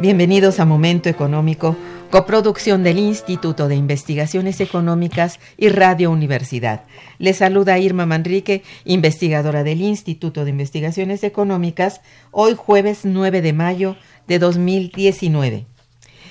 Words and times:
Bienvenidos 0.00 0.58
a 0.58 0.64
Momento 0.64 1.08
Económico, 1.08 1.76
coproducción 2.10 2.82
del 2.82 2.98
Instituto 2.98 3.68
de 3.68 3.76
Investigaciones 3.76 4.60
Económicas 4.60 5.38
y 5.56 5.68
Radio 5.68 6.10
Universidad. 6.10 6.82
Les 7.18 7.36
saluda 7.36 7.78
Irma 7.78 8.06
Manrique, 8.06 8.64
investigadora 8.84 9.62
del 9.62 9.82
Instituto 9.82 10.44
de 10.44 10.50
Investigaciones 10.50 11.22
Económicas, 11.22 12.00
hoy 12.32 12.56
jueves 12.56 13.02
9 13.04 13.40
de 13.40 13.52
mayo 13.52 13.96
de 14.26 14.40
2019. 14.40 15.66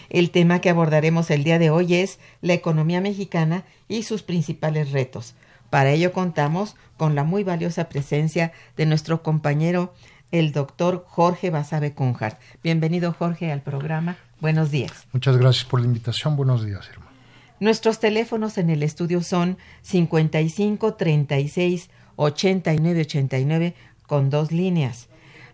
El 0.09 0.29
tema 0.31 0.59
que 0.59 0.69
abordaremos 0.69 1.31
el 1.31 1.45
día 1.45 1.59
de 1.59 1.69
hoy 1.69 1.95
es 1.95 2.19
la 2.41 2.51
economía 2.51 2.99
mexicana 2.99 3.63
y 3.87 4.03
sus 4.03 4.23
principales 4.23 4.91
retos. 4.91 5.35
Para 5.69 5.91
ello 5.91 6.11
contamos 6.11 6.75
con 6.97 7.15
la 7.15 7.23
muy 7.23 7.45
valiosa 7.45 7.87
presencia 7.87 8.51
de 8.75 8.85
nuestro 8.85 9.23
compañero 9.23 9.93
el 10.33 10.51
doctor 10.51 11.05
Jorge 11.07 11.51
Basabe 11.51 11.93
Cunjar. 11.93 12.39
Bienvenido, 12.63 13.13
Jorge, 13.13 13.51
al 13.51 13.61
programa. 13.61 14.17
Buenos 14.41 14.71
días. 14.71 15.05
Muchas 15.13 15.37
gracias 15.37 15.63
por 15.63 15.79
la 15.79 15.85
invitación. 15.85 16.35
Buenos 16.35 16.65
días, 16.65 16.89
hermano. 16.89 17.11
Nuestros 17.59 17.99
teléfonos 17.99 18.57
en 18.57 18.71
el 18.71 18.81
estudio 18.81 19.21
son 19.21 19.59
55 19.83 20.95
36 20.95 21.89
89 22.15 23.01
89 23.01 23.75
con 24.07 24.31
dos 24.31 24.51
líneas. 24.51 25.07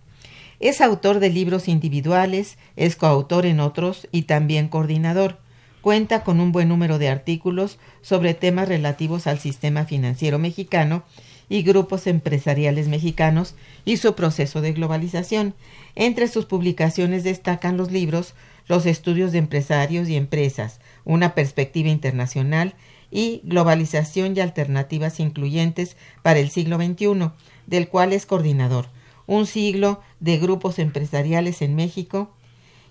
Es 0.60 0.81
autor 0.81 1.19
de 1.19 1.31
libros 1.31 1.66
individuales, 1.66 2.59
es 2.76 2.97
coautor 2.97 3.47
en 3.47 3.60
otros 3.60 4.09
y 4.12 4.22
también 4.22 4.69
coordinador. 4.69 5.38
Cuenta 5.81 6.25
con 6.25 6.41
un 6.41 6.53
buen 6.53 6.69
número 6.69 6.99
de 6.99 7.09
artículos 7.09 7.78
sobre 8.03 8.34
temas 8.34 8.69
relativos 8.69 9.26
al 9.26 9.38
sistema 9.38 9.84
financiero 9.84 10.38
mexicano 10.38 11.04
y 11.53 11.63
grupos 11.63 12.07
empresariales 12.07 12.89
mexicanos 12.89 13.57
y 13.85 13.99
su 13.99 14.15
proceso 14.15 14.63
de 14.63 14.73
globalización. 14.73 15.53
Entre 15.95 16.27
sus 16.29 16.47
publicaciones 16.47 17.25
destacan 17.25 17.77
los 17.77 17.93
libros 17.93 18.33
Los 18.69 18.87
estudios 18.87 19.33
de 19.33 19.39
empresarios 19.39 20.09
y 20.09 20.17
empresas, 20.17 20.81
una 21.05 21.35
perspectiva 21.35 21.91
internacional 21.91 22.75
y 23.11 23.43
Globalización 23.45 24.35
y 24.35 24.41
alternativas 24.41 25.21
incluyentes 25.21 25.99
para 26.23 26.39
el 26.39 26.49
siglo 26.49 26.77
XXI, 26.77 27.33
del 27.67 27.89
cual 27.89 28.15
es 28.15 28.25
coordinador, 28.25 28.87
un 29.27 29.45
siglo 29.47 30.01
de 30.21 30.39
grupos 30.39 30.79
empresariales 30.79 31.61
en 31.61 31.75
México, 31.75 32.31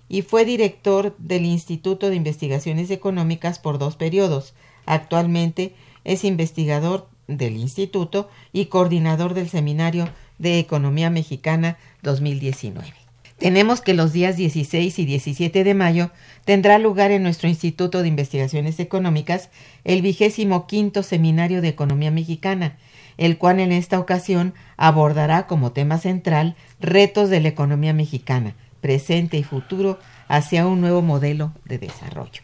y 0.08 0.22
fue 0.22 0.44
director 0.44 1.16
del 1.18 1.46
Instituto 1.46 2.10
de 2.10 2.16
Investigaciones 2.16 2.92
Económicas 2.92 3.58
por 3.58 3.78
dos 3.78 3.96
periodos. 3.96 4.54
Actualmente 4.86 5.74
es 6.04 6.22
investigador 6.22 7.08
del 7.28 7.56
Instituto 7.56 8.28
y 8.52 8.66
coordinador 8.66 9.34
del 9.34 9.48
Seminario 9.48 10.08
de 10.38 10.58
Economía 10.58 11.10
Mexicana 11.10 11.78
2019. 12.02 12.92
Tenemos 13.38 13.80
que 13.80 13.94
los 13.94 14.12
días 14.12 14.36
16 14.36 15.00
y 15.00 15.04
17 15.04 15.64
de 15.64 15.74
mayo 15.74 16.10
tendrá 16.44 16.78
lugar 16.78 17.10
en 17.10 17.24
nuestro 17.24 17.48
Instituto 17.48 18.02
de 18.02 18.08
Investigaciones 18.08 18.78
Económicas 18.78 19.50
el 19.82 20.00
vigésimo 20.00 20.68
quinto 20.68 21.02
Seminario 21.02 21.60
de 21.60 21.68
Economía 21.68 22.12
Mexicana, 22.12 22.76
el 23.16 23.38
cual 23.38 23.58
en 23.58 23.72
esta 23.72 23.98
ocasión 23.98 24.54
abordará 24.76 25.48
como 25.48 25.72
tema 25.72 25.98
central 25.98 26.54
retos 26.78 27.30
de 27.30 27.40
la 27.40 27.48
economía 27.48 27.92
mexicana, 27.92 28.54
presente 28.80 29.38
y 29.38 29.42
futuro, 29.42 29.98
hacia 30.28 30.66
un 30.66 30.80
nuevo 30.80 31.02
modelo 31.02 31.52
de 31.64 31.78
desarrollo. 31.78 32.42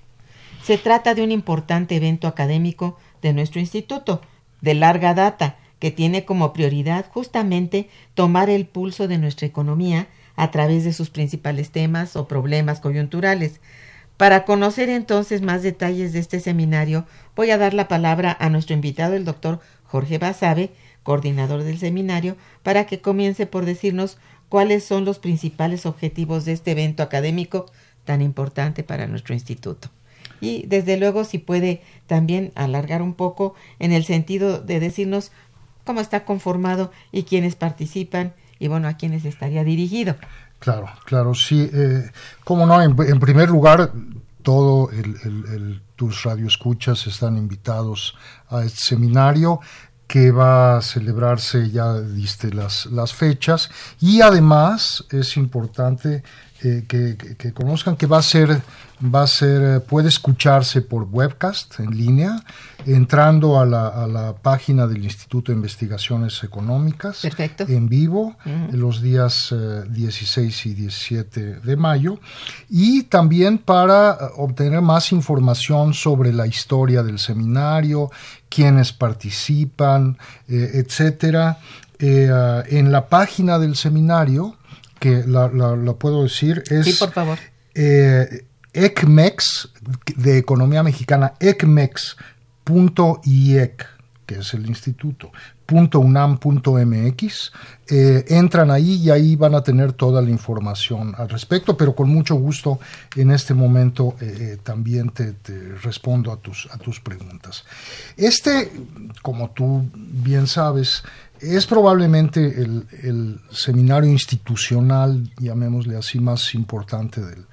Se 0.64 0.78
trata 0.78 1.14
de 1.14 1.22
un 1.22 1.30
importante 1.30 1.94
evento 1.94 2.26
académico 2.26 2.98
de 3.22 3.32
nuestro 3.32 3.60
instituto, 3.60 4.20
de 4.60 4.74
larga 4.74 5.14
data 5.14 5.56
que 5.78 5.90
tiene 5.90 6.24
como 6.24 6.52
prioridad 6.52 7.06
justamente 7.10 7.88
tomar 8.14 8.50
el 8.50 8.66
pulso 8.66 9.08
de 9.08 9.18
nuestra 9.18 9.46
economía 9.46 10.08
a 10.36 10.50
través 10.50 10.84
de 10.84 10.92
sus 10.92 11.10
principales 11.10 11.70
temas 11.70 12.16
o 12.16 12.28
problemas 12.28 12.80
coyunturales. 12.80 13.60
Para 14.16 14.44
conocer 14.44 14.88
entonces 14.88 15.42
más 15.42 15.62
detalles 15.62 16.12
de 16.12 16.18
este 16.18 16.40
seminario, 16.40 17.06
voy 17.36 17.50
a 17.50 17.58
dar 17.58 17.74
la 17.74 17.86
palabra 17.86 18.36
a 18.40 18.48
nuestro 18.48 18.74
invitado, 18.74 19.14
el 19.14 19.24
doctor 19.24 19.60
Jorge 19.84 20.18
Basabe, 20.18 20.72
coordinador 21.04 21.62
del 21.62 21.78
seminario, 21.78 22.36
para 22.62 22.84
que 22.84 23.00
comience 23.00 23.46
por 23.46 23.64
decirnos 23.64 24.18
cuáles 24.48 24.84
son 24.84 25.04
los 25.04 25.18
principales 25.18 25.86
objetivos 25.86 26.44
de 26.44 26.52
este 26.52 26.72
evento 26.72 27.02
académico 27.02 27.66
tan 28.04 28.20
importante 28.22 28.82
para 28.82 29.06
nuestro 29.06 29.34
instituto. 29.34 29.90
Y 30.40 30.66
desde 30.66 30.96
luego 30.96 31.24
si 31.24 31.38
puede 31.38 31.82
también 32.06 32.52
alargar 32.54 33.02
un 33.02 33.14
poco 33.14 33.54
en 33.78 33.92
el 33.92 34.04
sentido 34.04 34.60
de 34.60 34.80
decirnos 34.80 35.32
cómo 35.84 36.00
está 36.00 36.24
conformado 36.24 36.92
y 37.12 37.22
quiénes 37.22 37.56
participan 37.56 38.34
y 38.58 38.68
bueno, 38.68 38.88
a 38.88 38.94
quiénes 38.94 39.24
estaría 39.24 39.64
dirigido. 39.64 40.16
Claro, 40.58 40.88
claro, 41.04 41.34
sí. 41.34 41.70
Eh, 41.72 42.10
cómo 42.44 42.66
no, 42.66 42.82
en, 42.82 43.20
primer 43.20 43.48
lugar, 43.48 43.92
todo 44.42 44.90
el, 44.90 45.16
el, 45.24 45.44
el, 45.54 45.82
tus 45.94 46.26
están 47.06 47.36
invitados 47.36 48.16
a 48.48 48.64
este 48.64 48.80
seminario 48.80 49.60
que 50.08 50.30
va 50.30 50.78
a 50.78 50.82
celebrarse, 50.82 51.70
ya 51.70 52.00
diste 52.00 52.52
las, 52.52 52.86
las 52.86 53.12
fechas, 53.12 53.70
y 54.00 54.22
además 54.22 55.04
es 55.10 55.36
importante 55.36 56.22
eh, 56.62 56.84
que, 56.88 57.16
que, 57.16 57.52
conozcan 57.52 57.96
que 57.96 58.06
va 58.06 58.18
a 58.18 58.22
ser, 58.22 58.60
va 59.02 59.22
a 59.22 59.26
ser, 59.28 59.62
eh, 59.62 59.80
puede 59.80 60.08
escucharse 60.08 60.82
por 60.82 61.06
webcast 61.10 61.78
en 61.78 61.96
línea, 61.96 62.42
entrando 62.84 63.60
a 63.60 63.66
la, 63.66 63.88
a 63.88 64.06
la 64.08 64.34
página 64.34 64.86
del 64.88 65.04
Instituto 65.04 65.52
de 65.52 65.56
Investigaciones 65.56 66.42
Económicas 66.42 67.20
Perfecto. 67.22 67.64
en 67.68 67.88
vivo 67.88 68.36
uh 68.44 68.48
-huh. 68.48 68.72
los 68.72 69.00
días 69.02 69.52
eh, 69.52 69.84
16 69.88 70.66
y 70.66 70.74
17 70.74 71.60
de 71.60 71.76
mayo 71.76 72.18
y 72.68 73.04
también 73.04 73.58
para 73.58 74.18
obtener 74.36 74.82
más 74.82 75.12
información 75.12 75.94
sobre 75.94 76.32
la 76.32 76.46
historia 76.46 77.04
del 77.04 77.20
seminario, 77.20 78.10
quienes 78.48 78.92
participan, 78.92 80.18
eh, 80.48 80.70
etcétera. 80.74 81.58
Eh, 82.00 82.30
en 82.68 82.92
la 82.92 83.08
página 83.08 83.58
del 83.58 83.74
seminario 83.74 84.57
que 84.98 85.24
la, 85.26 85.48
puedo 85.98 86.22
decir 86.22 86.62
es 86.70 86.86
sí, 86.86 86.92
por 86.94 87.12
favor. 87.12 87.38
Eh, 87.74 88.44
ECMEX 88.72 89.70
de 90.16 90.38
Economía 90.38 90.82
Mexicana, 90.82 91.34
ecmex.iec, 91.40 92.16
que 94.26 94.34
es 94.36 94.54
el 94.54 94.66
instituto, 94.66 95.32
.unam.mx, 95.70 97.52
eh, 97.90 98.24
entran 98.28 98.70
ahí 98.70 98.94
y 98.96 99.10
ahí 99.10 99.36
van 99.36 99.54
a 99.54 99.62
tener 99.62 99.92
toda 99.92 100.22
la 100.22 100.30
información 100.30 101.14
al 101.16 101.28
respecto, 101.28 101.76
pero 101.76 101.94
con 101.94 102.08
mucho 102.08 102.34
gusto 102.36 102.78
en 103.16 103.30
este 103.30 103.54
momento 103.54 104.16
eh, 104.20 104.58
también 104.62 105.10
te, 105.10 105.32
te, 105.32 105.74
respondo 105.82 106.32
a 106.32 106.36
tus, 106.36 106.68
a 106.70 106.78
tus 106.78 107.00
preguntas. 107.00 107.64
Este, 108.16 108.70
como 109.22 109.50
tú 109.50 109.88
bien 109.94 110.46
sabes, 110.46 111.02
es 111.40 111.66
probablemente 111.66 112.62
el, 112.62 112.86
el, 113.02 113.40
seminario 113.50 114.10
institucional, 114.10 115.30
llamémosle 115.38 115.96
así, 115.96 116.18
más 116.18 116.54
importante 116.54 117.20
del, 117.20 117.46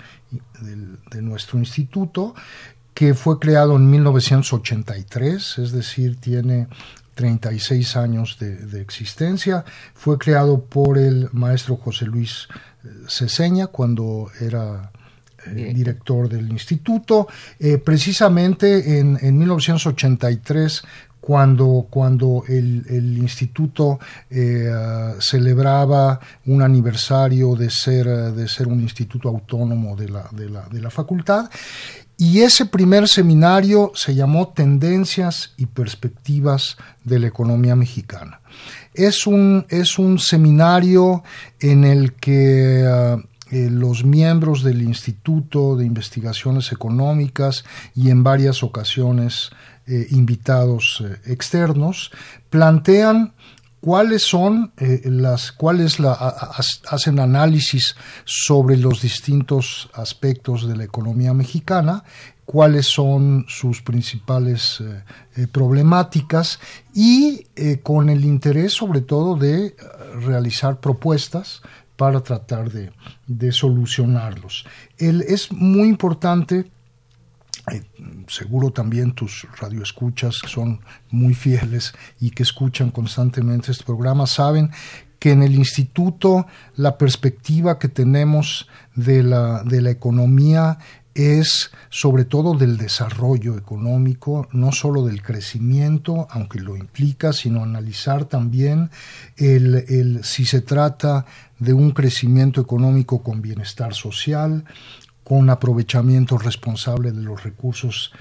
del, 0.61 0.99
de 1.11 1.21
nuestro 1.21 1.59
instituto, 1.59 2.35
que 2.93 3.13
fue 3.13 3.39
creado 3.39 3.75
en 3.75 3.89
1983, 3.89 5.57
es 5.59 5.71
decir, 5.71 6.17
tiene 6.17 6.67
36 7.13 7.95
años 7.97 8.37
de, 8.39 8.55
de, 8.55 8.81
existencia. 8.81 9.65
Fue 9.93 10.17
creado 10.17 10.63
por 10.63 10.97
el 10.97 11.29
maestro 11.31 11.77
José 11.77 12.05
Luis 12.05 12.47
Ceseña 13.07 13.67
cuando 13.67 14.29
era 14.39 14.91
eh, 15.47 15.73
director 15.75 16.27
del 16.27 16.49
instituto. 16.49 17.27
Eh, 17.59 17.77
precisamente 17.77 18.99
en, 18.99 19.17
en 19.21 19.37
1983 19.37 20.81
cuando, 21.25 21.87
cuando 21.89 22.43
el, 22.47 22.85
el 22.87 23.17
instituto 23.17 23.97
eh, 24.29 24.71
celebraba 25.19 26.19
un 26.45 26.61
aniversario 26.61 27.55
de 27.55 27.71
ser, 27.71 28.05
de 28.05 28.47
ser 28.47 28.67
un 28.67 28.79
instituto 28.79 29.29
autónomo 29.29 29.95
de 29.95 30.09
la, 30.09 30.29
de 30.31 30.49
la, 30.49 30.69
de 30.69 30.81
la 30.81 30.91
facultad. 30.91 31.49
Y 32.15 32.41
ese 32.41 32.67
primer 32.67 33.07
seminario 33.07 33.91
se 33.95 34.13
llamó 34.13 34.49
Tendencias 34.49 35.53
y 35.57 35.65
Perspectivas 35.65 36.77
de 37.03 37.17
la 37.17 37.27
Economía 37.27 37.75
Mexicana. 37.75 38.41
Es 38.93 39.25
un, 39.25 39.65
es 39.69 39.97
un 39.97 40.19
seminario 40.19 41.23
en 41.59 41.85
el 41.85 42.13
que 42.13 42.85
uh, 42.85 43.19
eh, 43.51 43.69
los 43.71 44.05
miembros 44.05 44.63
del 44.63 44.83
Instituto 44.83 45.75
de 45.75 45.85
Investigaciones 45.85 46.71
Económicas 46.71 47.65
y 47.95 48.11
en 48.11 48.23
varias 48.23 48.63
ocasiones 48.63 49.49
eh, 49.87 50.07
invitados 50.11 51.03
eh, 51.05 51.31
externos 51.31 52.11
plantean 52.49 53.33
cuáles 53.81 54.23
son 54.23 54.73
eh, 54.77 55.01
las 55.05 55.51
cuáles 55.51 55.99
la, 55.99 56.13
hacen 56.89 57.19
análisis 57.19 57.95
sobre 58.23 58.77
los 58.77 59.01
distintos 59.01 59.89
aspectos 59.93 60.67
de 60.67 60.75
la 60.75 60.85
economía 60.85 61.35
mexicana 61.35 62.03
cuáles 62.45 62.87
son 62.87 63.45
sus 63.47 63.81
principales 63.81 64.83
problemáticas 65.51 66.59
y 66.93 67.43
con 67.81 68.09
el 68.09 68.23
interés 68.23 68.73
sobre 68.73 69.01
todo 69.01 69.35
de 69.35 69.75
realizar 70.21 70.79
propuestas 70.79 71.63
para 71.95 72.21
tratar 72.21 72.71
de, 72.71 73.51
solucionarlos. 73.51 74.65
Es 74.99 75.51
muy 75.51 75.87
importante 75.87 76.69
seguro 78.27 78.71
también 78.71 79.13
tus 79.13 79.47
radioescuchas 79.59 80.39
que 80.41 80.47
son 80.47 80.81
muy 81.09 81.33
fieles 81.33 81.93
y 82.19 82.31
que 82.31 82.43
escuchan 82.43 82.91
constantemente 82.91 83.71
este 83.71 83.83
programa 83.83 84.27
saben 84.27 84.71
que 85.19 85.31
en 85.31 85.43
el 85.43 85.55
instituto 85.55 86.45
la 86.75 86.97
perspectiva 86.97 87.79
que 87.79 87.87
tenemos 87.87 88.67
de 88.95 89.23
la, 89.23 89.63
de 89.63 89.81
la 89.81 89.89
economía 89.89 90.77
es 91.15 91.71
sobre 91.89 92.25
todo 92.25 92.55
del 92.55 92.77
desarrollo 92.77 93.57
económico, 93.57 94.49
no 94.51 94.73
solo 94.73 95.05
del 95.05 95.23
crecimiento, 95.23 96.27
aunque 96.29 96.59
lo 96.59 96.75
implica, 96.75 97.31
sino 97.31 97.63
analizar 97.63 98.25
también 98.25 98.91
el, 99.37 99.85
el, 99.87 100.23
si 100.25 100.45
se 100.45 100.59
trata 100.59 101.25
de 101.57 101.73
un 101.73 101.91
crecimiento 101.91 102.59
económico 102.59 103.23
con 103.23 103.41
bienestar 103.41 103.93
social, 103.93 104.65
con 105.25 105.49
aprovechamiento 105.49 106.37
responsable 106.37 107.11
de 107.11 107.23
los 107.23 107.43
recursos 107.43 108.13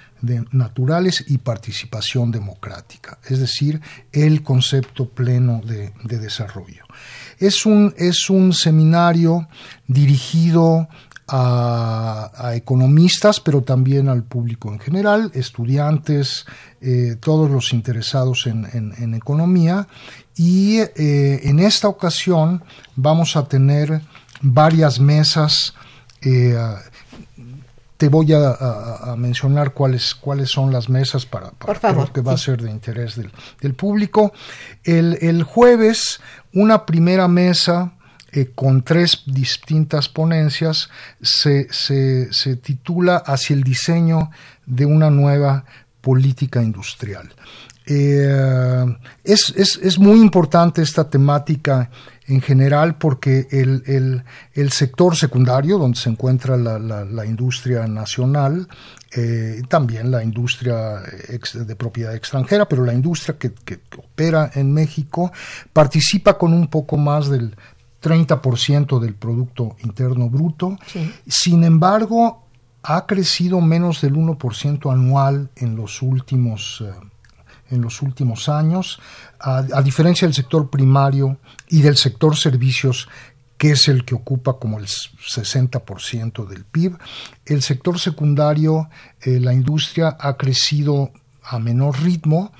naturales 0.52 1.22
y 1.28 1.36
participación 1.36 2.30
democrática, 2.30 3.18
es 3.28 3.40
decir, 3.40 3.82
el 4.10 4.42
concepto 4.42 5.10
pleno 5.10 5.60
de, 5.62 5.92
de 6.02 6.18
desarrollo. 6.18 6.84
Es 7.38 7.66
un, 7.66 7.94
es 7.98 8.30
un, 8.30 8.54
seminario 8.54 9.48
dirigido 9.86 10.88
a, 11.28 12.52
economistas, 12.54 13.38
pero 13.38 13.62
también 13.62 14.08
al 14.08 14.22
público 14.22 14.72
en 14.72 14.80
general, 14.80 15.30
estudiantes, 15.34 16.46
eh, 16.80 17.16
todos 17.20 17.50
los 17.50 17.74
interesados 17.74 18.46
en 18.46 19.14
economía. 19.14 19.88
Y 20.36 20.78
eh, 20.78 21.40
en 21.44 21.58
esta 21.58 21.88
ocasión 21.88 22.64
vamos 22.96 23.36
a 23.36 23.46
tener 23.46 24.00
varias 24.40 24.98
mesas 24.98 25.74
eh, 26.24 26.56
te 27.96 28.08
voy 28.08 28.32
a, 28.32 28.48
a, 28.48 29.12
a, 29.12 29.16
mencionar 29.16 29.72
cuáles, 29.72 30.14
cuáles 30.14 30.50
son 30.50 30.72
las 30.72 30.88
mesas 30.88 31.26
para, 31.26 31.50
para 31.52 31.78
favor, 31.78 32.12
que 32.12 32.20
va 32.20 32.36
sí. 32.36 32.42
a 32.42 32.44
ser 32.44 32.62
de 32.62 32.70
interés 32.70 33.16
del, 33.16 33.30
del 33.60 33.74
público. 33.74 34.32
El, 34.82 35.18
el, 35.20 35.44
jueves, 35.44 36.20
una 36.52 36.86
primera 36.86 37.28
mesa 37.28 37.94
eh, 38.32 38.50
con 38.52 38.82
tres 38.82 39.22
distintas 39.26 40.08
ponencias 40.08 40.90
se, 41.22 41.68
se, 41.70 42.32
se 42.32 42.56
titula 42.56 43.16
Hacia 43.16 43.54
el 43.54 43.62
diseño 43.62 44.30
de 44.66 44.86
una 44.86 45.08
nueva 45.10 45.64
política 46.00 46.60
industrial. 46.62 47.32
Eh, 47.86 48.96
es, 49.22 49.52
es, 49.56 49.78
es, 49.82 49.98
muy 49.98 50.18
importante 50.20 50.80
esta 50.80 51.08
temática 51.08 51.90
en 52.26 52.40
general 52.40 52.96
porque 52.96 53.46
el, 53.50 53.82
el, 53.86 54.24
el 54.54 54.72
sector 54.72 55.16
secundario, 55.16 55.78
donde 55.78 55.98
se 55.98 56.08
encuentra 56.08 56.56
la, 56.56 56.78
la, 56.78 57.04
la 57.04 57.26
industria 57.26 57.86
nacional, 57.86 58.68
eh, 59.16 59.62
también 59.68 60.10
la 60.10 60.24
industria 60.24 61.02
ex, 61.28 61.66
de 61.66 61.76
propiedad 61.76 62.14
extranjera, 62.14 62.66
pero 62.66 62.84
la 62.84 62.94
industria 62.94 63.36
que, 63.38 63.52
que, 63.52 63.80
opera 63.96 64.50
en 64.54 64.72
México 64.72 65.32
participa 65.72 66.38
con 66.38 66.52
un 66.52 66.68
poco 66.68 66.96
más 66.96 67.28
del 67.28 67.56
30% 68.02 68.98
del 68.98 69.14
Producto 69.14 69.76
Interno 69.84 70.28
Bruto. 70.28 70.78
Sí. 70.86 71.12
Sin 71.26 71.64
embargo, 71.64 72.44
ha 72.82 73.06
crecido 73.06 73.60
menos 73.60 74.00
del 74.00 74.14
1% 74.14 74.92
anual 74.92 75.50
en 75.56 75.76
los 75.76 76.02
últimos... 76.02 76.82
Eh, 76.84 76.92
en 77.70 77.80
los 77.80 78.02
últimos 78.02 78.48
años, 78.48 79.00
a, 79.40 79.82
diferencia 79.82 80.26
del 80.26 80.34
sector 80.34 80.70
primario 80.70 81.38
y 81.68 81.82
del 81.82 81.96
sector 81.96 82.36
servicios, 82.36 83.08
que 83.56 83.72
es 83.72 83.88
el 83.88 84.04
que 84.04 84.14
ocupa 84.14 84.58
como 84.58 84.78
el 84.78 84.86
60% 84.86 86.46
del 86.46 86.64
PIB, 86.64 86.98
el 87.46 87.62
sector 87.62 87.98
secundario, 87.98 88.88
eh, 89.20 89.40
la 89.40 89.52
industria 89.52 90.16
ha 90.18 90.36
crecido 90.36 91.12
a 91.42 91.58
menor 91.58 92.00
ritmo, 92.02 92.52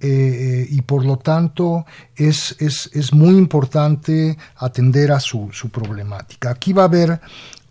y 0.00 0.80
por 0.82 1.04
lo 1.04 1.18
tanto 1.18 1.84
es, 2.14 2.54
es, 2.60 3.12
muy 3.12 3.36
importante 3.36 4.38
atender 4.54 5.10
a 5.10 5.18
su, 5.18 5.50
su 5.52 5.70
problemática. 5.70 6.50
Aquí 6.50 6.72
va 6.72 6.82
a 6.82 6.84
haber 6.84 7.20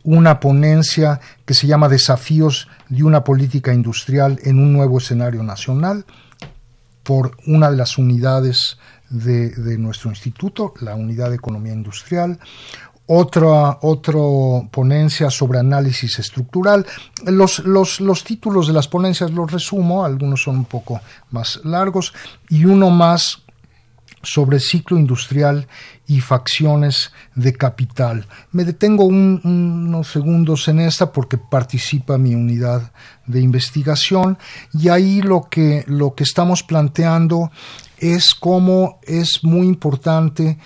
una 0.03 0.39
ponencia 0.39 1.19
que 1.45 1.53
se 1.53 1.67
llama 1.67 1.87
Desafíos 1.87 2.67
de 2.89 3.03
una 3.03 3.23
política 3.23 3.73
industrial 3.73 4.39
en 4.43 4.59
un 4.59 4.73
nuevo 4.73 4.97
escenario 4.97 5.43
nacional 5.43 6.05
por 7.03 7.37
una 7.47 7.69
de 7.69 7.77
las 7.77 7.97
unidades 7.97 8.77
de, 9.09 9.77
nuestro 9.77 10.09
instituto, 10.09 10.73
la 10.81 10.95
Unidad 10.95 11.29
de 11.29 11.35
Economía 11.35 11.73
Industrial. 11.73 12.39
Otra, 13.07 13.79
otra 13.81 14.19
ponencia 14.71 15.29
sobre 15.29 15.59
análisis 15.59 16.19
estructural. 16.19 16.85
Los, 17.25 17.59
los, 17.59 17.99
los 17.99 18.23
títulos 18.23 18.67
de 18.67 18.73
las 18.73 18.87
ponencias 18.87 19.31
los 19.31 19.51
resumo, 19.51 20.05
algunos 20.05 20.43
son 20.43 20.57
un 20.57 20.65
poco 20.65 21.01
más 21.31 21.59
largos, 21.65 22.13
y 22.47 22.63
uno 22.63 22.89
más 22.89 23.43
sobre 24.23 24.59
ciclo 24.59 24.97
industrial 24.97 25.67
y 26.07 26.21
facciones 26.21 27.11
de 27.35 27.53
capital. 27.53 28.27
Me 28.51 28.63
detengo 28.63 29.05
unos 29.05 30.07
segundos 30.11 30.67
en 30.67 30.79
esta 30.79 31.11
porque 31.11 31.37
participa 31.37 32.17
mi 32.17 32.35
unidad 32.35 32.91
de 33.25 33.41
investigación 33.41 34.37
y 34.73 34.89
ahí 34.89 35.21
lo 35.21 35.47
que, 35.49 35.83
lo 35.87 36.15
que 36.15 36.23
estamos 36.23 36.63
planteando 36.63 37.51
es 37.97 38.35
cómo 38.35 38.99
es 39.03 39.43
muy 39.43 39.67
importante 39.67 40.57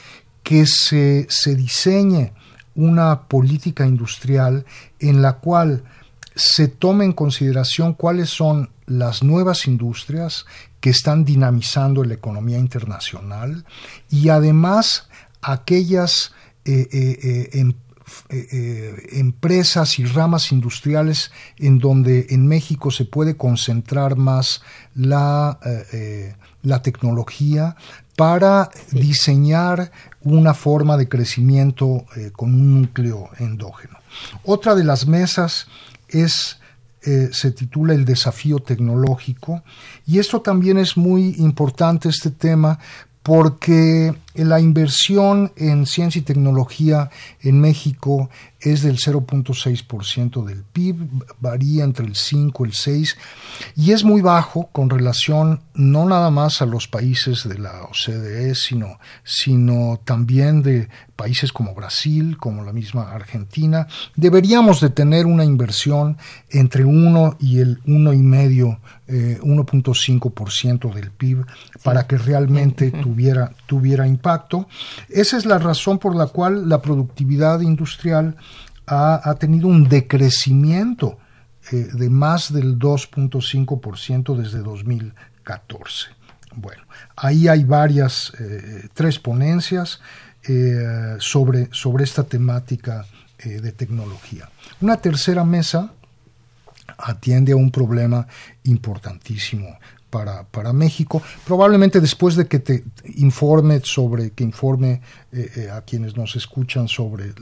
que 0.44 0.66
se, 0.66 1.28
se 1.30 1.56
diseñe 1.56 2.34
una 2.76 3.28
política 3.28 3.86
industrial 3.86 4.66
en 5.00 5.22
la 5.22 5.34
cual 5.34 5.84
se 6.36 6.68
tome 6.68 7.06
en 7.06 7.14
consideración 7.14 7.94
cuáles 7.94 8.30
son 8.30 8.70
las 8.86 9.24
nuevas 9.24 9.68
industrias 9.68 10.46
que 10.80 10.90
están 10.90 11.26
dinamizando 11.26 12.04
la 12.04 12.14
economía 12.14 12.60
internacional 12.60 13.66
y 14.10 14.30
además 14.30 15.10
aquellas 15.42 16.34
eh, 16.66 16.88
eh, 16.92 17.20
eh, 17.22 17.50
em, 17.60 17.74
empresas 19.14 19.98
y 19.98 20.06
ramas 20.06 20.52
industriales 20.52 21.32
en 21.58 21.80
donde 21.80 22.28
en 22.30 22.46
México 22.46 22.92
se 22.92 23.06
puede 23.06 23.36
concentrar 23.36 24.16
más 24.16 24.62
la, 24.94 25.60
la 26.62 26.82
tecnología 26.84 27.76
para 28.16 28.70
diseñar 28.92 29.92
una 30.22 30.54
forma 30.54 30.98
de 30.98 31.10
crecimiento 31.10 32.06
con 32.34 32.54
un 32.54 32.82
núcleo 32.82 33.32
endógeno. 33.40 33.98
Otra 34.44 34.76
de 34.76 34.84
las 34.84 35.08
mesas 35.08 35.68
es 36.10 36.60
eh, 37.08 37.30
se 37.32 37.52
titula 37.52 37.94
El 37.94 38.04
desafío 38.04 38.58
tecnológico. 38.60 39.62
Y 40.08 40.18
esto 40.18 40.42
también 40.42 40.78
es 40.80 40.98
muy 40.98 41.36
importante 41.38 42.10
este 42.10 42.32
tema 42.32 42.80
porque 43.22 44.16
la 44.36 44.60
inversión 44.60 45.52
en 45.56 45.86
ciencia 45.86 46.20
y 46.20 46.24
tecnología 46.24 47.10
en 47.42 47.62
México 47.62 48.30
es 48.60 48.82
del 48.82 48.98
0.6% 48.98 50.44
del 50.44 50.64
PIB, 50.64 50.96
varía 51.40 51.84
entre 51.84 52.06
el 52.06 52.16
5 52.16 52.66
y 52.66 52.68
el 52.68 52.74
6 52.74 53.18
y 53.76 53.92
es 53.92 54.04
muy 54.04 54.22
bajo 54.22 54.70
con 54.72 54.90
relación 54.90 55.62
no 55.76 56.06
nada 56.06 56.32
más 56.32 56.62
a 56.62 56.66
los 56.66 56.88
países 56.88 57.48
de 57.48 57.60
la 57.60 57.84
OCDE, 57.84 58.56
sino, 58.56 59.00
sino 59.24 60.00
también 60.04 60.64
de 60.64 60.90
países 61.16 61.54
como 61.54 61.74
Brasil, 61.74 62.38
como 62.38 62.64
la 62.64 62.74
misma 62.74 63.12
Argentina. 63.12 63.88
Deberíamos 64.16 64.82
de 64.82 64.90
tener 64.90 65.26
una 65.26 65.46
inversión 65.46 66.18
entre 66.50 66.86
1 66.86 67.38
y 67.40 67.60
el 67.60 67.82
1,5, 67.84 68.80
eh, 69.08 69.40
1.5% 69.42 70.94
del 70.94 71.12
PIB 71.12 71.46
para 71.84 72.08
que 72.08 72.18
realmente 72.18 72.92
tuviera, 73.04 73.54
tuviera 73.68 74.08
impacto 74.08 74.25
esa 75.10 75.38
es 75.38 75.46
la 75.46 75.60
razón 75.60 76.00
por 76.00 76.16
la 76.16 76.28
cual 76.28 76.68
la 76.68 76.82
productividad 76.82 77.62
industrial 77.62 78.36
ha, 78.88 79.36
tenido 79.40 79.68
un 79.68 79.88
decrecimiento 79.88 81.18
eh, 81.72 81.90
de 81.94 82.10
más 82.10 82.54
del 82.54 82.78
2.5% 82.78 84.36
desde 84.36 84.60
2014. 84.60 86.10
Bueno, 86.56 86.84
ahí 87.16 87.48
hay 87.48 87.64
varias, 87.64 88.32
eh, 88.40 88.88
tres 88.94 89.20
ponencias 89.20 90.00
eh, 90.48 91.16
sobre, 91.20 91.70
sobre 91.72 92.04
esta 92.04 92.24
temática 92.24 93.06
de 93.44 93.72
tecnología. 93.74 94.50
Una 94.82 94.98
tercera 94.98 95.44
mesa 95.44 95.92
atiende 96.98 97.52
a 97.52 97.58
un 97.58 97.70
problema 97.70 98.26
importantísimo 98.64 99.78
para, 100.52 100.74
México. 100.74 101.22
Probablemente 101.46 102.00
después 102.00 102.36
de 102.36 102.48
que 102.48 102.60
te 102.60 102.84
informe 103.16 103.82
sobre, 103.84 104.32
que 104.32 104.44
informe 104.44 105.02
eh, 105.32 105.52
eh, 105.56 105.70
a 105.70 105.82
quienes 105.82 106.16
nos 106.16 106.36
escuchan 106.36 106.88
sobre 106.88 107.34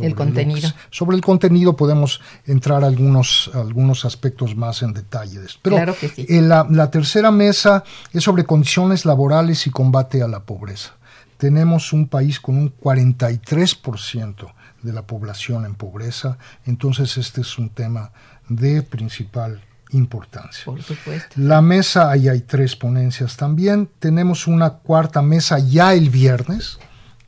el 0.00 0.14
contenido. 0.14 0.68
sobre 0.90 1.16
el 1.16 1.22
contenido 1.22 1.74
podemos 1.74 2.20
entrar 2.46 2.84
algunos, 2.84 3.50
algunos 3.54 4.04
aspectos 4.04 4.54
más 4.54 4.82
en 4.82 4.92
detalle. 4.92 5.40
Pero 5.62 5.76
claro 5.76 5.96
que 5.98 6.08
sí. 6.08 6.26
Eh, 6.28 6.42
la, 6.42 6.66
la, 6.70 6.90
tercera 6.90 7.30
mesa 7.30 7.84
es 8.12 8.22
sobre 8.22 8.44
condiciones 8.44 9.04
laborales 9.04 9.66
y 9.66 9.70
combate 9.70 10.22
a 10.22 10.28
la 10.28 10.40
pobreza. 10.40 10.92
Tenemos 11.38 11.94
un 11.94 12.06
país 12.08 12.38
con 12.38 12.58
un 12.58 12.74
43% 12.76 14.52
de 14.82 14.92
la 14.92 15.02
población 15.02 15.64
en 15.64 15.74
pobreza, 15.74 16.36
entonces 16.66 17.16
este 17.16 17.40
es 17.40 17.58
un 17.58 17.70
tema 17.70 18.12
de 18.48 18.82
principal 18.82 19.62
importancia. 19.92 20.64
Por 20.64 20.82
supuesto. 20.82 21.34
La 21.36 21.62
mesa, 21.62 22.10
ahí 22.10 22.28
hay 22.28 22.40
tres 22.40 22.76
ponencias 22.76 23.36
también. 23.36 23.88
Tenemos 23.98 24.46
una 24.46 24.70
cuarta 24.70 25.22
mesa 25.22 25.58
ya 25.58 25.94
el 25.94 26.10
viernes, 26.10 26.78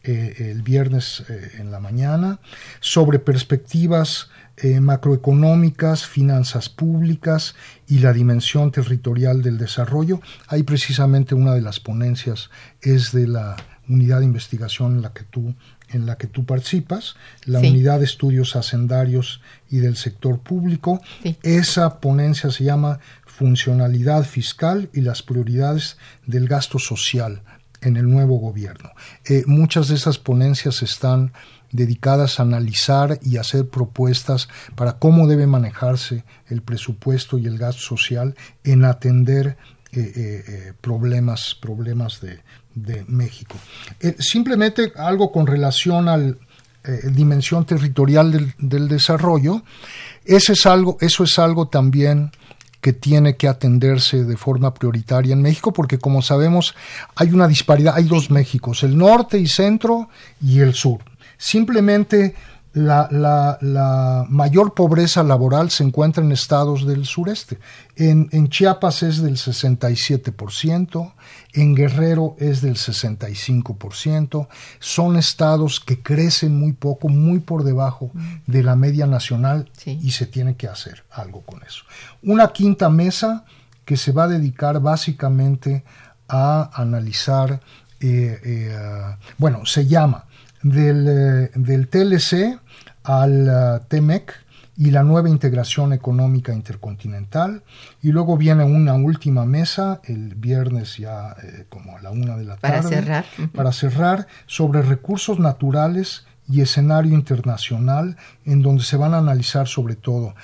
eh, 0.05 0.51
el 0.51 0.63
viernes 0.63 1.25
eh, 1.29 1.53
en 1.59 1.71
la 1.71 1.81
mañana, 1.81 2.41
sobre 2.81 3.19
perspectivas 3.19 4.31
eh, 4.59 4.81
macroeconómicas, 4.81 6.07
finanzas 6.07 6.69
públicas 6.69 7.55
y 7.89 8.01
la 8.01 8.13
dimensión 8.13 8.71
territorial 8.71 9.43
del 9.43 9.59
desarrollo. 9.59 10.21
Ahí 10.47 10.63
precisamente 10.63 11.35
una 11.35 11.55
de 11.55 11.63
las 11.63 11.81
ponencias 11.81 12.51
es 12.81 13.13
de 13.13 13.29
la 13.29 13.57
unidad 13.89 14.21
de 14.21 14.27
investigación 14.27 14.97
en 14.97 15.03
la 15.03 15.13
que 15.13 15.25
tú 15.25 15.55
en 15.93 16.07
la 16.07 16.17
que 16.17 16.27
tú 16.27 16.45
participas, 16.47 17.17
la 17.45 17.59
unidad 17.59 17.99
de 17.99 18.07
estudios 18.07 18.57
hacendarios 18.57 19.43
y 19.69 19.79
del 19.79 19.97
sector 19.97 20.39
público. 20.39 21.03
Esa 21.43 22.01
ponencia 22.01 22.51
se 22.51 22.65
llama 22.65 22.99
Funcionalidad 23.27 24.25
Fiscal 24.25 24.89
y 24.95 25.03
las 25.03 25.23
prioridades 25.23 25.99
del 26.27 26.49
gasto 26.49 26.79
social 26.79 27.43
en 27.83 27.97
el 27.97 28.09
nuevo 28.09 28.39
gobierno. 28.39 28.91
Eh, 29.25 29.43
muchas 29.47 29.89
de 29.89 29.97
esas 29.97 30.19
ponencias 30.19 30.83
están 30.83 31.33
dedicadas 31.73 32.39
a 32.39 32.45
analizar 32.45 33.19
y 33.23 33.39
hacer 33.39 33.69
propuestas 33.69 34.49
para 34.75 34.99
cómo 34.99 35.27
debe 35.27 35.47
manejarse 35.47 36.25
el 36.49 36.63
presupuesto 36.63 37.39
y 37.39 37.47
el 37.47 37.59
gasto 37.59 37.83
social 37.83 38.35
en 38.63 38.85
atender 38.85 39.57
eh, 39.93 40.13
eh, 40.17 40.73
problemas, 40.81 41.57
problemas 41.61 42.21
de, 42.21 42.41
de 42.75 43.05
México. 43.09 43.57
Eh, 44.01 44.17
simplemente 44.19 44.93
algo 44.97 45.31
con 45.31 45.47
relación 45.47 46.09
al 46.09 46.39
eh, 46.85 47.01
dimensión 47.13 47.65
territorial 47.65 48.55
del, 48.59 48.89
desarrollo, 48.89 49.63
ese 50.25 50.55
es 50.55 50.67
algo, 50.67 50.97
eso 51.01 51.25
es 51.25 51.39
algo 51.39 51.69
también 51.69 52.33
que 52.81 52.93
tiene 52.93 53.37
que 53.37 53.47
atenderse 53.47 54.25
de 54.25 54.37
forma 54.37 54.75
prioritaria 54.75 55.33
en 55.33 55.43
México, 55.43 55.73
porque 55.73 55.99
como 55.99 56.23
sabemos 56.23 56.75
hay 57.15 57.31
una 57.31 57.47
disparidad, 57.47 57.95
hay 57.95 58.05
dos 58.05 58.31
Méxicos, 58.31 58.83
el 58.83 58.99
norte 58.99 59.39
y 59.39 59.47
centro 59.47 60.09
y 60.41 60.59
el 60.59 60.75
sur. 60.75 60.99
Simplemente 61.39 62.35
la, 62.73 63.09
la, 63.61 64.27
mayor 64.29 64.75
pobreza 64.75 65.23
laboral 65.23 65.71
se 65.71 65.85
encuentra 65.85 66.25
en 66.25 66.33
estados 66.33 66.87
del 66.87 67.05
sureste. 67.05 67.59
En, 67.97 68.29
en 68.33 68.49
Chiapas 68.49 69.03
es 69.03 69.23
del 69.23 69.37
67%, 69.37 71.13
en 71.55 71.75
Guerrero 71.75 72.35
es 72.39 72.63
del 72.63 72.77
65%, 72.77 74.49
son 74.79 75.17
estados 75.17 75.81
que 75.81 76.03
crecen 76.03 76.59
muy 76.59 76.73
poco, 76.73 77.09
muy 77.09 77.41
por 77.41 77.65
debajo 77.65 78.11
de 78.47 78.63
la 78.63 78.77
media 78.77 79.07
nacional 79.07 79.71
y 79.85 80.13
se 80.13 80.27
tiene 80.27 80.57
que 80.57 80.69
hacer 80.69 81.05
algo 81.11 81.43
con 81.43 81.63
eso. 81.63 81.85
Una 82.23 82.53
quinta 82.53 82.89
mesa 82.89 83.45
que 83.85 83.97
se 83.97 84.13
va 84.13 84.25
a 84.25 84.29
dedicar 84.29 84.81
básicamente 84.81 85.85
a 86.29 86.71
analizar, 86.81 87.61
eh, 88.01 88.41
eh, 88.45 89.17
bueno, 89.37 89.67
se 89.67 89.87
llama 89.87 90.25
del, 90.63 91.07
eh, 91.09 91.51
del 91.55 91.89
TLC 91.89 92.59
al 93.03 93.83
TEMEC, 93.89 94.42
y 94.77 94.91
la 94.91 95.03
nueva 95.03 95.29
integración 95.29 95.93
económica 95.93 96.53
intercontinental. 96.53 97.63
Y 98.01 98.13
luego 98.13 98.37
viene 98.37 98.65
una 98.65 98.95
última 98.95 99.45
mesa 99.45 100.01
el 100.05 100.35
viernes 100.35 100.97
ya 100.97 101.37
eh, 101.43 101.67
como 101.69 101.97
a 101.97 102.03
la 102.03 102.11
una 102.11 102.37
de 102.37 102.45
la 102.45 102.57
tarde. 102.57 102.77
Para 102.77 102.83
cerrar. 102.83 103.25
Para 103.55 103.73
cerrar 103.73 104.27
sobre 104.47 104.83
recursos 104.83 105.39
naturales 105.39 106.27
y 106.49 106.61
escenario 106.61 107.15
internacional 107.15 108.17
en 108.45 108.63
donde 108.63 108.83
se 108.83 108.97
van 108.97 109.15
a 109.15 109.19
analizar 109.19 109.69
sobre 109.69 109.95
todo 109.95 110.35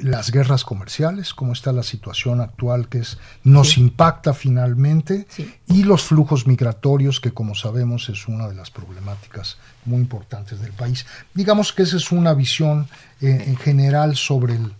las 0.00 0.30
guerras 0.30 0.64
comerciales, 0.64 1.34
cómo 1.34 1.52
está 1.52 1.72
la 1.72 1.82
situación 1.82 2.40
actual 2.40 2.88
que 2.88 2.98
es, 2.98 3.18
nos 3.44 3.76
impacta 3.76 4.32
finalmente, 4.32 5.26
y 5.66 5.82
los 5.82 6.04
flujos 6.04 6.46
migratorios, 6.46 7.20
que 7.20 7.32
como 7.32 7.54
sabemos 7.54 8.08
es 8.08 8.28
una 8.28 8.48
de 8.48 8.54
las 8.54 8.70
problemáticas 8.70 9.58
muy 9.84 9.98
importantes 9.98 10.60
del 10.60 10.72
país. 10.72 11.06
Digamos 11.34 11.72
que 11.72 11.82
esa 11.82 11.96
es 11.96 12.12
una 12.12 12.34
visión 12.34 12.88
eh, 13.20 13.44
en 13.46 13.56
general 13.56 14.16
sobre, 14.16 14.54
el, 14.54 14.72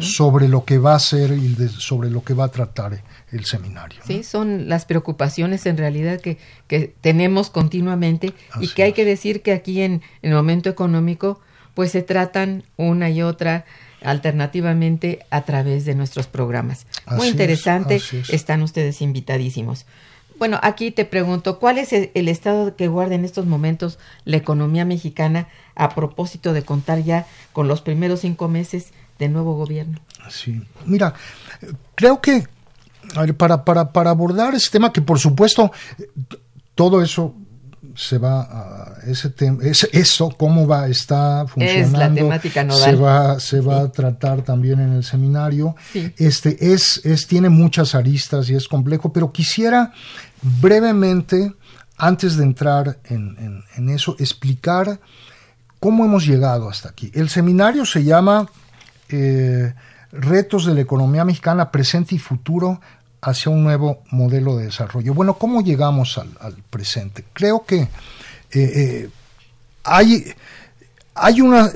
sobre 0.00 0.48
lo 0.48 0.64
que 0.64 0.78
va 0.78 0.94
a 0.94 0.98
ser 0.98 1.32
y 1.32 1.54
sobre 1.68 2.10
lo 2.10 2.24
que 2.24 2.34
va 2.34 2.44
a 2.44 2.48
tratar 2.48 3.02
el 3.30 3.44
seminario. 3.44 4.00
Sí, 4.06 4.22
son 4.22 4.68
las 4.68 4.86
preocupaciones 4.86 5.66
en 5.66 5.76
realidad 5.76 6.20
que, 6.20 6.38
que 6.66 6.94
tenemos 7.00 7.50
continuamente 7.50 8.34
y 8.60 8.68
que 8.68 8.82
hay 8.82 8.92
que 8.92 9.04
decir 9.04 9.42
que 9.42 9.52
aquí 9.52 9.82
en, 9.82 10.02
en 10.22 10.30
el 10.30 10.34
momento 10.34 10.68
económico 10.68 11.40
pues 11.74 11.92
se 11.92 12.02
tratan 12.02 12.64
una 12.76 13.08
y 13.10 13.22
otra 13.22 13.64
alternativamente 14.04 15.24
a 15.30 15.42
través 15.42 15.84
de 15.84 15.94
nuestros 15.94 16.26
programas. 16.26 16.86
Muy 17.06 17.28
interesante, 17.28 18.00
están 18.28 18.62
ustedes 18.62 19.00
invitadísimos. 19.02 19.86
Bueno, 20.38 20.58
aquí 20.62 20.90
te 20.90 21.04
pregunto, 21.04 21.58
¿cuál 21.58 21.78
es 21.78 21.92
el, 21.92 22.28
estado 22.28 22.74
que 22.74 22.88
guarda 22.88 23.14
en 23.14 23.24
estos 23.24 23.46
momentos 23.46 23.98
la 24.24 24.38
economía 24.38 24.84
mexicana 24.84 25.46
a 25.76 25.94
propósito 25.94 26.52
de 26.52 26.64
contar 26.64 27.02
ya 27.04 27.26
con 27.52 27.68
los 27.68 27.80
primeros 27.80 28.20
cinco 28.20 28.48
meses 28.48 28.88
de 29.18 29.28
nuevo 29.28 29.54
gobierno? 29.54 30.00
Sí, 30.30 30.60
mira, 30.84 31.14
creo 31.94 32.20
que 32.20 32.48
para, 33.36 33.64
para, 33.64 33.92
para 33.92 34.10
abordar 34.10 34.54
este 34.54 34.70
tema, 34.70 34.92
que 34.92 35.00
por 35.00 35.18
supuesto 35.18 35.70
todo 36.74 37.02
eso 37.02 37.34
se 37.94 38.18
va 38.18 38.40
a 38.42 38.91
ese 39.06 39.30
tema, 39.30 39.62
eso 39.64 40.30
cómo 40.36 40.66
va 40.66 40.88
está 40.88 41.46
funcionando. 41.46 41.86
Es 41.86 41.92
la 41.92 42.14
temática 42.14 42.64
nodal. 42.64 42.90
Se 42.90 42.96
va 42.96 43.40
se 43.40 43.60
va 43.60 43.80
a 43.80 43.92
tratar 43.92 44.42
también 44.42 44.80
en 44.80 44.92
el 44.92 45.04
seminario. 45.04 45.74
Este 46.16 46.72
es 46.72 47.00
es 47.04 47.26
tiene 47.26 47.48
muchas 47.48 47.94
aristas 47.94 48.48
y 48.50 48.54
es 48.54 48.68
complejo, 48.68 49.12
pero 49.12 49.32
quisiera 49.32 49.92
brevemente 50.42 51.52
antes 51.96 52.36
de 52.36 52.44
entrar 52.44 52.98
en, 53.04 53.64
en 53.76 53.88
eso 53.88 54.16
explicar 54.18 54.98
cómo 55.82 56.04
hemos 56.04 56.24
llegado 56.24 56.68
hasta 56.68 56.90
aquí. 56.90 57.10
El 57.12 57.28
seminario 57.28 57.84
se 57.84 58.04
llama 58.04 58.48
eh, 59.08 59.74
Retos 60.12 60.66
de 60.66 60.74
la 60.74 60.82
economía 60.82 61.24
mexicana 61.24 61.70
presente 61.70 62.14
y 62.14 62.18
futuro 62.18 62.80
hacia 63.22 63.50
un 63.50 63.64
nuevo 63.64 64.02
modelo 64.10 64.56
de 64.56 64.66
desarrollo. 64.66 65.14
Bueno, 65.14 65.34
¿cómo 65.34 65.62
llegamos 65.62 66.18
al, 66.18 66.54
presente? 66.68 67.24
Creo 67.32 67.64
que 67.64 67.88
eh, 68.52 68.72
eh, 68.74 69.10
hay, 69.84 70.32
hay 71.14 71.40
una, 71.40 71.70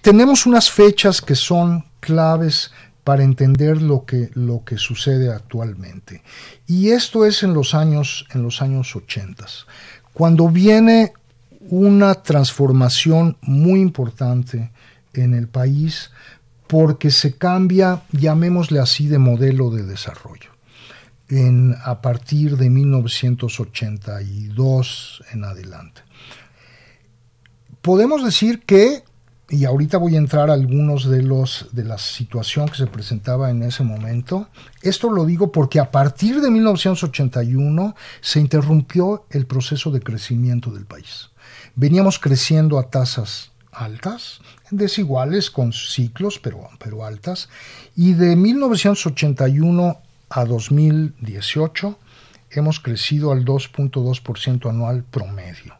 tenemos 0.00 0.46
unas 0.46 0.70
fechas 0.70 1.20
que 1.20 1.34
son 1.34 1.84
claves 2.00 2.72
para 3.04 3.22
entender 3.22 3.82
lo 3.82 4.04
que, 4.04 4.30
lo 4.34 4.64
que 4.64 4.78
sucede 4.78 5.30
actualmente. 5.30 6.22
Y 6.66 6.90
esto 6.90 7.26
es 7.26 7.42
en 7.42 7.52
los 7.52 7.74
años, 7.74 8.26
en 8.32 8.42
los 8.42 8.62
años 8.62 8.96
80, 8.96 9.44
cuando 10.12 10.48
viene 10.48 11.12
una 11.68 12.14
transformación 12.14 13.36
muy 13.42 13.80
importante 13.80 14.70
en 15.12 15.34
el 15.34 15.48
país 15.48 16.10
porque 16.66 17.10
se 17.10 17.36
cambia, 17.36 18.02
llamémosle 18.12 18.80
así, 18.80 19.08
de 19.08 19.18
modelo 19.18 19.70
de 19.70 19.84
desarrollo 19.84 20.54
en, 21.28 21.76
a 21.84 22.00
partir 22.00 22.56
de 22.56 22.70
1982 22.70 25.22
en 25.32 25.44
adelante. 25.44 26.00
Podemos 27.84 28.24
decir 28.24 28.62
que, 28.62 29.04
y 29.50 29.66
ahorita 29.66 29.98
voy 29.98 30.14
a 30.14 30.18
entrar 30.18 30.48
a 30.48 30.54
algunos 30.54 31.06
de 31.06 31.20
los 31.20 31.68
de 31.72 31.84
la 31.84 31.98
situación 31.98 32.66
que 32.66 32.78
se 32.78 32.86
presentaba 32.86 33.50
en 33.50 33.62
ese 33.62 33.82
momento, 33.82 34.48
esto 34.80 35.10
lo 35.10 35.26
digo 35.26 35.52
porque 35.52 35.80
a 35.80 35.90
partir 35.90 36.40
de 36.40 36.50
1981 36.50 37.94
se 38.22 38.40
interrumpió 38.40 39.26
el 39.28 39.44
proceso 39.44 39.90
de 39.90 40.00
crecimiento 40.00 40.70
del 40.70 40.86
país. 40.86 41.28
Veníamos 41.74 42.18
creciendo 42.18 42.78
a 42.78 42.88
tasas 42.88 43.52
altas, 43.70 44.40
desiguales 44.70 45.50
con 45.50 45.74
ciclos, 45.74 46.38
pero, 46.38 46.66
pero 46.78 47.04
altas, 47.04 47.50
y 47.94 48.14
de 48.14 48.34
1981 48.34 49.98
a 50.30 50.44
2018 50.46 51.98
hemos 52.60 52.80
crecido 52.80 53.32
al 53.32 53.44
2.2% 53.44 54.68
anual 54.68 55.04
promedio. 55.04 55.76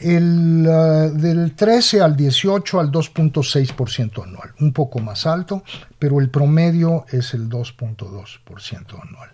El, 0.00 0.66
uh, 0.66 1.16
del 1.16 1.54
13 1.54 2.00
al 2.00 2.16
18 2.16 2.80
al 2.80 2.90
2.6% 2.90 4.22
anual, 4.22 4.54
un 4.60 4.72
poco 4.72 4.98
más 4.98 5.26
alto, 5.26 5.62
pero 5.98 6.20
el 6.20 6.30
promedio 6.30 7.06
es 7.10 7.34
el 7.34 7.48
2.2% 7.48 9.00
anual. 9.00 9.30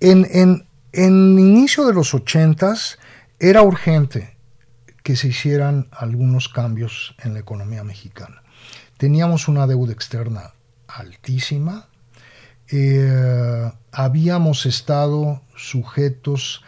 En, 0.00 0.26
en, 0.30 0.66
en 0.92 1.38
inicio 1.38 1.86
de 1.86 1.94
los 1.94 2.14
80 2.14 2.74
era 3.38 3.62
urgente 3.62 4.36
que 5.02 5.14
se 5.14 5.28
hicieran 5.28 5.88
algunos 5.92 6.48
cambios 6.48 7.14
en 7.22 7.34
la 7.34 7.40
economía 7.40 7.84
mexicana. 7.84 8.42
Teníamos 8.96 9.46
una 9.46 9.66
deuda 9.66 9.92
externa 9.92 10.54
altísima, 10.88 11.88
eh, 12.70 13.70
habíamos 13.92 14.66
estado 14.66 15.42
sujetos 15.56 16.62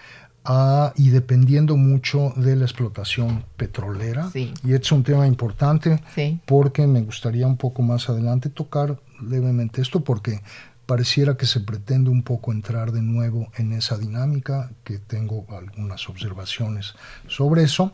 a, 0.45 0.93
y 0.97 1.11
dependiendo 1.11 1.77
mucho 1.77 2.33
de 2.37 2.57
la 2.57 2.65
explotación 2.65 3.45
petrolera. 3.57 4.31
Y 4.35 4.73
es 4.73 4.93
un 4.93 5.03
tema 5.03 5.27
importante 5.27 6.03
porque 6.47 6.87
me 6.87 7.03
gustaría 7.03 7.47
un 7.47 7.57
poco 7.57 7.83
más 7.83 8.09
adelante 8.09 8.49
tocar 8.49 8.99
levemente 9.21 9.83
esto 9.83 10.01
porque 10.05 10.41
pareciera 10.87 11.37
que 11.37 11.45
se 11.45 11.61
pretende 11.61 12.09
un 12.09 12.23
poco 12.23 12.51
entrar 12.51 12.93
de 12.93 13.03
nuevo 13.03 13.53
en 13.57 13.75
esa 13.75 13.99
dinámica, 13.99 14.71
que 14.85 14.99
tengo 14.99 15.45
algunas 15.51 16.09
observaciones 16.09 16.95
sobre 17.27 17.63
eso, 17.65 17.93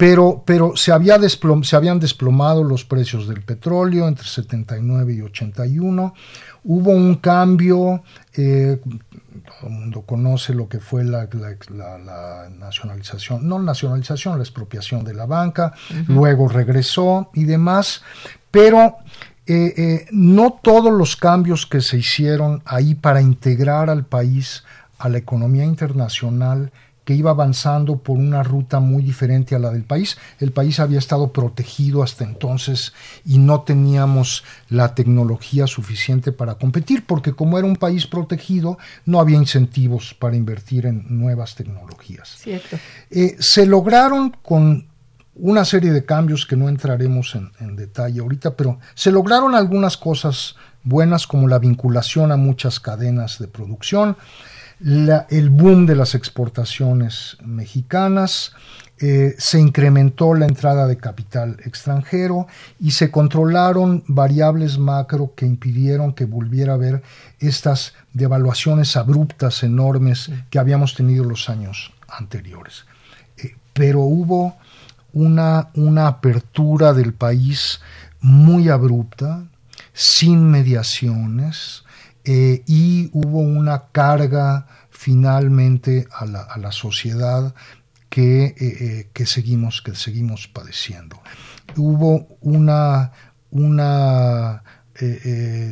pero, 0.00 0.42
pero 0.46 0.76
se, 0.76 0.92
había 0.92 1.18
se 1.28 1.76
habían 1.76 2.00
desplomado 2.00 2.64
los 2.64 2.86
precios 2.86 3.28
del 3.28 3.42
petróleo 3.42 4.08
entre 4.08 4.26
79 4.26 5.12
y 5.12 5.20
81, 5.20 6.14
hubo 6.64 6.90
un 6.90 7.16
cambio, 7.16 8.02
eh, 8.32 8.80
todo 9.44 9.68
el 9.68 9.74
mundo 9.74 10.00
conoce 10.00 10.54
lo 10.54 10.70
que 10.70 10.80
fue 10.80 11.04
la, 11.04 11.28
nacionalización, 12.48 13.46
no 13.46 13.58
nacionalización, 13.58 14.38
la 14.38 14.42
expropiación 14.42 15.04
de 15.04 15.12
la 15.12 15.26
banca, 15.26 15.74
luego 16.08 16.48
regresó 16.48 17.28
y 17.34 17.44
demás, 17.44 18.02
pero 18.50 18.96
eh, 19.46 19.74
eh, 19.76 20.06
no 20.12 20.58
todos 20.62 20.94
los 20.94 21.14
cambios 21.14 21.66
que 21.66 21.82
se 21.82 21.98
hicieron 21.98 22.62
ahí 22.64 22.94
para 22.94 23.20
integrar 23.20 23.90
al 23.90 24.06
país 24.06 24.64
a 24.96 25.10
la 25.10 25.18
economía 25.18 25.66
internacional 25.66 26.72
que 27.10 27.16
iba 27.16 27.32
avanzando 27.32 27.96
por 27.96 28.18
una 28.18 28.44
ruta 28.44 28.78
muy 28.78 29.02
diferente 29.02 29.56
a 29.56 29.58
la 29.58 29.70
del 29.70 29.82
país. 29.82 30.16
El 30.38 30.52
país 30.52 30.78
había 30.78 31.00
estado 31.00 31.32
protegido 31.32 32.04
hasta 32.04 32.22
entonces 32.22 32.92
y 33.24 33.38
no 33.38 33.62
teníamos 33.62 34.44
la 34.68 34.94
tecnología 34.94 35.66
suficiente 35.66 36.30
para 36.30 36.54
competir, 36.54 37.04
porque 37.04 37.32
como 37.32 37.58
era 37.58 37.66
un 37.66 37.74
país 37.74 38.06
protegido, 38.06 38.78
no 39.06 39.18
había 39.18 39.38
incentivos 39.38 40.14
para 40.14 40.36
invertir 40.36 40.86
en 40.86 41.04
nuevas 41.08 41.56
tecnologías. 41.56 42.44
Eh, 43.10 43.36
se 43.40 43.66
lograron 43.66 44.36
con 44.40 44.86
una 45.34 45.64
serie 45.64 45.90
de 45.90 46.04
cambios 46.04 46.46
que 46.46 46.54
no 46.54 46.68
entraremos 46.68 47.34
en, 47.34 47.74
detalle 47.74 48.20
ahorita, 48.20 48.54
pero 48.54 48.78
se 48.94 49.10
lograron 49.10 49.56
algunas 49.56 49.96
cosas 49.96 50.54
buenas 50.84 51.26
como 51.26 51.48
la 51.48 51.58
vinculación 51.58 52.30
a 52.30 52.36
muchas 52.36 52.78
cadenas 52.78 53.40
de 53.40 53.48
producción, 53.48 54.16
el 54.80 55.50
boom 55.50 55.86
de 55.86 55.94
las 55.94 56.14
exportaciones 56.14 57.36
mexicanas, 57.44 58.52
eh, 59.02 59.34
se 59.38 59.58
incrementó 59.58 60.34
la 60.34 60.44
entrada 60.44 60.86
de 60.86 60.98
capital 60.98 61.56
extranjero 61.64 62.46
y 62.78 62.90
se 62.90 63.10
controlaron 63.10 64.04
variables 64.06 64.78
macro 64.78 65.32
que 65.34 65.46
impidieron 65.46 66.12
que 66.12 66.26
volviera 66.26 66.72
a 66.72 66.74
haber 66.74 67.02
estas 67.38 67.94
devaluaciones 68.12 68.98
abruptas, 68.98 69.62
enormes 69.62 70.30
que 70.50 70.58
habíamos 70.58 70.94
tenido 70.94 71.24
los 71.24 71.48
años 71.48 71.92
anteriores. 72.08 72.84
Eh, 73.38 73.54
pero 73.72 74.00
hubo 74.00 74.56
una, 75.14 75.70
una 75.74 76.06
apertura 76.06 76.92
del 76.92 77.14
país 77.14 77.80
muy 78.20 78.68
abrupta, 78.68 79.44
sin 79.94 80.50
mediaciones, 80.50 81.84
eh, 82.24 82.62
y 82.66 83.10
hubo 83.12 83.40
una 83.40 83.84
carga 83.92 84.66
finalmente 84.90 86.06
a 86.12 86.26
la, 86.26 86.42
a 86.42 86.58
la 86.58 86.72
sociedad 86.72 87.54
que, 88.08 88.44
eh, 88.44 88.54
eh, 88.58 89.10
que, 89.12 89.24
seguimos, 89.24 89.80
que 89.82 89.94
seguimos 89.94 90.48
padeciendo. 90.48 91.22
Hubo 91.76 92.26
una, 92.40 93.12
una 93.50 94.62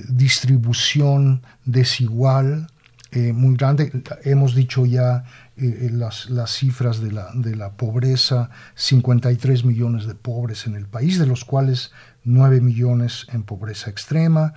distribución 0.08 1.42
desigual 1.66 2.68
muy 3.12 3.56
grande. 3.56 3.92
Hemos 4.24 4.54
dicho 4.54 4.86
ya 4.86 5.24
las, 5.56 6.30
las, 6.30 6.50
cifras 6.52 7.02
de 7.02 7.12
la, 7.12 7.30
de 7.34 7.54
la 7.54 7.72
pobreza, 7.72 8.48
53 8.74 9.66
millones 9.66 10.06
de 10.06 10.14
pobres 10.14 10.66
en 10.66 10.76
el 10.76 10.86
país, 10.86 11.18
de 11.18 11.26
los 11.26 11.44
cuales 11.44 11.92
9 12.24 12.60
millones 12.60 13.26
en 13.32 13.42
pobreza 13.42 13.90
extrema, 13.90 14.54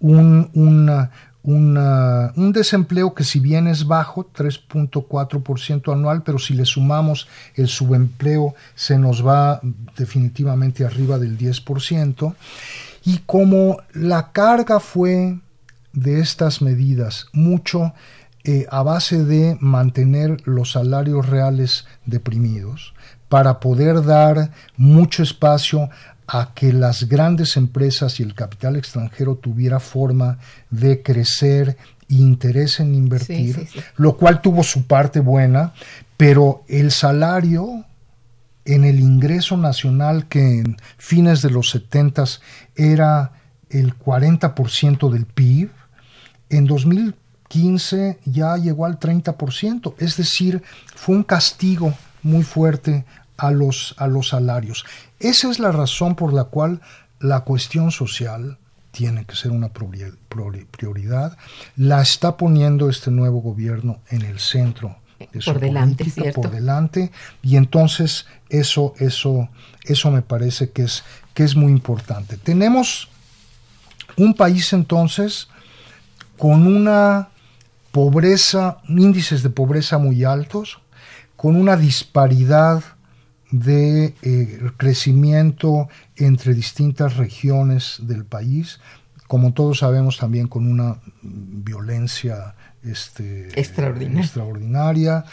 un, 0.00 0.50
una, 0.54 1.10
un 1.42 2.52
desempleo 2.52 3.14
que 3.14 3.24
si 3.24 3.40
bien 3.40 3.66
es 3.66 3.86
bajo, 3.86 4.26
3.4% 4.32 5.92
anual, 5.92 6.22
pero 6.22 6.38
si 6.38 6.54
le 6.54 6.66
sumamos 6.66 7.28
el 7.54 7.68
subempleo 7.68 8.54
se 8.74 8.98
nos 8.98 9.26
va 9.26 9.60
definitivamente 9.96 10.84
arriba 10.84 11.18
del 11.18 11.38
10%. 11.38 12.34
Y 13.04 13.18
como 13.26 13.78
la 13.94 14.32
carga 14.32 14.80
fue 14.80 15.38
de 15.92 16.20
estas 16.20 16.60
medidas 16.62 17.26
mucho 17.32 17.94
eh, 18.44 18.66
a 18.70 18.82
base 18.82 19.24
de 19.24 19.56
mantener 19.60 20.46
los 20.46 20.72
salarios 20.72 21.26
reales 21.28 21.86
deprimidos, 22.06 22.94
para 23.28 23.60
poder 23.60 24.02
dar 24.02 24.50
mucho 24.76 25.22
espacio 25.22 25.88
a 26.32 26.54
que 26.54 26.72
las 26.72 27.08
grandes 27.08 27.56
empresas 27.56 28.20
y 28.20 28.22
el 28.22 28.34
capital 28.34 28.76
extranjero 28.76 29.34
tuviera 29.34 29.80
forma 29.80 30.38
de 30.70 31.02
crecer 31.02 31.76
e 32.08 32.14
interés 32.14 32.78
en 32.78 32.94
invertir, 32.94 33.66
lo 33.96 34.16
cual 34.16 34.40
tuvo 34.40 34.62
su 34.62 34.86
parte 34.86 35.18
buena, 35.18 35.74
pero 36.16 36.62
el 36.68 36.92
salario 36.92 37.84
en 38.64 38.84
el 38.84 39.00
ingreso 39.00 39.56
nacional 39.56 40.28
que 40.28 40.60
en 40.60 40.76
fines 40.98 41.42
de 41.42 41.50
los 41.50 41.70
70 41.70 42.24
era 42.76 43.32
el 43.68 43.98
40% 43.98 45.10
del 45.10 45.26
PIB, 45.26 45.70
en 46.48 46.64
2015 46.66 48.20
ya 48.24 48.56
llegó 48.56 48.86
al 48.86 49.00
30%, 49.00 49.94
es 49.98 50.16
decir, 50.16 50.62
fue 50.94 51.16
un 51.16 51.24
castigo 51.24 51.92
muy 52.22 52.44
fuerte 52.44 53.04
a 53.40 53.50
los, 53.50 53.94
a 53.96 54.06
los 54.06 54.28
salarios. 54.28 54.84
Esa 55.18 55.50
es 55.50 55.58
la 55.58 55.72
razón 55.72 56.14
por 56.14 56.32
la 56.32 56.44
cual 56.44 56.80
la 57.18 57.40
cuestión 57.40 57.90
social 57.90 58.58
tiene 58.90 59.24
que 59.24 59.34
ser 59.34 59.50
una 59.50 59.70
prioridad. 59.70 61.38
La 61.76 62.02
está 62.02 62.36
poniendo 62.36 62.90
este 62.90 63.10
nuevo 63.10 63.40
gobierno 63.40 64.00
en 64.08 64.22
el 64.22 64.38
centro 64.38 64.96
de 65.32 65.40
su 65.40 65.52
por 65.52 65.60
delante, 65.60 66.04
política, 66.04 66.32
por 66.32 66.50
delante, 66.50 67.12
y 67.42 67.56
entonces 67.56 68.26
eso, 68.48 68.94
eso, 68.98 69.48
eso 69.84 70.10
me 70.10 70.22
parece 70.22 70.70
que 70.70 70.82
es, 70.82 71.02
que 71.34 71.44
es 71.44 71.56
muy 71.56 71.72
importante. 71.72 72.36
Tenemos 72.36 73.08
un 74.16 74.34
país 74.34 74.72
entonces 74.72 75.48
con 76.36 76.66
una 76.66 77.28
pobreza, 77.92 78.78
índices 78.88 79.42
de 79.42 79.50
pobreza 79.50 79.98
muy 79.98 80.24
altos, 80.24 80.78
con 81.36 81.56
una 81.56 81.76
disparidad 81.76 82.82
de 83.50 84.14
eh, 84.22 84.70
crecimiento 84.76 85.88
entre 86.16 86.54
distintas 86.54 87.16
regiones 87.16 87.98
del 88.02 88.24
país, 88.24 88.80
como 89.26 89.52
todos 89.52 89.78
sabemos 89.78 90.18
también 90.18 90.48
con 90.48 90.66
una 90.66 90.98
violencia 91.22 92.54
este, 92.82 93.48
extraordinaria, 93.58 95.24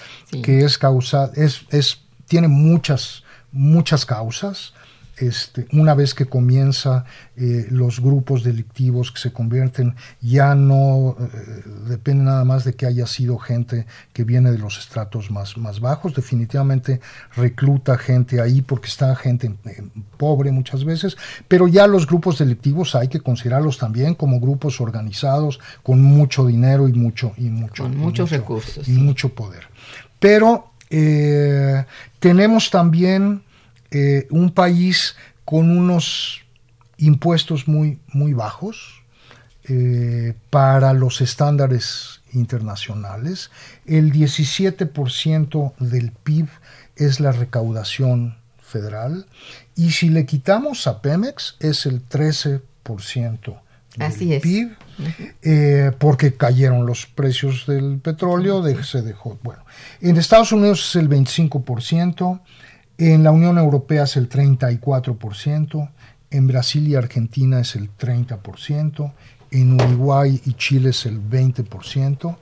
que 0.44 0.60
es 0.60 0.78
causa, 0.78 1.32
es, 1.36 1.66
es, 1.70 2.02
tiene 2.28 2.48
muchas, 2.48 3.24
muchas 3.52 4.06
causas, 4.06 4.74
este, 5.18 5.68
una 5.74 5.96
vez 5.96 6.14
que 6.14 6.26
comienza 6.26 7.06
eh, 7.36 7.68
los 7.72 8.00
grupos 8.00 8.44
delictivos 8.44 9.12
que 9.12 9.20
se 9.20 9.34
convierten, 9.34 9.96
ya 10.22 10.54
no 10.54 11.16
eh, 11.20 11.64
depende 11.90 12.24
nada 12.24 12.46
más 12.46 12.64
de 12.64 12.76
que 12.76 12.86
haya 12.86 13.08
sido 13.08 13.38
gente 13.40 13.88
que 14.14 14.24
viene 14.24 14.52
de 14.52 14.60
los 14.60 14.78
estratos 14.78 15.32
más, 15.32 15.58
más 15.58 15.80
bajos, 15.80 16.14
definitivamente 16.14 17.02
recluta 17.36 17.98
gente 17.98 18.42
ahí 18.42 18.62
porque 18.62 18.88
está 18.88 19.16
gente 19.16 19.56
eh, 19.66 19.84
pobre 20.18 20.52
muchas 20.52 20.86
veces, 20.86 21.18
pero 21.48 21.68
ya 21.68 21.88
los 21.88 22.06
grupos 22.06 22.38
delictivos 22.38 22.94
hay 22.94 23.08
que 23.08 23.20
considerarlos 23.20 23.80
también 23.80 24.14
como 24.14 24.40
grupos 24.40 24.80
organizados 24.82 25.60
con 25.82 26.02
mucho 26.02 26.46
dinero 26.46 26.88
y 26.88 26.94
mucho 26.94 27.34
y 27.38 27.50
mucho 27.50 27.84
con 27.84 27.98
muchos 27.98 28.30
recursos 28.30 28.88
y 28.88 28.92
mucho 28.92 29.30
poder. 29.30 29.64
Pero 30.20 30.72
tenemos 32.20 32.70
también 32.72 33.42
eh, 33.91 34.28
un 34.30 34.52
país 34.52 35.15
con 35.45 35.76
unos 35.76 36.41
impuestos 36.97 37.67
muy, 37.67 38.00
muy 38.08 38.34
bajos 38.34 39.04
eh, 39.69 40.34
para 40.50 40.93
los 40.93 41.21
estándares 41.21 42.21
internacionales. 42.34 43.52
El 43.86 44.12
17% 44.12 45.73
del 45.80 46.12
PIB 46.12 46.47
es 46.95 47.19
la 47.19 47.32
recaudación 47.32 48.38
federal. 48.62 49.28
Y 49.76 49.91
si 49.91 50.10
le 50.10 50.26
quitamos 50.26 50.88
a 50.88 51.02
Pemex 51.02 51.56
es 51.60 51.86
el 51.86 52.08
13% 52.08 53.60
del 53.95 54.41
PIB, 54.41 54.76
eh, 55.41 55.91
porque 55.97 56.36
cayeron 56.36 56.86
los 56.86 57.06
precios 57.08 57.65
del 57.67 58.00
petróleo, 58.00 58.63
se 58.84 59.02
dejó, 59.02 59.39
bueno, 59.43 59.63
en 60.02 60.17
Estados 60.17 60.52
Unidos 60.52 60.89
es 60.89 60.95
el 60.95 61.10
25%, 61.10 62.39
en 62.98 63.24
la 63.24 63.32
Unión 63.32 63.58
Europea 63.58 64.04
es 64.04 64.18
el 64.18 64.30
34%, 64.30 65.90
en 66.30 66.48
Brasil 66.48 66.88
y 66.88 66.96
Argentina 66.96 67.60
es 67.60 67.76
el 67.76 67.96
30%, 67.96 69.14
en 69.52 69.74
Uruguay 69.74 70.42
y 70.46 70.54
Chile 70.54 70.90
es 70.90 71.06
el 71.06 71.22
20%, 71.22 72.36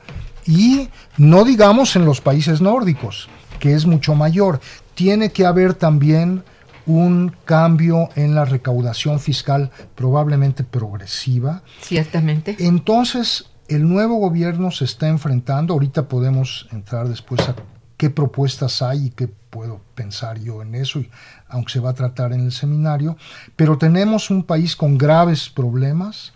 y 0.47 0.89
no 1.17 1.43
digamos 1.43 1.95
en 1.95 2.05
los 2.05 2.21
países 2.21 2.61
nórdicos, 2.61 3.29
que 3.59 3.73
es 3.73 3.85
mucho 3.85 4.15
mayor. 4.15 4.59
Tiene 4.93 5.31
que 5.31 5.45
haber 5.45 5.73
también 5.73 6.43
un 6.85 7.35
cambio 7.45 8.09
en 8.15 8.35
la 8.35 8.45
recaudación 8.45 9.19
fiscal 9.19 9.71
probablemente 9.95 10.63
progresiva. 10.63 11.63
Ciertamente. 11.81 12.55
Entonces, 12.59 13.49
el 13.67 13.87
nuevo 13.89 14.17
gobierno 14.17 14.71
se 14.71 14.85
está 14.85 15.07
enfrentando, 15.07 15.73
ahorita 15.73 16.07
podemos 16.07 16.67
entrar 16.71 17.07
después 17.09 17.41
a 17.49 17.55
qué 17.97 18.09
propuestas 18.09 18.81
hay 18.81 19.07
y 19.07 19.09
qué 19.11 19.27
puedo 19.27 19.81
pensar 19.95 20.39
yo 20.39 20.61
en 20.61 20.75
eso, 20.75 21.01
aunque 21.47 21.73
se 21.73 21.79
va 21.79 21.91
a 21.91 21.93
tratar 21.93 22.33
en 22.33 22.41
el 22.41 22.51
seminario, 22.51 23.17
pero 23.55 23.77
tenemos 23.77 24.29
un 24.29 24.43
país 24.43 24.75
con 24.75 24.97
graves 24.97 25.49
problemas, 25.49 26.33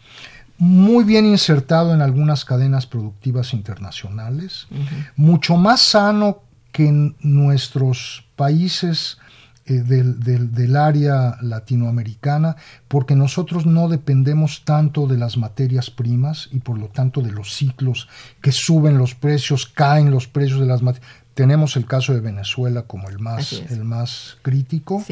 muy 0.58 1.04
bien 1.06 1.26
insertado 1.26 1.94
en 1.94 2.02
algunas 2.02 2.44
cadenas 2.44 2.86
productivas 2.86 3.54
internacionales, 3.54 4.68
mucho 5.16 5.56
más 5.56 5.82
sano 5.82 6.44
que 6.72 6.88
en 6.88 7.16
nuestros 7.22 8.26
países 8.36 9.18
eh, 9.66 9.84
del, 9.84 10.20
del, 10.20 10.76
área 10.76 11.38
latinoamericana, 11.42 12.56
porque 12.88 13.16
nosotros 13.16 13.66
no 13.66 13.88
dependemos 13.88 14.64
tanto 14.66 15.08
de 15.08 15.18
las 15.18 15.38
materias 15.38 15.90
primas 15.90 16.50
y 16.52 16.60
por 16.60 16.78
lo 16.78 16.88
tanto 16.88 17.22
de 17.22 17.32
los 17.32 17.54
ciclos 17.54 18.10
que 18.42 18.52
suben 18.52 18.98
los 18.98 19.16
precios, 19.16 19.68
caen 19.68 20.10
los 20.10 20.28
precios 20.28 20.60
de 20.60 20.66
las 20.66 20.82
materias 20.82 21.08
tenemos 21.34 21.76
el 21.78 21.86
caso 21.86 22.14
de 22.14 22.20
Venezuela 22.20 22.84
como 22.84 23.10
el 23.10 23.20
más, 23.20 23.54
el 23.54 23.84
más 23.84 24.38
crítico. 24.42 25.04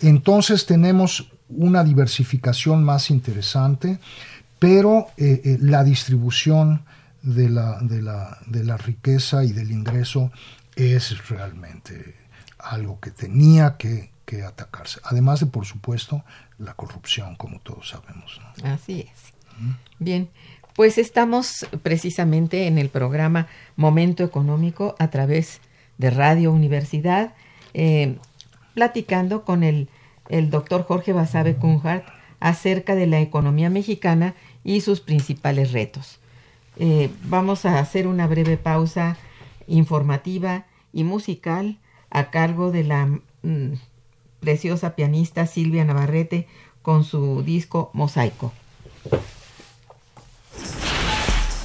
Entonces 0.00 0.66
tenemos 0.66 1.30
una 1.48 1.84
diversificación 1.84 2.84
más 2.84 3.10
interesante, 3.10 3.98
pero 4.58 5.08
eh, 5.16 5.40
eh, 5.44 5.58
la 5.60 5.84
distribución 5.84 6.84
de 7.22 7.48
la, 7.48 7.78
de, 7.80 8.02
la, 8.02 8.38
de 8.46 8.64
la 8.64 8.76
riqueza 8.76 9.44
y 9.44 9.52
del 9.52 9.70
ingreso 9.70 10.30
es 10.76 11.28
realmente 11.28 12.16
algo 12.58 13.00
que 13.00 13.10
tenía 13.10 13.76
que, 13.76 14.12
atacarse. 14.44 14.98
Además 15.04 15.38
de, 15.38 15.46
por 15.46 15.64
supuesto, 15.64 16.24
la 16.58 16.74
corrupción, 16.74 17.36
como 17.36 17.60
todos 17.60 17.90
sabemos. 17.90 18.40
Así 18.64 19.02
es. 19.02 19.32
Bien, 20.00 20.28
pues 20.74 20.98
estamos 20.98 21.66
precisamente 21.82 22.66
en 22.66 22.78
el 22.78 22.88
programa 22.88 23.46
Momento 23.76 24.24
Económico 24.24 24.96
a 24.98 25.08
través 25.08 25.60
de 25.98 26.10
Radio 26.10 26.52
Universidad, 26.52 27.34
eh, 27.74 28.16
platicando 28.74 29.44
con 29.44 29.62
el, 29.62 29.88
doctor 30.50 30.84
Jorge 30.84 31.12
Basabe 31.12 31.54
Kunhardt 31.56 32.06
acerca 32.40 32.94
de 32.94 33.06
la 33.06 33.20
economía 33.20 33.70
mexicana 33.70 34.34
y 34.64 34.80
sus 34.80 35.00
principales 35.00 35.72
retos. 35.72 36.18
Eh, 36.76 37.10
vamos 37.24 37.66
a 37.66 37.78
hacer 37.78 38.06
una 38.08 38.26
breve 38.26 38.56
pausa 38.56 39.16
informativa 39.68 40.64
y 40.92 41.04
musical 41.04 41.78
a 42.10 42.30
cargo 42.30 42.72
de 42.72 42.84
la 42.84 43.06
mm, 43.42 43.74
preciosa 44.40 44.96
pianista 44.96 45.46
Silvia 45.46 45.84
Navarrete 45.84 46.48
con 46.82 47.04
su 47.04 47.42
disco 47.42 47.90
Mosaico. 47.92 48.52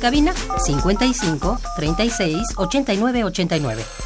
Cabina 0.00 0.32
55 0.66 1.58
36 1.76 2.54
89 2.56 3.24
89. 3.24 3.99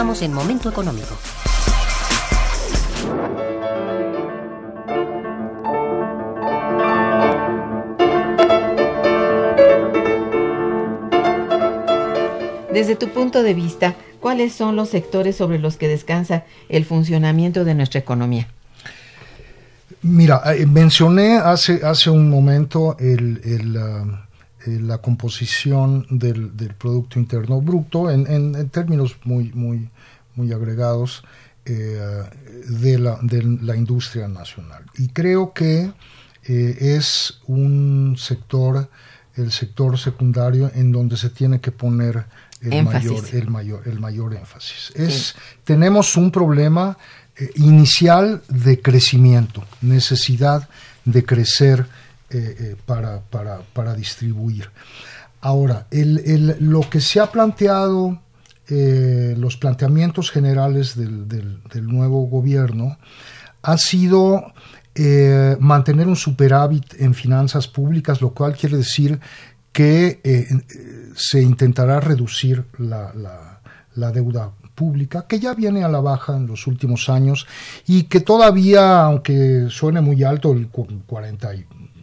Continuamos 0.00 0.22
en 0.22 0.32
Momento 0.32 0.70
Económico. 0.70 1.14
Desde 12.72 12.96
tu 12.96 13.10
punto 13.10 13.42
de 13.42 13.52
vista, 13.52 13.94
¿cuáles 14.20 14.54
son 14.54 14.74
los 14.74 14.88
sectores 14.88 15.36
sobre 15.36 15.58
los 15.58 15.76
que 15.76 15.86
descansa 15.86 16.44
el 16.70 16.86
funcionamiento 16.86 17.66
de 17.66 17.74
nuestra 17.74 18.00
economía? 18.00 18.48
Mira, 20.00 20.40
eh, 20.46 20.64
mencioné 20.64 21.36
hace, 21.36 21.84
hace 21.84 22.08
un 22.08 22.30
momento 22.30 22.96
el, 22.98 23.42
el, 23.44 23.76
ah, 23.76 24.29
la 24.66 24.98
composición 24.98 26.06
del, 26.10 26.56
del, 26.56 26.74
Producto 26.74 27.18
Interno 27.18 27.60
Bruto 27.60 28.10
en, 28.10 28.26
en, 28.26 28.54
en, 28.54 28.68
términos 28.68 29.16
muy, 29.24 29.52
muy, 29.52 29.88
muy 30.34 30.52
agregados 30.52 31.22
eh, 31.64 32.24
de, 32.68 32.98
la, 32.98 33.18
de, 33.22 33.42
la, 33.62 33.76
industria 33.76 34.26
nacional. 34.28 34.84
Y 34.96 35.08
creo 35.08 35.52
que 35.52 35.92
eh, 36.44 36.76
es 36.80 37.38
un 37.46 38.16
sector, 38.18 38.88
el 39.36 39.52
sector 39.52 39.98
secundario, 39.98 40.70
en 40.74 40.90
donde 40.90 41.16
se 41.16 41.30
tiene 41.30 41.60
que 41.60 41.70
poner 41.70 42.24
el, 42.62 42.84
mayor, 42.84 43.24
el, 43.32 43.50
mayor, 43.50 43.82
el 43.86 44.00
mayor 44.00 44.34
énfasis. 44.34 44.92
Es, 44.94 45.14
sí. 45.14 45.34
Tenemos 45.64 46.16
un 46.16 46.30
problema 46.30 46.96
eh, 47.36 47.50
inicial 47.56 48.42
de 48.48 48.80
crecimiento, 48.80 49.64
necesidad 49.80 50.68
de 51.04 51.24
crecer 51.24 51.86
eh, 52.32 52.56
eh, 52.58 52.76
para, 52.86 53.20
para, 53.20 53.60
para, 53.72 53.94
distribuir. 53.94 54.70
Ahora, 55.40 55.88
el, 55.90 56.18
el, 56.18 56.56
lo 56.60 56.88
que 56.88 57.00
se 57.00 57.18
ha 57.18 57.30
planteado, 57.32 58.20
eh, 58.68 59.34
los 59.36 59.56
planteamientos 59.56 60.30
generales 60.30 60.96
del, 60.96 61.26
del, 61.26 61.86
nuevo 61.86 62.26
gobierno, 62.28 62.98
ha 63.62 63.76
sido 63.76 64.52
mantener 65.60 66.06
un 66.08 66.16
superávit 66.16 66.94
en 66.98 67.14
finanzas 67.14 67.66
públicas, 67.66 68.20
lo 68.20 68.34
cual 68.34 68.54
quiere 68.54 68.76
decir 68.76 69.18
que 69.72 70.20
se 71.16 71.40
intentará 71.40 72.00
reducir 72.00 72.64
la, 72.78 73.12
la, 73.14 73.60
la 73.94 74.12
deuda 74.12 74.52
pública, 74.80 75.26
que 75.26 75.38
ya 75.38 75.52
viene 75.54 75.84
a 75.84 75.88
la 75.88 76.00
baja 76.00 76.36
en 76.36 76.46
los 76.46 76.66
últimos 76.66 77.08
años 77.08 77.46
y 77.86 78.04
que 78.04 78.20
todavía, 78.20 79.02
aunque 79.02 79.66
suene 79.68 80.00
muy 80.00 80.22
alto, 80.24 80.52
el 80.52 80.68
40 80.68 81.48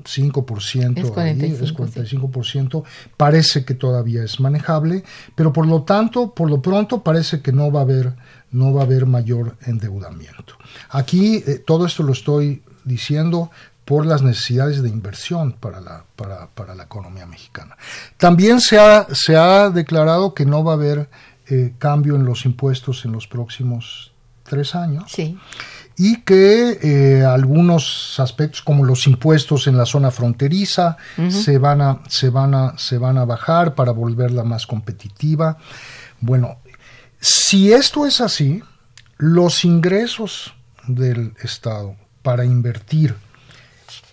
5%, 0.08 0.98
es 0.98 1.12
45%, 1.12 1.17
ahí, 1.41 1.58
es 1.62 1.74
45% 1.74 2.84
sí. 2.84 3.10
parece 3.15 3.65
que 3.65 3.74
todavía 3.74 4.24
es 4.24 4.39
manejable, 4.39 5.04
pero 5.36 5.52
por 5.52 5.67
lo 5.67 5.84
tanto, 5.84 6.34
por 6.34 6.50
lo 6.50 6.62
pronto 6.62 7.04
parece 7.04 7.41
que 7.41 7.52
no 7.52 7.72
va 7.72 7.82
a 7.82 7.84
haber, 7.84 8.13
no 8.52 8.74
va 8.74 8.82
a 8.82 8.86
haber 8.86 9.06
mayor 9.06 9.58
endeudamiento. 9.65 10.54
Aquí 10.89 11.43
eh, 11.46 11.63
todo 11.65 11.86
esto 11.86 12.04
lo 12.04 12.13
estoy 12.13 12.63
diciendo 12.84 13.52
por 13.86 14.06
las 14.06 14.22
necesidades 14.22 14.82
de 14.82 14.89
inversión 14.89 15.54
para 15.54 15.80
la, 15.80 16.04
para, 16.15 16.48
para 16.48 16.76
la 16.76 16.84
economía 16.84 17.26
mexicana. 17.26 17.78
También 18.17 18.60
se 18.60 18.80
ha, 18.80 19.08
se 19.12 19.36
ha 19.36 19.70
declarado 19.70 20.34
que 20.34 20.46
no 20.46 20.63
va 20.63 20.74
a 20.74 20.76
haber 20.76 21.10
eh, 21.48 21.74
cambio 21.78 22.15
en 22.15 22.26
los 22.26 22.46
impuestos 22.46 23.06
en 23.06 23.13
los 23.13 23.28
próximos 23.28 24.12
tres 24.43 24.76
años. 24.76 25.12
Sí 25.12 25.38
y 25.97 26.21
que 26.21 26.77
eh, 26.83 27.25
algunos 27.25 28.19
aspectos 28.19 28.62
como 28.62 28.86
los 28.86 29.07
impuestos 29.07 29.65
en 29.65 29.77
la 29.77 29.86
zona 29.86 30.12
fronteriza 30.12 30.97
uh 31.17 31.23
-huh. 31.23 31.31
se 31.31 31.57
van 31.57 31.81
a 31.81 31.99
se 32.07 32.29
van 32.29 32.53
a 32.53 32.77
se 32.77 32.99
van 32.99 33.17
a 33.17 33.25
bajar 33.25 33.73
para 33.73 33.91
volverla 33.91 34.43
más 34.43 34.67
competitiva. 34.67 35.57
Bueno, 36.19 36.60
si 37.19 37.73
esto 37.73 38.05
es 38.05 38.21
así, 38.21 38.62
los 39.17 39.65
ingresos 39.65 40.53
del 40.88 41.33
Estado 41.41 41.95
para 42.21 42.45
invertir 42.45 43.15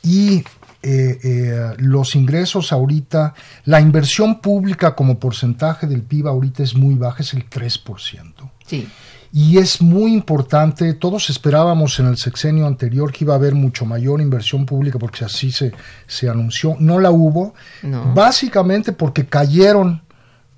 y 0.02 0.42
eh, 0.82 1.18
eh, 1.22 1.74
los 1.78 2.14
ingresos 2.14 2.72
ahorita, 2.72 3.34
la 3.64 3.80
inversión 3.80 4.40
pública 4.40 4.94
como 4.94 5.18
porcentaje 5.18 5.86
del 5.86 6.02
PIB 6.02 6.28
ahorita 6.28 6.62
es 6.62 6.74
muy 6.74 6.94
baja, 6.94 7.22
es 7.22 7.34
el 7.34 7.48
3%. 7.48 8.50
Sí 8.66 8.88
y 9.36 9.58
es 9.58 9.82
muy 9.82 10.12
importante, 10.12 10.94
todos 10.94 11.28
esperábamos 11.28 11.98
en 11.98 12.06
el 12.06 12.16
sexenio 12.18 12.68
anterior 12.68 13.10
que 13.10 13.24
iba 13.24 13.34
a 13.34 13.36
haber 13.36 13.56
mucho 13.56 13.84
mayor 13.84 14.20
inversión 14.20 14.64
pública 14.64 14.96
porque 14.96 15.24
así 15.24 15.50
se, 15.50 15.72
se 16.06 16.28
anunció, 16.28 16.76
no 16.78 17.00
la 17.00 17.10
hubo, 17.10 17.52
no. 17.82 18.14
básicamente 18.14 18.92
porque 18.92 19.26
cayeron 19.26 20.02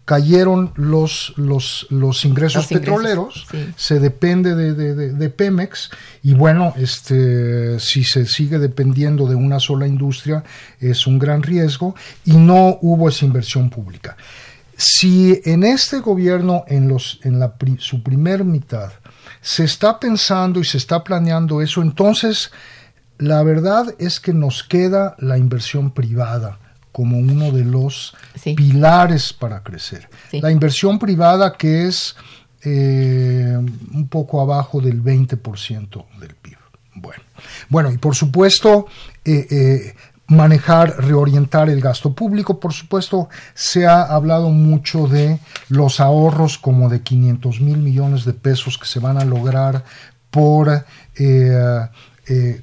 cayeron 0.05 0.73
los, 0.77 1.33
los, 1.37 1.87
los 1.89 2.25
ingresos 2.27 2.71
los 2.71 2.81
petroleros, 2.81 3.47
ingresos, 3.51 3.75
sí. 3.75 3.75
se 3.77 3.99
depende 3.99 4.55
de, 4.55 4.75
de, 4.75 4.95
de, 4.95 5.13
de, 5.15 5.31
Pemex 5.31 5.91
y 6.23 6.35
bueno, 6.35 6.75
este, 6.77 7.81
si 7.81 8.05
se 8.05 8.27
sigue 8.27 8.59
dependiendo 8.59 9.27
de 9.27 9.35
una 9.37 9.59
sola 9.59 9.87
industria 9.87 10.45
es 10.81 11.07
un 11.07 11.19
gran 11.19 11.43
riesgo 11.43 11.97
y 12.27 12.37
no 12.37 12.79
hubo 12.83 13.09
esa 13.09 13.25
inversión 13.25 13.71
pública. 13.71 14.17
Si 14.77 15.41
en 15.45 15.65
este 15.65 16.01
gobierno, 16.01 16.65
en, 16.69 16.89
los, 16.89 17.21
en 17.23 17.39
la, 17.39 17.55
su 17.79 18.03
primer 18.03 18.45
mitad, 18.45 18.93
se 19.41 19.65
está 19.65 19.99
pensando 19.99 20.61
y 20.61 20.65
se 20.65 20.79
está 20.79 21.03
planeando 21.03 21.63
eso, 21.63 21.83
entonces 21.83 22.51
la 23.19 23.43
verdad 23.43 23.95
es 23.99 24.21
que 24.21 24.33
nos 24.33 24.63
queda 24.63 25.17
la 25.19 25.39
inversión 25.39 25.91
privada 25.91 26.59
como 26.93 27.19
uno 27.19 27.53
de 27.53 27.65
los 27.65 28.15
sí. 28.35 28.55
pilares 28.55 29.33
para 29.33 29.63
crecer. 29.63 30.09
Sí. 30.31 30.41
La 30.41 30.51
inversión 30.51 30.99
privada 30.99 31.53
que 31.53 31.87
es 31.87 32.17
eh, 32.63 33.57
un 33.93 34.09
poco 34.09 34.41
abajo 34.41 34.81
del 34.81 35.03
20% 35.03 36.05
del 36.19 36.35
PIB. 36.35 36.57
Bueno, 36.95 37.23
bueno, 37.69 37.93
y 37.93 37.99
por 37.99 38.17
supuesto, 38.17 38.87
eh, 39.25 39.47
eh, 39.51 39.95
manejar, 40.29 41.05
reorientar 41.05 41.69
el 41.71 41.81
gasto 41.81 42.13
público. 42.13 42.59
Por 42.59 42.73
supuesto, 42.73 43.29
se 43.55 43.87
ha 43.87 44.03
hablado 44.03 44.51
mucho 44.51 45.07
de 45.07 45.39
los 45.69 46.01
ahorros 46.01 46.59
como 46.59 46.89
de 46.89 47.03
500 47.03 47.61
mil 47.61 47.79
millones 47.79 48.25
de 48.25 48.33
pesos 48.33 48.79
que 48.79 48.87
se 48.87 49.01
van 49.01 49.19
a 49.19 49.25
lograr 49.25 49.85
por 50.31 50.85
eh, 51.17 51.89
eh, 52.29 52.61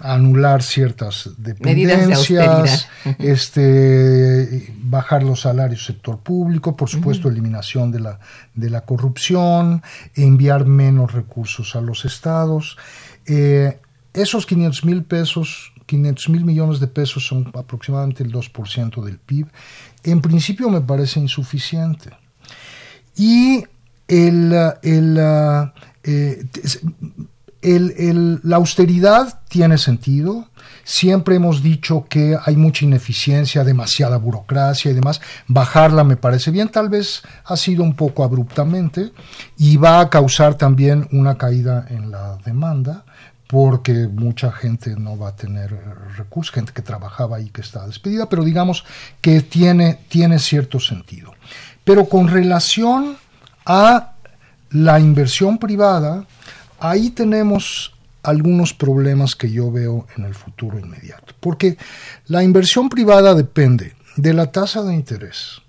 anular 0.00 0.62
ciertas 0.62 1.30
dependencias, 1.36 2.88
de 3.18 3.32
este, 3.32 4.74
bajar 4.78 5.22
los 5.22 5.42
salarios 5.42 5.84
sector 5.84 6.18
público, 6.18 6.76
por 6.76 6.88
supuesto, 6.88 7.28
uh 7.28 7.30
-huh. 7.30 7.34
eliminación 7.34 7.92
de 7.92 8.00
la, 8.00 8.18
de 8.54 8.70
la 8.70 8.80
corrupción, 8.82 9.82
enviar 10.14 10.66
menos 10.66 11.12
recursos 11.12 11.76
a 11.76 11.80
los 11.80 12.04
estados. 12.04 12.76
Eh, 13.26 13.78
esos 14.14 14.46
500 14.46 14.84
mil 14.84 15.04
pesos 15.04 15.71
500 15.92 16.28
mil 16.30 16.44
millones 16.44 16.80
de 16.80 16.86
pesos 16.86 17.26
son 17.26 17.50
aproximadamente 17.54 18.22
el 18.22 18.32
2% 18.32 19.04
del 19.04 19.18
PIB. 19.18 19.46
En 20.04 20.22
principio 20.22 20.70
me 20.70 20.80
parece 20.80 21.20
insuficiente. 21.20 22.10
Y 23.14 23.62
el, 24.08 24.54
el, 24.82 25.18
eh, 26.02 26.46
el, 27.60 28.40
la 28.42 28.56
austeridad 28.56 29.40
tiene 29.48 29.76
sentido. 29.76 30.48
Siempre 30.82 31.36
hemos 31.36 31.62
dicho 31.62 32.06
que 32.08 32.38
hay 32.42 32.56
mucha 32.56 32.86
ineficiencia, 32.86 33.62
demasiada 33.62 34.16
burocracia 34.16 34.90
y 34.90 34.94
demás. 34.94 35.20
Bajarla 35.46 36.04
me 36.04 36.16
parece 36.16 36.50
bien, 36.50 36.70
tal 36.70 36.88
vez 36.88 37.20
ha 37.44 37.56
sido 37.58 37.82
un 37.82 37.94
poco 37.94 38.24
abruptamente 38.24 39.12
y 39.58 39.76
va 39.76 40.00
a 40.00 40.08
causar 40.08 40.54
también 40.54 41.06
una 41.12 41.36
caída 41.36 41.86
en 41.90 42.10
la 42.10 42.38
demanda 42.46 43.04
porque 43.52 44.08
mucha 44.08 44.50
gente 44.50 44.96
no 44.96 45.18
va 45.18 45.28
a 45.28 45.36
tener 45.36 45.78
recursos, 46.16 46.54
gente 46.54 46.72
que 46.72 46.80
trabajaba 46.80 47.36
ahí 47.36 47.50
que 47.50 47.60
está 47.60 47.86
despedida, 47.86 48.26
pero 48.26 48.44
digamos 48.44 48.82
que 49.20 49.42
tiene, 49.42 49.98
tiene 50.08 50.38
cierto 50.38 50.80
sentido. 50.80 51.34
Pero 51.84 52.06
con 52.06 52.28
relación 52.28 53.18
a 53.66 54.14
la 54.70 54.98
inversión 55.00 55.58
privada, 55.58 56.24
ahí 56.80 57.10
tenemos 57.10 57.92
algunos 58.22 58.72
problemas 58.72 59.34
que 59.34 59.50
yo 59.50 59.70
veo 59.70 60.06
en 60.16 60.24
el 60.24 60.34
futuro 60.34 60.78
inmediato. 60.78 61.34
Porque 61.38 61.76
la 62.28 62.42
inversión 62.42 62.88
privada 62.88 63.34
depende 63.34 63.94
de 64.16 64.32
la 64.32 64.50
tasa 64.50 64.82
de 64.82 64.94
interés. 64.94 65.61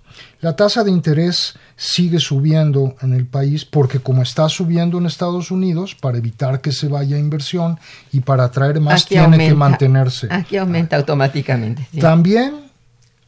La 0.44 0.54
tasa 0.54 0.84
de 0.84 0.90
interés 0.90 1.54
sigue 1.74 2.20
subiendo 2.20 2.96
en 3.00 3.14
el 3.14 3.24
país 3.24 3.64
porque 3.64 4.00
como 4.00 4.20
está 4.20 4.46
subiendo 4.50 4.98
en 4.98 5.06
Estados 5.06 5.50
Unidos, 5.50 5.94
para 5.94 6.18
evitar 6.18 6.60
que 6.60 6.70
se 6.70 6.86
vaya 6.86 7.16
inversión 7.16 7.80
y 8.12 8.20
para 8.20 8.44
atraer 8.44 8.78
más, 8.78 9.06
tiene 9.06 9.38
que 9.38 9.54
mantenerse. 9.54 10.28
Aquí 10.30 10.58
aumenta 10.58 10.96
automáticamente. 10.96 11.88
También 11.98 12.56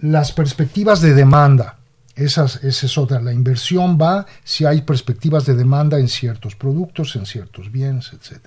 las 0.00 0.30
perspectivas 0.32 1.00
de 1.00 1.14
demanda. 1.14 1.78
Esas, 2.14 2.62
esa 2.62 2.84
es 2.84 2.98
otra. 2.98 3.18
La 3.22 3.32
inversión 3.32 3.96
va 3.96 4.26
si 4.44 4.66
hay 4.66 4.82
perspectivas 4.82 5.46
de 5.46 5.54
demanda 5.54 5.98
en 5.98 6.08
ciertos 6.08 6.54
productos, 6.54 7.16
en 7.16 7.24
ciertos 7.24 7.72
bienes, 7.72 8.12
etc. 8.12 8.42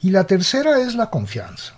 Y 0.00 0.08
la 0.08 0.24
tercera 0.24 0.80
es 0.80 0.94
la 0.94 1.10
confianza. 1.10 1.74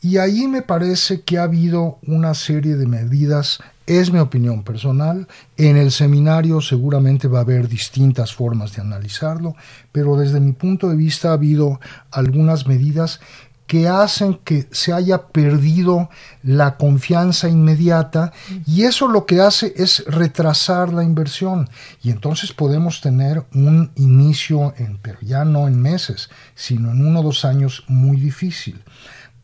Y 0.00 0.18
ahí 0.18 0.46
me 0.46 0.62
parece 0.62 1.22
que 1.22 1.38
ha 1.38 1.42
habido 1.42 1.98
una 2.06 2.34
serie 2.34 2.76
de 2.76 2.86
medidas 2.86 3.58
es 3.86 4.12
mi 4.12 4.18
opinión 4.18 4.62
personal. 4.62 5.28
En 5.56 5.76
el 5.76 5.90
seminario 5.90 6.60
seguramente 6.60 7.28
va 7.28 7.38
a 7.38 7.42
haber 7.42 7.68
distintas 7.68 8.34
formas 8.34 8.74
de 8.74 8.82
analizarlo, 8.82 9.54
pero 9.92 10.16
desde 10.16 10.40
mi 10.40 10.52
punto 10.52 10.88
de 10.88 10.96
vista 10.96 11.30
ha 11.30 11.34
habido 11.34 11.80
algunas 12.10 12.66
medidas 12.66 13.20
que 13.66 13.88
hacen 13.88 14.38
que 14.44 14.68
se 14.72 14.92
haya 14.92 15.28
perdido 15.28 16.10
la 16.42 16.76
confianza 16.76 17.48
inmediata 17.48 18.32
y 18.66 18.82
eso 18.82 19.08
lo 19.08 19.24
que 19.24 19.40
hace 19.40 19.72
es 19.76 20.04
retrasar 20.06 20.92
la 20.92 21.02
inversión 21.02 21.70
y 22.02 22.10
entonces 22.10 22.52
podemos 22.52 23.00
tener 23.00 23.44
un 23.54 23.90
inicio, 23.96 24.74
en, 24.76 24.98
pero 24.98 25.18
ya 25.22 25.44
no 25.46 25.66
en 25.66 25.80
meses, 25.80 26.28
sino 26.54 26.90
en 26.90 27.06
uno 27.06 27.20
o 27.20 27.22
dos 27.22 27.46
años 27.46 27.84
muy 27.88 28.18
difícil, 28.18 28.82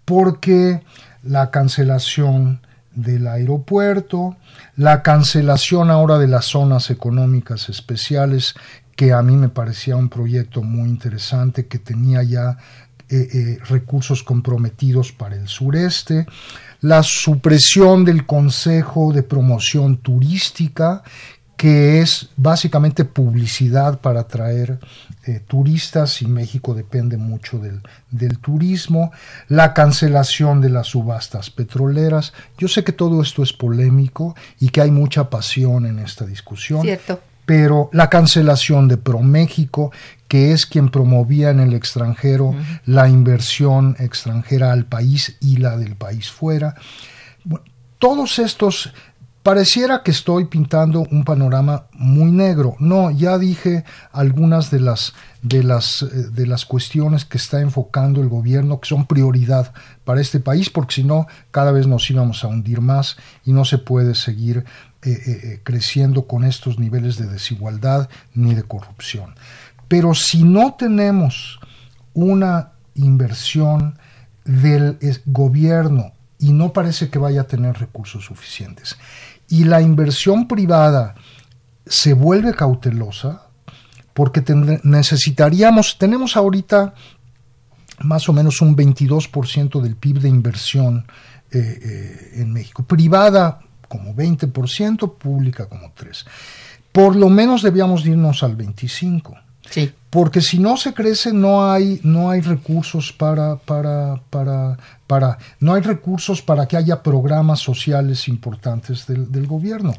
porque 0.04 0.82
la 1.22 1.50
cancelación 1.50 2.60
del 2.94 3.26
aeropuerto, 3.26 4.36
la 4.76 5.02
cancelación 5.02 5.90
ahora 5.90 6.18
de 6.18 6.28
las 6.28 6.46
zonas 6.46 6.90
económicas 6.90 7.68
especiales, 7.68 8.54
que 8.96 9.12
a 9.12 9.22
mí 9.22 9.36
me 9.36 9.48
parecía 9.48 9.96
un 9.96 10.08
proyecto 10.08 10.62
muy 10.62 10.88
interesante, 10.88 11.66
que 11.66 11.78
tenía 11.78 12.22
ya 12.22 12.58
eh, 13.08 13.28
eh, 13.32 13.58
recursos 13.68 14.22
comprometidos 14.22 15.12
para 15.12 15.36
el 15.36 15.48
sureste, 15.48 16.26
la 16.80 17.02
supresión 17.02 18.04
del 18.04 18.26
Consejo 18.26 19.12
de 19.12 19.22
Promoción 19.22 19.98
Turística, 19.98 21.02
que 21.60 22.00
es 22.00 22.30
básicamente 22.38 23.04
publicidad 23.04 24.00
para 24.00 24.20
atraer 24.20 24.78
eh, 25.26 25.42
turistas 25.46 26.22
y 26.22 26.26
México 26.26 26.72
depende 26.72 27.18
mucho 27.18 27.58
del, 27.58 27.82
del, 28.10 28.38
turismo, 28.38 29.12
la 29.46 29.74
cancelación 29.74 30.62
de 30.62 30.70
las 30.70 30.86
subastas 30.86 31.50
petroleras. 31.50 32.32
Yo 32.56 32.66
sé 32.66 32.82
que 32.82 32.92
todo 32.92 33.20
esto 33.20 33.42
es 33.42 33.52
polémico 33.52 34.34
y 34.58 34.70
que 34.70 34.80
hay 34.80 34.90
mucha 34.90 35.28
pasión 35.28 35.84
en 35.84 35.98
esta 35.98 36.24
discusión. 36.24 36.80
Cierto. 36.80 37.20
Pero 37.44 37.90
la 37.92 38.08
cancelación 38.08 38.88
de 38.88 38.96
ProMéxico, 38.96 39.92
que 40.28 40.52
es 40.52 40.64
quien 40.64 40.88
promovía 40.88 41.50
en 41.50 41.60
el 41.60 41.74
extranjero 41.74 42.54
la 42.86 43.06
inversión 43.06 43.96
extranjera 43.98 44.72
al 44.72 44.86
país 44.86 45.36
y 45.42 45.58
la 45.58 45.76
del 45.76 45.94
país 45.94 46.30
fuera. 46.30 46.74
todos 47.98 48.38
estos 48.38 48.94
Pareciera 49.42 50.02
que 50.02 50.10
estoy 50.10 50.44
pintando 50.44 51.00
un 51.10 51.24
panorama 51.24 51.86
muy 51.92 52.30
negro. 52.30 52.76
No, 52.78 53.10
ya 53.10 53.38
dije 53.38 53.84
algunas 54.12 54.70
de 54.70 54.80
las, 54.80 55.14
de 55.40 55.62
las, 55.62 56.02
eh, 56.02 56.06
de 56.30 56.46
las 56.46 56.66
cuestiones 56.66 57.24
que 57.24 57.38
está 57.38 57.62
enfocando 57.62 58.20
el 58.20 58.28
gobierno 58.28 58.80
que 58.80 58.88
son 58.88 59.06
prioridad 59.06 59.72
para 60.04 60.20
este 60.20 60.40
país, 60.40 60.68
porque 60.68 60.96
si 60.96 61.04
no, 61.04 61.26
cada 61.52 61.72
vez 61.72 61.86
nos 61.86 62.10
íbamos 62.10 62.44
a 62.44 62.48
hundir 62.48 62.82
más 62.82 63.16
y 63.42 63.54
no 63.54 63.64
se 63.64 63.78
puede 63.78 64.14
seguir 64.14 64.66
eh, 65.02 65.10
eh, 65.10 65.60
creciendo 65.64 66.26
con 66.26 66.44
estos 66.44 66.78
niveles 66.78 67.16
de 67.16 67.26
desigualdad 67.26 68.10
ni 68.34 68.54
de 68.54 68.64
corrupción. 68.64 69.36
Pero 69.88 70.12
si 70.12 70.44
no 70.44 70.74
tenemos 70.74 71.60
una 72.12 72.72
inversión 72.94 73.98
del 74.44 74.98
gobierno 75.24 76.12
y 76.38 76.52
no 76.52 76.74
parece 76.74 77.08
que 77.08 77.18
vaya 77.18 77.42
a 77.42 77.46
tener 77.46 77.78
recursos 77.78 78.24
suficientes 78.24 78.96
y 79.50 79.64
la 79.64 79.82
inversión 79.82 80.48
privada 80.48 81.14
se 81.84 82.14
vuelve 82.14 82.54
cautelosa, 82.54 83.48
porque 84.14 84.42
necesitaríamos, 84.84 85.98
tenemos 85.98 86.36
ahorita 86.36 86.94
más 88.00 88.28
o 88.28 88.32
menos 88.32 88.60
un 88.60 88.76
22% 88.76 89.80
del 89.80 89.96
PIB 89.96 90.20
de 90.20 90.28
inversión 90.28 91.06
eh, 91.50 91.58
eh, 91.58 92.30
en 92.36 92.52
México, 92.52 92.84
privada 92.84 93.60
como 93.88 94.14
20%, 94.14 95.18
pública 95.18 95.68
como 95.68 95.92
3%. 95.94 96.24
Por 96.92 97.16
lo 97.16 97.28
menos 97.28 97.62
debíamos 97.62 98.06
irnos 98.06 98.42
al 98.42 98.56
25%. 98.56 99.49
Sí. 99.68 99.92
Porque 100.10 100.40
si 100.40 100.58
no 100.58 100.76
se 100.76 100.92
crece, 100.92 101.32
no 101.32 101.70
hay, 101.70 102.00
no 102.02 102.30
hay 102.30 102.40
recursos 102.40 103.12
para, 103.12 103.54
para, 103.54 104.20
para, 104.28 104.76
para, 105.06 105.38
no 105.60 105.74
hay 105.74 105.82
recursos 105.82 106.42
para 106.42 106.66
que 106.66 106.76
haya 106.76 107.00
programas 107.00 107.60
sociales 107.60 108.26
importantes 108.26 109.06
del, 109.06 109.30
del 109.30 109.46
gobierno. 109.46 109.94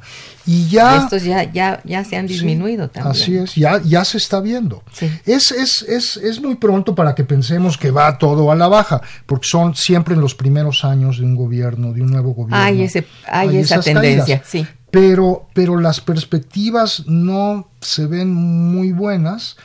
Y 0.46 0.68
ya. 0.68 0.98
Estos 0.98 1.24
ya, 1.24 1.50
ya, 1.50 1.80
ya 1.86 2.04
se 2.04 2.18
han 2.18 2.28
disminuido 2.28 2.90
también. 2.90 3.12
Así 3.12 3.38
es, 3.38 3.56
ya, 3.56 3.82
ya 3.82 4.04
se 4.04 4.18
está 4.18 4.42
viendo. 4.42 4.84
Es, 5.26 5.52
es, 5.52 5.82
es, 5.84 6.18
es 6.18 6.42
muy 6.42 6.56
pronto 6.56 6.94
para 6.94 7.16
que 7.16 7.24
pensemos 7.24 7.78
que 7.78 7.90
va 7.90 8.18
todo 8.18 8.52
a 8.52 8.56
la 8.56 8.68
baja, 8.68 9.02
porque 9.26 9.48
son 9.48 9.76
siempre 9.76 10.14
en 10.16 10.20
los 10.20 10.36
primeros 10.36 10.84
años 10.84 11.20
de 11.20 11.24
un 11.24 11.38
gobierno, 11.38 11.94
de 11.94 12.02
un 12.02 12.12
nuevo 12.12 12.34
gobierno. 12.34 12.62
Hay, 12.62 12.82
ese, 12.82 13.08
hay, 13.26 13.56
esa 13.56 13.80
tendencia, 13.80 14.44
sí. 14.46 14.68
Pero, 14.92 15.48
pero 15.54 15.80
las 15.80 16.02
perspectivas 16.02 17.06
no 17.08 17.70
se 17.80 18.08
ven 18.08 18.34
muy 18.34 18.92
buenas 18.92 19.58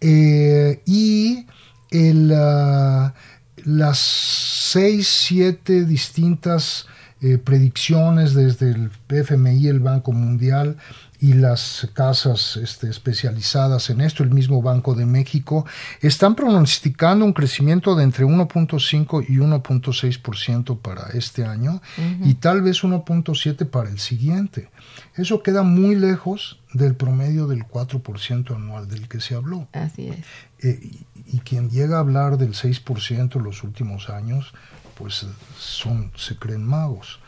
eh, 0.00 0.82
y 0.84 1.46
el, 1.90 2.32
ah, 2.36 3.14
las 3.64 3.98
seis, 3.98 5.08
siete 5.08 5.84
distintas 5.84 6.86
eh, 7.24 7.38
predicciones 7.38 8.34
desde 8.34 8.72
el 8.72 8.90
FMI, 9.08 9.68
el 9.68 9.80
Banco 9.80 10.12
Mundial 10.12 10.76
y 11.18 11.32
las 11.32 11.88
casas 11.94 12.58
este, 12.58 12.90
especializadas 12.90 13.88
en 13.88 14.02
esto, 14.02 14.22
el 14.22 14.30
mismo 14.30 14.60
Banco 14.60 14.94
de 14.94 15.06
México, 15.06 15.64
están 16.02 16.34
pronosticando 16.34 17.24
un 17.24 17.32
crecimiento 17.32 17.96
de 17.96 18.04
entre 18.04 18.26
1.5 18.26 19.24
y 19.26 19.36
1.6% 19.36 20.78
para 20.80 21.08
este 21.14 21.46
año 21.46 21.80
y 22.22 22.34
tal 22.34 22.60
vez 22.60 22.84
1.7% 22.84 23.70
para 23.70 23.88
el 23.88 24.00
siguiente. 24.00 24.68
Eso 25.16 25.42
queda 25.42 25.62
muy 25.62 25.94
lejos 25.94 26.60
del 26.74 26.94
promedio 26.94 27.46
del 27.46 27.64
4% 27.64 28.54
anual 28.54 28.86
del 28.86 29.08
que 29.08 29.22
se 29.22 29.34
habló. 29.34 29.66
Así 29.72 30.08
es. 30.08 30.26
Eh, 30.58 30.78
y, 31.26 31.38
quien 31.38 31.70
llega 31.70 31.96
a 31.96 32.00
hablar 32.00 32.36
del 32.36 32.52
6% 32.52 33.36
en 33.36 33.42
los 33.42 33.64
últimos 33.64 34.10
años, 34.10 34.52
pues 34.96 35.26
son, 35.58 36.10
se 36.16 36.36
creen 36.36 36.64
magos. 36.64 37.20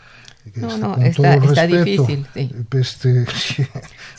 No, 0.54 0.96
este, 1.02 1.22
no, 1.22 1.44
está, 1.44 1.66
difícil. 1.66 2.24
Sí, 2.32 2.50
este, 2.78 3.26
sí 3.26 3.66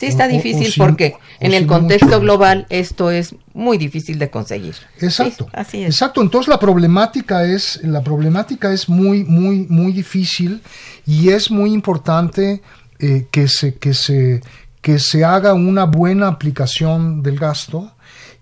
está 0.06 0.28
difícil 0.28 0.74
porque 0.76 1.14
en 1.40 1.54
el 1.54 1.66
contexto 1.66 2.20
global 2.20 2.66
esto 2.68 3.10
es 3.10 3.34
muy 3.54 3.78
difícil 3.78 4.18
de 4.18 4.28
conseguir. 4.28 4.74
Exacto. 5.00 5.48
así 5.54 5.82
es. 5.82 5.94
Exacto. 5.94 6.20
Entonces 6.20 6.48
la 6.48 6.58
problemática 6.58 7.44
es 7.44 7.80
la 7.82 8.02
problemática 8.02 8.72
es 8.72 8.90
muy 8.90 9.24
muy 9.24 9.66
muy 9.70 9.92
difícil 9.92 10.60
y 11.06 11.30
es 11.30 11.50
muy 11.50 11.72
importante 11.72 12.60
eh, 12.98 13.26
que 13.30 13.48
se 13.48 13.76
que 13.76 13.94
se 13.94 14.42
que 14.82 14.98
se 14.98 15.24
haga 15.24 15.54
una 15.54 15.84
buena 15.84 16.28
aplicación 16.28 17.22
del 17.22 17.38
gasto 17.38 17.92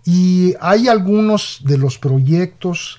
y 0.05 0.55
hay 0.61 0.89
algunos 0.89 1.61
de 1.65 1.79
los 1.79 1.99
proyectos 1.99 2.99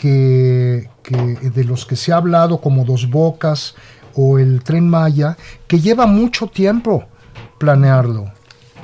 que, 0.00 0.88
que, 1.02 1.16
de 1.16 1.64
los 1.64 1.86
que 1.86 1.96
se 1.96 2.12
ha 2.12 2.16
hablado 2.16 2.60
como 2.60 2.84
Dos 2.84 3.08
Bocas 3.08 3.74
o 4.14 4.38
el 4.38 4.62
Tren 4.62 4.88
Maya 4.88 5.36
que 5.66 5.80
lleva 5.80 6.06
mucho 6.06 6.46
tiempo 6.46 7.06
planearlo. 7.58 8.32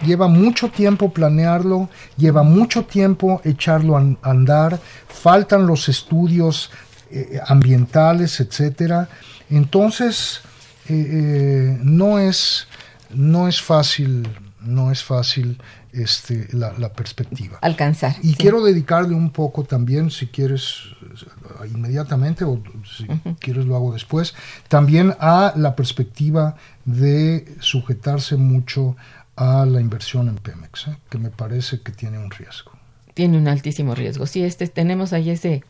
Lleva 0.04 0.26
mucho 0.26 0.68
tiempo 0.68 1.12
planearlo, 1.12 1.88
lleva 2.16 2.42
mucho 2.42 2.84
tiempo 2.84 3.40
echarlo 3.44 3.96
a 3.96 4.16
andar, 4.22 4.80
faltan 5.06 5.66
los 5.66 5.88
estudios 5.88 6.70
eh, 7.10 7.38
ambientales, 7.46 8.40
etcétera. 8.40 9.08
Entonces, 9.48 10.40
eh, 10.88 10.94
eh, 10.94 11.78
no 11.82 12.18
es 12.18 12.66
no 13.14 13.48
es 13.48 13.60
fácil, 13.60 14.26
no 14.60 14.90
es 14.90 15.02
fácil 15.02 15.60
este, 15.92 16.48
la, 16.52 16.92
perspectiva. 16.92 17.58
Alcanzar. 17.60 18.16
Y 18.22 18.34
quiero 18.34 18.62
dedicarle 18.64 19.14
un 19.14 19.30
poco 19.30 19.64
también, 19.64 20.10
si 20.10 20.26
quieres, 20.26 20.80
inmediatamente, 21.66 22.44
o 22.44 22.62
si 22.84 23.06
quieres 23.40 23.64
lo 23.66 23.76
hago 23.76 23.92
después, 23.92 24.34
también 24.68 25.14
a 25.20 25.52
la 25.56 25.74
perspectiva 25.76 26.56
de 26.84 27.54
sujetarse 27.60 28.36
mucho 28.36 28.96
a 29.36 29.64
la 29.64 29.80
inversión 29.80 30.28
en 30.28 30.36
Pemex, 30.36 30.88
¿eh? 30.88 30.96
que 31.10 31.18
me 31.18 31.30
parece 31.30 31.80
que 31.80 31.92
tiene 31.92 32.18
un 32.18 32.30
riesgo. 32.30 32.72
tiene 33.14 33.38
un 33.38 33.48
altísimo 33.48 33.94
riesgo. 33.94 34.26
Sí, 34.26 34.42
este, 34.42 34.66
tenemos 34.68 35.12
ahí 35.12 35.30
ese, 35.30 35.62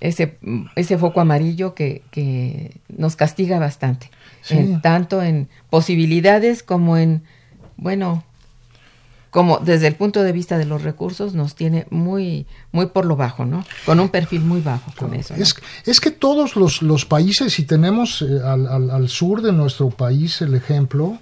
ese, 0.00 0.38
ese 0.76 0.96
foco 0.98 1.20
amarillo 1.20 1.74
que, 1.74 2.02
que 2.10 2.80
nos 2.88 3.16
castiga 3.16 3.58
bastante, 3.58 4.10
en- 4.50 4.80
tanto 4.80 5.22
en 5.22 5.48
posibilidades 5.70 6.62
como 6.62 6.96
en, 6.96 7.22
bueno, 7.76 8.24
como 9.30 9.58
desde 9.58 9.86
el 9.86 9.94
punto 9.94 10.22
de 10.22 10.32
vista 10.32 10.56
de 10.58 10.64
los 10.64 10.82
recursos 10.82 11.34
nos 11.34 11.54
tiene 11.54 11.86
muy, 11.90 12.46
muy 12.72 12.86
por 12.86 13.04
lo 13.04 13.16
bajo, 13.16 13.44
¿no? 13.44 13.64
Con 13.84 14.00
un 14.00 14.08
perfil 14.08 14.40
muy 14.40 14.60
bajo 14.60 14.92
con 14.96 15.14
eso. 15.14 15.34
Es, 15.34 15.54
es 15.84 16.00
que 16.00 16.10
todos 16.10 16.56
los, 16.56 16.80
los 16.82 17.04
países, 17.04 17.58
y 17.58 17.64
tenemos 17.64 18.22
eh, 18.22 18.40
al, 18.44 18.66
al- 18.66 18.90
al 18.90 19.08
sur 19.08 19.42
de 19.42 19.52
nuestro 19.52 19.90
país 19.90 20.40
el 20.40 20.54
ejemplo, 20.54 21.18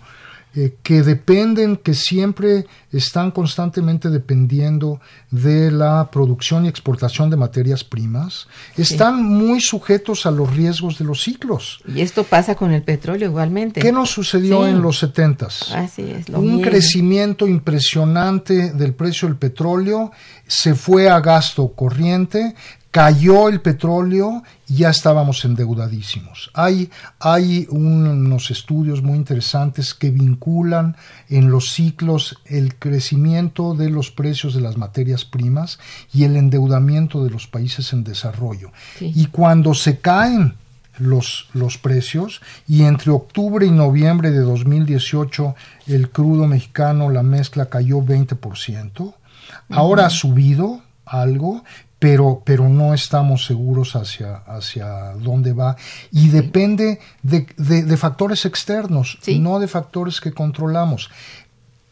eh, 0.58 0.74
que 0.82 1.02
dependen, 1.02 1.76
que 1.76 1.92
siempre 1.92 2.64
están 2.90 3.30
constantemente 3.30 4.08
dependiendo 4.08 5.00
de 5.30 5.70
la 5.70 6.08
producción 6.10 6.64
y 6.64 6.68
exportación 6.68 7.28
de 7.28 7.36
materias 7.36 7.84
primas, 7.84 8.48
están 8.76 9.22
muy 9.22 9.60
sujetos 9.60 10.24
a 10.24 10.30
los 10.30 10.56
riesgos 10.56 10.98
de 10.98 11.04
los 11.04 11.22
ciclos. 11.22 11.80
Y 11.86 12.00
esto 12.00 12.24
pasa 12.24 12.54
con 12.54 12.72
el 12.72 12.82
petróleo 12.82 13.28
igualmente. 13.28 13.80
¿Qué 13.82 13.92
nos 13.92 14.10
sucedió 14.10 14.64
Sí. 14.64 14.70
en 14.70 14.80
los 14.80 14.98
setentas? 14.98 15.72
Así 15.72 16.02
es, 16.10 16.30
lo 16.30 16.40
un 16.40 16.62
crecimiento 16.62 17.46
impresionante 17.46 18.72
del 18.72 18.94
precio 18.94 19.28
del 19.28 19.36
petróleo, 19.36 20.10
se 20.46 20.74
fue 20.74 21.10
a 21.10 21.20
gasto 21.20 21.68
corriente, 21.68 22.54
cayó 22.96 23.50
el 23.50 23.60
petróleo 23.60 24.42
y 24.66 24.76
ya 24.76 24.88
estábamos 24.88 25.44
endeudadísimos. 25.44 26.50
Hay, 26.54 26.90
hay 27.20 27.66
unos 27.68 28.50
estudios 28.50 29.02
muy 29.02 29.18
interesantes 29.18 29.92
que 29.92 30.10
vinculan 30.10 30.96
en 31.28 31.50
los 31.50 31.72
ciclos 31.72 32.40
el 32.46 32.76
crecimiento 32.76 33.74
de 33.74 33.90
los 33.90 34.10
precios 34.10 34.54
de 34.54 34.62
las 34.62 34.78
materias 34.78 35.26
primas 35.26 35.78
y 36.10 36.24
el 36.24 36.36
endeudamiento 36.36 37.22
de 37.22 37.28
los 37.28 37.46
países 37.46 37.92
en 37.92 38.02
desarrollo. 38.02 38.72
Sí. 38.98 39.12
Y 39.14 39.26
cuando 39.26 39.74
se 39.74 39.98
caen 39.98 40.54
los, 40.96 41.50
los 41.52 41.76
precios 41.76 42.40
y 42.66 42.84
entre 42.84 43.12
octubre 43.12 43.66
y 43.66 43.72
noviembre 43.72 44.30
de 44.30 44.40
2018 44.40 45.54
el 45.86 46.08
crudo 46.08 46.46
mexicano, 46.46 47.10
la 47.10 47.22
mezcla 47.22 47.66
cayó 47.66 47.98
20%. 47.98 49.14
Ahora 49.68 50.06
ha 50.06 50.10
subido 50.10 50.80
algo, 51.06 51.62
pero, 52.06 52.40
pero 52.44 52.68
no 52.68 52.94
estamos 52.94 53.44
seguros 53.46 53.96
hacia, 53.96 54.36
hacia 54.46 54.86
dónde 55.28 55.52
va 55.52 55.76
y 56.12 56.28
depende 56.28 57.00
de, 57.24 57.46
de- 57.56 57.82
de 57.82 57.96
factores 57.96 58.44
externos, 58.44 59.18
Sí. 59.22 59.40
no 59.40 59.58
de 59.58 59.66
factores 59.66 60.20
que 60.20 60.32
controlamos 60.32 61.10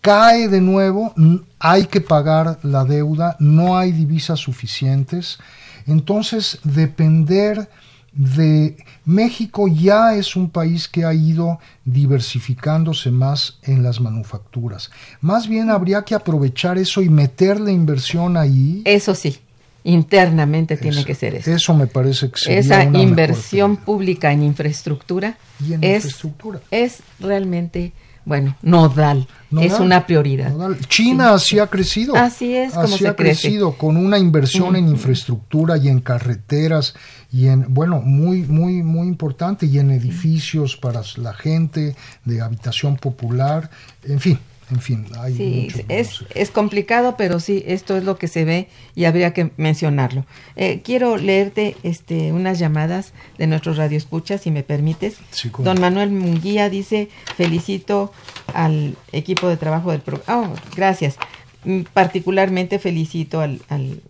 cae 0.01 0.49
de 0.49 0.61
nuevo, 0.61 1.15
hay 1.59 1.87
que 1.87 2.01
pagar 2.03 2.59
la 2.63 2.85
deuda, 2.85 3.37
no 3.41 3.77
hay 3.79 3.91
divisas 3.91 4.39
suficientes. 4.39 5.39
Entonces, 5.87 6.59
depender 6.63 7.71
de 8.13 8.77
México 9.07 9.67
ya 9.67 10.15
es 10.15 10.37
un 10.37 10.51
país 10.51 10.89
que 10.89 11.07
ha 11.07 11.15
ido 11.15 11.59
diversificándose 11.87 13.11
más 13.11 13.59
en 13.63 13.83
las 13.83 13.99
manufacturas. 14.01 14.91
Más 15.23 15.49
bien 15.49 15.71
habría 15.71 16.03
que 16.03 16.15
aprovechar 16.15 16.77
eso 16.79 17.01
y 17.03 17.09
meterle 17.09 17.73
inversión 17.73 18.37
ahí. 18.37 18.83
Eso 18.85 19.15
sí, 19.15 19.39
internamente 19.85 20.77
tiene 20.77 21.05
que 21.05 21.15
ser 21.15 21.35
eso. 21.37 21.51
Eso 21.53 21.75
me 21.75 21.87
parece 21.87 22.31
que 22.31 22.39
sería 22.41 22.59
Esa 22.61 22.89
una 22.89 23.01
inversión 23.03 23.77
pública 23.77 24.33
en 24.33 24.43
infraestructura, 24.43 25.37
Y 25.65 25.75
en 25.75 25.85
es, 25.85 25.97
infraestructura. 26.05 26.61
es 26.71 26.99
realmente, 27.21 27.93
bueno, 28.25 28.57
nodal, 28.63 29.29
Nodal, 29.51 29.67
es 29.71 29.79
una 29.79 30.07
prioridad. 30.07 30.49
nodal. 30.51 30.79
China 30.89 31.35
así 31.35 31.59
ha 31.59 31.67
crecido. 31.67 32.17
Así 32.17 32.57
es 32.57 32.73
como 32.73 32.85
Así 32.87 32.99
se 32.99 33.09
ha 33.09 33.15
crece. 33.15 33.43
crecido 33.43 33.77
con 33.77 33.97
una 33.99 34.19
inversión 34.19 34.75
en 34.75 34.89
infraestructura 34.89 35.77
y 35.77 35.89
en 35.89 36.01
carreteras 36.01 36.95
y 37.31 37.49
en 37.49 37.73
bueno 37.75 38.01
muy 38.01 38.43
muy 38.43 38.83
muy 38.83 39.07
importante 39.07 39.67
y 39.67 39.79
en 39.79 39.91
edificios 39.91 40.77
para 40.77 41.03
la 41.17 41.35
gente 41.35 41.95
de 42.25 42.41
habitación 42.41 42.97
popular, 42.97 43.69
en 44.05 44.19
fin, 44.21 44.39
en 44.71 44.81
fin, 44.81 45.07
hay 45.19 45.35
Sí, 45.35 45.69
es, 45.89 46.25
es 46.35 46.51
complicado, 46.51 47.17
pero 47.17 47.41
sí, 47.41 47.63
esto 47.67 47.97
es 47.97 48.05
lo 48.05 48.17
que 48.17 48.29
se 48.29 48.45
ve 48.45 48.69
y 48.95 49.05
habría 49.05 49.33
que 49.33 49.51
mencionarlo. 49.57 50.25
Eh, 50.57 50.81
quiero 50.83 51.17
leerte 51.17 51.77
este, 51.83 52.33
unas 52.33 52.59
llamadas 52.59 53.13
de 53.39 53.47
nuestros 53.47 53.77
radioescuchas, 53.77 54.41
si 54.43 54.51
me 54.51 54.63
permites. 54.63 55.17
Sí, 55.31 55.51
Don. 55.59 55.81
Manuel 55.81 56.11
Munguía 56.11 56.71
dice, 56.71 57.09
felicito 57.37 58.13
al 58.55 58.97
equipo 59.13 59.49
de 59.49 59.57
trabajo 59.57 59.91
del 59.93 60.01
programa. 60.01 60.55
gracias. 60.77 61.17
Mm, 61.65 61.83
Particularmente 61.93 62.79
felicito 62.79 63.41
al, 63.41 63.61
al, 63.69 64.01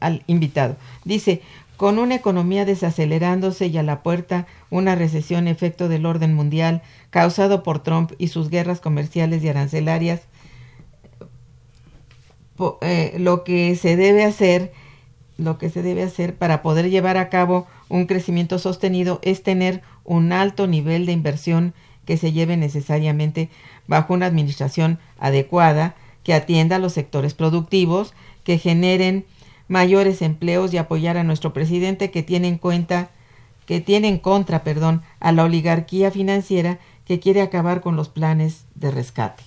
al 0.00 0.22
invitado. 0.26 0.76
Dice, 1.04 1.42
con 1.76 1.98
una 1.98 2.14
economía 2.14 2.64
desacelerándose 2.64 3.66
y 3.66 3.76
a 3.76 3.82
la 3.82 4.02
puerta 4.02 4.46
una 4.70 4.94
recesión 4.94 5.46
efecto 5.46 5.88
del 5.88 6.06
orden 6.06 6.34
mundial 6.34 6.82
causado 7.10 7.62
por 7.62 7.82
Trump 7.82 8.12
y 8.18 8.28
sus 8.28 8.50
guerras 8.50 8.80
comerciales 8.80 9.42
y 9.42 9.48
arancelarias, 9.48 10.22
eh, 12.80 13.14
lo 13.18 13.44
que 13.44 13.76
se 13.76 13.96
debe 13.96 14.24
hacer, 14.24 14.72
lo 15.36 15.58
que 15.58 15.68
se 15.68 15.82
debe 15.82 16.02
hacer 16.02 16.34
para 16.34 16.62
poder 16.62 16.88
llevar 16.88 17.16
a 17.18 17.28
cabo 17.28 17.66
un 17.88 18.06
crecimiento 18.06 18.58
sostenido 18.58 19.20
es 19.22 19.42
tener 19.42 19.82
un 20.04 20.32
alto 20.32 20.66
nivel 20.66 21.06
de 21.06 21.12
inversión 21.12 21.74
que 22.06 22.16
se 22.16 22.32
lleve 22.32 22.56
necesariamente 22.56 23.50
bajo 23.86 24.14
una 24.14 24.26
administración 24.26 24.98
adecuada 25.18 25.94
que 26.22 26.34
atienda 26.34 26.76
a 26.76 26.78
los 26.78 26.94
sectores 26.94 27.34
productivos, 27.34 28.14
que 28.42 28.58
generen 28.58 29.26
mayores 29.68 30.22
empleos 30.22 30.72
y 30.72 30.78
apoyar 30.78 31.16
a 31.16 31.24
nuestro 31.24 31.52
presidente 31.52 32.10
que 32.10 32.22
tiene 32.22 32.48
en 32.48 32.58
cuenta 32.58 33.10
que 33.66 33.80
tiene 33.80 34.08
en 34.08 34.18
contra, 34.18 34.62
perdón, 34.62 35.02
a 35.18 35.32
la 35.32 35.44
oligarquía 35.44 36.12
financiera 36.12 36.78
que 37.06 37.20
quiere 37.20 37.40
acabar 37.42 37.80
con 37.80 37.96
los 37.96 38.08
planes 38.08 38.64
de 38.74 38.90
rescate. 38.90 39.42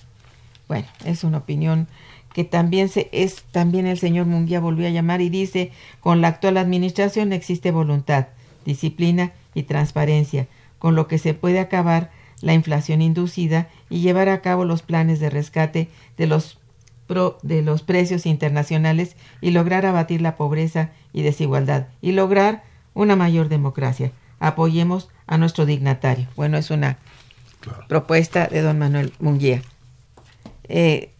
Bueno, 0.68 0.86
es 1.04 1.24
una 1.24 1.38
opinión 1.38 1.88
que 2.32 2.44
también 2.44 2.88
se 2.88 3.08
es 3.12 3.42
también 3.50 3.86
el 3.86 3.98
señor 3.98 4.26
Munguía 4.26 4.60
volvió 4.60 4.86
a 4.86 4.90
llamar 4.90 5.20
y 5.20 5.30
dice, 5.30 5.72
con 6.00 6.20
la 6.20 6.28
actual 6.28 6.56
administración 6.56 7.32
existe 7.32 7.72
voluntad, 7.72 8.28
disciplina 8.64 9.32
y 9.52 9.64
transparencia, 9.64 10.46
con 10.78 10.94
lo 10.94 11.08
que 11.08 11.18
se 11.18 11.34
puede 11.34 11.58
acabar 11.58 12.10
la 12.40 12.54
inflación 12.54 13.02
inducida 13.02 13.68
y 13.90 14.00
llevar 14.00 14.28
a 14.28 14.40
cabo 14.42 14.64
los 14.64 14.82
planes 14.82 15.18
de 15.18 15.28
rescate 15.28 15.88
de 16.16 16.26
los 16.26 16.58
pro- 17.06 17.38
de 17.42 17.62
los 17.62 17.82
precios 17.82 18.24
internacionales 18.24 19.16
y 19.40 19.50
lograr 19.50 19.84
abatir 19.84 20.22
la 20.22 20.36
pobreza 20.36 20.90
y 21.12 21.22
desigualdad 21.22 21.88
y 22.00 22.12
lograr 22.12 22.62
una 22.94 23.16
mayor 23.16 23.48
democracia. 23.48 24.12
Apoyemos 24.38 25.10
a 25.26 25.36
nuestro 25.36 25.66
dignatario. 25.66 26.28
Bueno, 26.36 26.56
es 26.56 26.70
una 26.70 26.96
Propuesta 27.88 28.46
de 28.46 28.62
don 28.62 28.78
Manuel 28.78 29.12
Munguía. 29.18 29.62
Eh, 30.64 31.10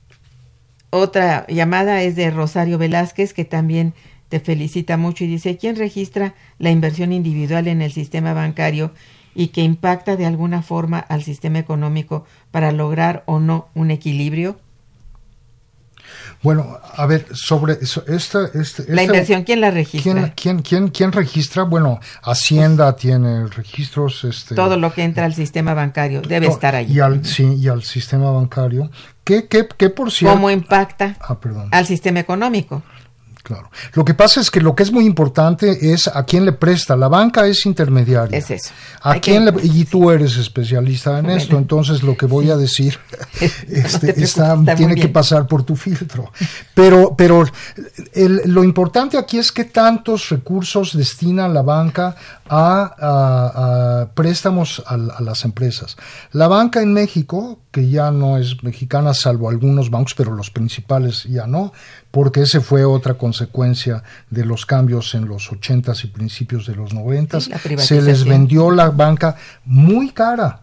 otra 0.91 1.47
llamada 1.49 2.03
es 2.03 2.17
de 2.17 2.31
Rosario 2.31 2.79
Velázquez, 2.79 3.33
que 3.33 3.45
también 3.45 3.95
te 4.29 4.41
felicita 4.41 4.97
mucho 4.97 5.25
y 5.25 5.27
dice, 5.27 5.57
¿quién 5.57 5.77
registra 5.77 6.35
la 6.59 6.71
inversión 6.71 7.13
individual 7.13 7.69
en 7.69 7.83
el 7.83 7.93
sistema 7.93 8.33
bancario 8.33 8.93
y 9.35 9.49
que 9.49 9.63
impacta 9.63 10.17
de 10.17 10.27
alguna 10.27 10.63
forma 10.63 10.99
al 10.99 11.23
sistema 11.23 11.59
económico 11.59 12.25
para 12.51 12.73
lograr 12.73 13.23
o 13.27 13.41
no 13.41 13.69
un 13.75 13.91
equilibrio? 13.91 14.57
Bueno, 16.43 16.79
a 16.97 17.07
ver, 17.07 17.27
sobre 17.33 17.75
eso, 17.83 18.03
esta, 18.07 18.45
este, 18.55 18.85
La 18.89 19.03
esta- 19.03 19.05
inversión, 19.05 19.43
¿quién 19.45 19.61
la 19.61 19.71
registra? 19.71 20.13
¿Quién, 20.13 20.33
quién, 20.35 20.63
quién, 20.63 20.89
quién 20.89 21.13
registra? 21.13 21.65
Bueno, 21.65 22.01
Hacienda 22.23 22.97
tiene 22.97 23.47
registros. 23.49 24.25
Este, 24.25 24.55
Todo 24.55 24.77
lo 24.79 24.93
que 24.95 25.03
entra 25.05 25.25
al 25.27 25.35
sistema 25.35 25.75
bancario 25.75 26.23
debe 26.23 26.47
to- 26.47 26.53
estar 26.53 26.75
allí. 26.75 26.95
Y 26.95 27.01
al, 27.01 27.25
sí, 27.25 27.55
y 27.57 27.69
al 27.69 27.83
sistema 27.83 28.31
bancario. 28.31 28.91
¿Qué, 29.25 29.47
qué, 29.49 29.69
qué 29.77 29.91
por 29.91 30.11
cierto? 30.11 30.35
¿Cómo 30.37 30.51
impacta 30.51 31.17
Ah, 31.21 31.39
perdón. 31.39 31.69
al 31.73 31.87
sistema 31.87 32.21
económico? 32.21 32.83
Claro. 33.43 33.71
Lo 33.95 34.05
que 34.05 34.13
pasa 34.15 34.41
es 34.41 34.51
que 34.51 34.61
lo 34.61 34.75
que 34.75 34.83
es 34.83 34.93
muy 34.93 35.07
importante 35.07 35.93
es 35.93 36.07
a 36.09 36.25
quién 36.25 36.45
le 36.45 36.53
presta. 36.53 36.95
La 36.97 37.09
banca 37.09 37.47
es 37.47 37.65
intermediaria. 37.67 38.37
Es 38.39 38.51
eso. 38.51 38.71
¿A 39.03 39.13
Hay 39.13 39.21
quién 39.21 39.45
que- 39.47 39.53
le- 39.53 39.67
y 39.67 39.85
tú 39.87 40.11
eres 40.11 40.37
especialista 40.37 41.19
en 41.19 41.25
Bueno. 41.25 41.39
esto, 41.41 41.57
entonces 41.57 42.03
lo 42.03 42.17
que 42.17 42.27
voy 42.27 42.51
a 42.51 42.57
decir 42.57 42.99
te 43.39 43.47
este, 43.81 44.23
está- 44.23 44.55
está 44.55 44.75
tiene 44.75 44.95
que 44.95 45.09
pasar 45.09 45.47
por 45.47 45.63
tu 45.63 45.75
filtro. 45.75 46.31
Pero, 46.75 47.15
pero 47.17 47.45
el- 48.13 48.43
lo 48.45 48.63
importante 48.63 49.17
aquí 49.19 49.39
es 49.39 49.51
que 49.53 49.65
tantos 49.65 50.29
recursos 50.29 50.97
destina 50.97 51.49
la 51.49 51.63
banca 51.63 52.15
a, 52.53 52.95
a- 52.99 54.01
a 54.03 54.07
préstamos 54.15 54.83
a, 54.87 54.95
a 54.95 55.21
las 55.23 55.45
empresas. 55.45 55.97
La 56.33 56.49
banca 56.49 56.83
en 56.83 56.93
México, 56.93 57.61
que 57.71 57.89
ya 57.89 58.11
no 58.11 58.37
es 58.39 58.63
mexicana, 58.65 59.15
salvo 59.15 59.49
algunos 59.49 59.89
bancos, 59.91 60.15
pero 60.15 60.35
los 60.35 60.51
principales 60.51 61.25
ya 61.25 61.47
no, 61.47 61.73
porque 62.11 62.43
ese 62.43 62.61
fue 62.61 62.85
otra 62.85 63.15
consecuencia 63.15 64.03
de 64.31 64.45
los 64.45 64.67
cambios 64.67 65.15
en 65.15 65.29
los 65.29 65.51
80s 65.51 66.05
y 66.05 66.09
principios 66.09 66.67
de 66.67 66.75
los 66.75 66.93
90s. 66.93 67.41
Sí, 67.45 67.53
Se 67.87 68.03
les 68.03 68.25
vendió 68.31 68.71
la 68.73 68.91
banca 68.91 69.37
muy 69.65 70.11
cara 70.11 70.63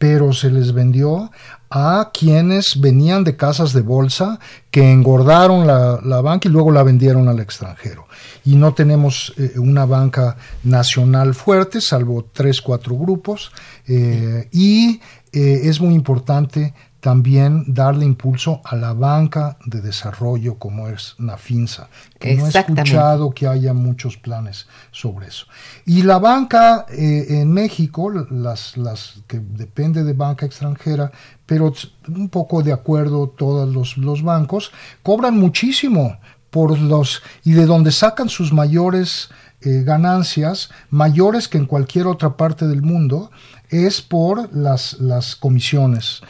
pero 0.00 0.32
se 0.32 0.50
les 0.50 0.72
vendió 0.72 1.30
a 1.68 2.10
quienes 2.10 2.80
venían 2.80 3.22
de 3.22 3.36
casas 3.36 3.74
de 3.74 3.82
bolsa 3.82 4.40
que 4.70 4.90
engordaron 4.90 5.66
la, 5.66 6.20
banca 6.22 6.48
y 6.48 6.50
luego 6.50 6.72
la 6.72 6.82
vendieron 6.82 7.28
al 7.28 7.38
extranjero. 7.38 8.06
Y 8.46 8.56
no 8.56 8.72
tenemos 8.72 9.34
eh, 9.36 9.58
una 9.58 9.84
banca 9.84 10.38
nacional 10.64 11.34
fuerte, 11.34 11.82
salvo 11.82 12.24
tres, 12.32 12.62
cuatro 12.62 12.96
grupos. 12.96 13.52
Eh, 13.86 14.48
y 14.52 15.02
eh, 15.32 15.60
es 15.64 15.82
muy 15.82 15.92
importante 15.92 16.72
también 17.00 17.64
darle 17.66 18.04
impulso 18.04 18.60
a 18.64 18.76
la 18.76 18.92
banca 18.92 19.56
de 19.64 19.80
desarrollo 19.80 20.56
como 20.58 20.88
es 20.88 21.14
Nafinsa, 21.18 21.88
que 22.18 22.34
no 22.36 22.46
he 22.46 22.50
escuchado 22.50 23.30
que 23.30 23.46
haya 23.46 23.72
muchos 23.72 24.16
planes 24.16 24.68
sobre 24.90 25.28
eso. 25.28 25.46
Y 25.86 26.02
la 26.02 26.18
banca 26.18 26.86
eh, 26.90 27.26
en 27.40 27.52
México, 27.52 28.10
las, 28.10 28.76
las 28.76 29.22
que 29.26 29.40
depende 29.40 30.04
de 30.04 30.12
banca 30.12 30.46
extranjera, 30.46 31.10
pero 31.46 31.72
un 32.08 32.28
poco 32.28 32.62
de 32.62 32.72
acuerdo 32.72 33.28
todos 33.28 33.72
los, 33.72 33.96
los 33.96 34.22
bancos, 34.22 34.70
cobran 35.02 35.38
muchísimo 35.38 36.18
por 36.50 36.78
los 36.78 37.22
y 37.44 37.52
de 37.52 37.64
donde 37.64 37.92
sacan 37.92 38.28
sus 38.28 38.52
mayores 38.52 39.30
eh, 39.62 39.82
ganancias 39.84 40.70
mayores 40.88 41.46
que 41.46 41.58
en 41.58 41.66
cualquier 41.66 42.06
otra 42.06 42.36
parte 42.36 42.66
del 42.66 42.80
mundo 42.80 43.30
es 43.70 44.02
por 44.02 44.52
las, 44.54 44.94
las 44.94 45.36
comisiones, 45.36 46.22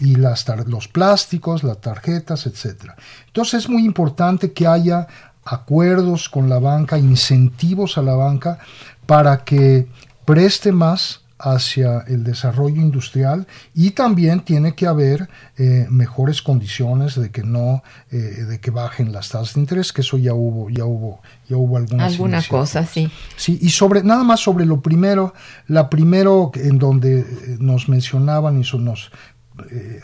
Y, 0.00 0.16
las 0.16 0.46
los 0.66 0.88
plásticos, 0.88 1.62
las 1.62 1.80
tarjetas, 1.80 2.46
etcétera. 2.46 2.96
Entonces 3.26 3.64
es 3.64 3.68
muy 3.68 3.84
importante 3.84 4.52
que 4.52 4.66
haya 4.66 5.06
acuerdos 5.44 6.28
con 6.28 6.48
la 6.48 6.58
banca, 6.58 6.98
incentivos 6.98 7.98
a 7.98 8.02
la 8.02 8.14
banca 8.14 8.58
para 9.06 9.44
que 9.44 9.86
preste 10.24 10.72
más 10.72 11.19
hacia 11.40 12.00
el 12.06 12.22
desarrollo 12.22 12.80
industrial 12.80 13.46
y 13.74 13.90
también 13.92 14.40
tiene 14.40 14.74
que 14.74 14.86
haber 14.86 15.28
eh, 15.56 15.86
mejores 15.90 16.42
condiciones 16.42 17.14
de 17.14 17.30
que 17.30 17.42
no 17.42 17.82
eh, 18.10 18.16
de 18.16 18.60
que 18.60 18.70
bajen 18.70 19.12
las 19.12 19.30
tasas 19.30 19.54
de 19.54 19.60
interés 19.60 19.92
que 19.92 20.02
eso 20.02 20.18
ya 20.18 20.34
hubo 20.34 20.68
ya 20.68 20.84
hubo 20.84 21.22
ya 21.48 21.56
hubo 21.56 21.76
algunas 21.78 22.12
alguna 22.12 22.42
cosa 22.42 22.84
sí. 22.86 23.10
Sí 23.36 23.58
y 23.62 23.70
sobre 23.70 24.02
nada 24.02 24.22
más 24.22 24.40
sobre 24.40 24.66
lo 24.66 24.80
primero 24.80 25.34
la 25.66 25.88
primero 25.88 26.52
en 26.54 26.78
donde 26.78 27.20
eh, 27.20 27.56
nos 27.58 27.88
mencionaban 27.88 28.62
y 28.62 28.78
nos 28.78 29.10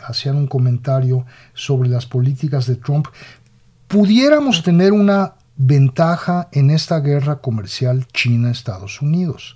hacían 0.07 0.35
un 0.35 0.45
comentario 0.45 1.25
sobre 1.55 1.89
las 1.89 2.05
políticas 2.05 2.67
de 2.67 2.75
Trump 2.75 3.07
pudiéramos 3.87 4.61
tener 4.61 4.91
una 4.91 5.33
ventaja 5.55 6.47
en 6.51 6.69
esta 6.69 6.99
guerra 6.99 7.41
comercial 7.41 8.05
China-Estados 8.13 9.01
Unidos 9.01 9.55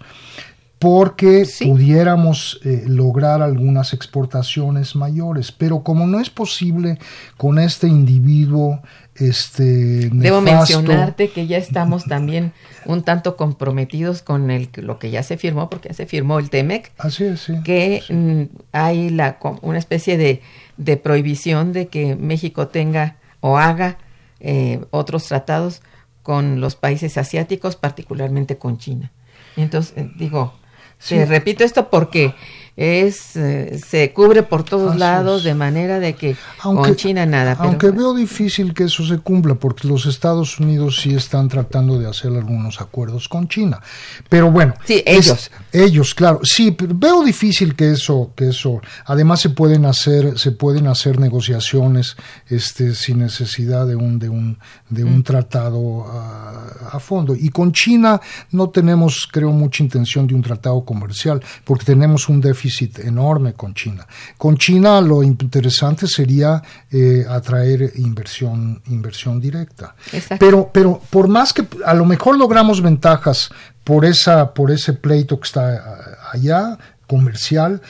porque 0.81 1.47
pudiéramos 1.59 2.59
eh, 2.65 2.85
lograr 2.87 3.43
algunas 3.43 3.93
exportaciones 3.93 4.95
mayores, 4.95 5.51
pero 5.51 5.83
como 5.83 6.07
no 6.07 6.19
es 6.19 6.31
posible 6.31 6.97
con 7.37 7.59
este 7.59 7.87
individuo 7.87 8.81
este 9.13 10.09
Debo 10.11 10.41
mencionarte 10.41 11.29
que 11.29 11.45
ya 11.45 11.57
estamos 11.57 12.05
también 12.05 12.53
un 12.85 13.03
tanto 13.03 13.37
comprometidos 13.37 14.23
con 14.23 14.49
el, 14.49 14.69
lo 14.77 14.97
que 14.97 15.11
ya 15.11 15.21
se 15.21 15.37
firmó, 15.37 15.69
porque 15.69 15.89
ya 15.89 15.93
se 15.93 16.07
firmó 16.07 16.39
el 16.39 16.49
TEMEC, 16.49 16.91
Así 16.97 17.25
es, 17.25 17.41
sí, 17.41 17.61
que 17.63 18.01
mm, 18.09 18.57
hay 18.71 19.11
la, 19.11 19.37
una 19.61 19.77
especie 19.77 20.17
de, 20.17 20.41
de, 20.77 20.97
prohibición 20.97 21.73
de 21.73 21.89
que 21.89 22.15
México 22.15 22.69
tenga 22.69 23.17
o 23.39 23.59
haga 23.59 23.99
eh, 24.39 24.83
otros 24.89 25.27
tratados 25.27 25.83
con 26.23 26.59
los 26.59 26.75
países 26.75 27.19
asiáticos, 27.19 27.75
particularmente 27.75 28.57
con 28.57 28.79
China. 28.79 29.11
Entonces, 29.57 29.93
eh, 29.95 30.09
digo, 30.17 30.55
Sí. 31.01 31.25
repito 31.25 31.63
esto 31.63 31.89
porque 31.89 32.33
es 32.77 33.35
eh, 33.35 33.79
se 33.85 34.13
cubre 34.13 34.43
por 34.43 34.63
todos 34.63 34.95
lados 34.95 35.43
de 35.43 35.53
manera 35.53 35.99
de 35.99 36.13
que 36.13 36.37
con 36.61 36.95
China 36.95 37.25
nada. 37.25 37.57
aunque 37.59 37.91
veo 37.91 38.13
difícil 38.13 38.73
que 38.73 38.85
eso 38.85 39.05
se 39.05 39.19
cumpla 39.19 39.55
porque 39.55 39.87
los 39.87 40.05
Estados 40.05 40.59
Unidos 40.59 40.99
sí 41.01 41.13
están 41.13 41.49
tratando 41.49 41.99
de 41.99 42.07
hacer 42.07 42.31
algunos 42.31 42.79
acuerdos 42.79 43.27
con 43.27 43.47
China, 43.47 43.81
pero 44.29 44.49
bueno. 44.51 44.73
Sí, 44.85 45.03
ellos. 45.05 45.51
ellos, 45.71 46.13
claro. 46.15 46.39
Sí, 46.43 46.71
pero 46.71 46.93
veo 46.95 47.23
difícil 47.23 47.75
que 47.75 47.91
eso, 47.91 48.31
que 48.35 48.49
eso. 48.49 48.81
Además 49.05 49.41
se 49.41 49.49
pueden 49.49 49.85
hacer, 49.85 50.39
se 50.39 50.51
pueden 50.51 50.87
hacer 50.87 51.19
negociaciones, 51.19 52.15
este, 52.47 52.95
sin 52.95 53.19
necesidad 53.19 53.85
de 53.85 53.95
un, 53.95 54.17
de 54.17 54.29
un, 54.29 54.57
de 54.89 55.03
un 55.03 55.19
mm. 55.19 55.23
tratado 55.23 56.05
a, 56.05 56.89
a 56.93 56.99
fondo. 56.99 57.35
Y 57.35 57.49
con 57.49 57.73
China 57.73 58.21
no 58.51 58.69
tenemos, 58.69 59.27
creo, 59.29 59.51
mucha 59.51 59.83
intención 59.83 60.25
de 60.25 60.35
un 60.35 60.41
tratado 60.41 60.83
comercial 60.85 61.41
porque 61.65 61.85
tenemos 61.85 62.29
un 62.29 62.39
déficit 62.39 62.60
enorme 63.03 63.53
con 63.53 63.73
China. 63.73 64.05
Con 64.37 64.57
China 64.57 65.01
lo 65.01 65.23
interesante 65.23 66.07
sería 66.07 66.61
eh, 66.91 67.25
atraer 67.27 67.93
inversión, 67.95 68.81
inversión 68.87 69.39
directa. 69.39 69.95
Pero, 70.39 70.69
pero 70.73 71.01
por 71.09 71.27
más 71.27 71.53
que 71.53 71.65
a 71.85 71.93
lo 71.93 72.05
mejor 72.05 72.37
logramos 72.37 72.81
ventajas 72.81 73.49
por, 73.83 74.05
esa, 74.05 74.53
por 74.53 74.71
ese 74.71 74.93
pleito 74.93 75.39
que 75.39 75.47
está 75.47 76.19
allá, 76.31 76.77
comercial, 77.07 77.81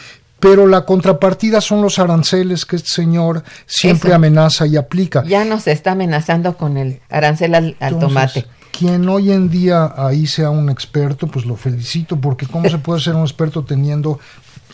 pero 0.42 0.66
la 0.66 0.86
contrapartida 0.86 1.62
son 1.62 1.84
los 1.84 2.00
aranceles 2.00 2.66
que 2.66 2.76
este 2.76 2.90
señor 2.90 3.44
siempre 3.68 4.12
amenaza 4.12 4.66
y 4.66 4.76
aplica. 4.76 5.24
Ya 5.24 5.46
nos 5.46 5.68
está 5.68 5.92
amenazando 5.92 6.58
con 6.58 6.78
el 6.78 7.00
arancel 7.10 7.54
al, 7.54 8.00
tomate. 8.00 8.46
Quien 8.72 9.08
hoy 9.08 9.32
en 9.32 9.50
día 9.50 9.94
ahí 9.96 10.26
sea 10.26 10.50
un 10.50 10.70
experto, 10.72 11.28
pues 11.28 11.46
lo 11.46 11.56
felicito, 11.56 12.20
porque 12.20 12.48
¿cómo 12.48 12.68
se 12.72 12.80
puede 12.80 13.00
ser 13.00 13.14
un 13.14 13.22
experto 13.22 13.64
teniendo 13.64 14.20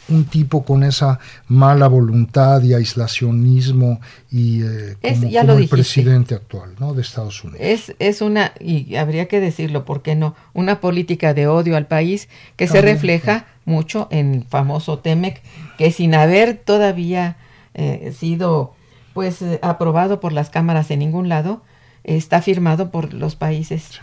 un 0.10 0.26
tipo 0.26 0.64
con 0.64 0.84
esa 0.84 1.20
mala 1.48 1.88
voluntad 1.88 2.62
y 2.64 2.74
aislacionismo 2.74 4.00
y 4.32 4.62
eh, 4.64 4.96
como, 5.02 5.54
el 5.54 5.68
presidente 5.68 6.36
actual 6.36 6.76
¿no? 6.80 6.94
de 6.94 7.02
Estados 7.02 7.44
Unidos. 7.44 7.62
Es, 7.62 7.96
es 8.00 8.22
una, 8.22 8.54
y 8.60 8.96
habría 8.96 9.28
que 9.28 9.40
decirlo, 9.40 9.86
¿por 9.86 10.02
qué 10.02 10.16
no? 10.16 10.36
Una 10.54 10.80
política 10.80 11.34
de 11.34 11.48
odio 11.48 11.78
al 11.78 11.88
país 11.88 12.30
que 12.56 12.68
se 12.68 12.82
refleja 12.82 13.46
mucho 13.66 14.08
en 14.12 14.34
el 14.34 14.44
famoso 14.46 15.00
TEMEC, 15.00 15.42
que 15.78 15.92
sin 15.92 16.16
haber 16.16 16.58
todavía 16.58 17.38
eh, 17.74 18.14
sido 18.18 18.74
pues 19.14 19.42
eh, 19.42 19.60
aprobado 19.62 20.20
por 20.20 20.32
las 20.32 20.50
cámaras 20.50 20.90
en 20.92 21.00
ningún 21.00 21.28
lado, 21.28 21.64
está 22.04 22.42
firmado 22.42 22.92
por 22.92 23.14
los 23.14 23.36
países 23.36 24.00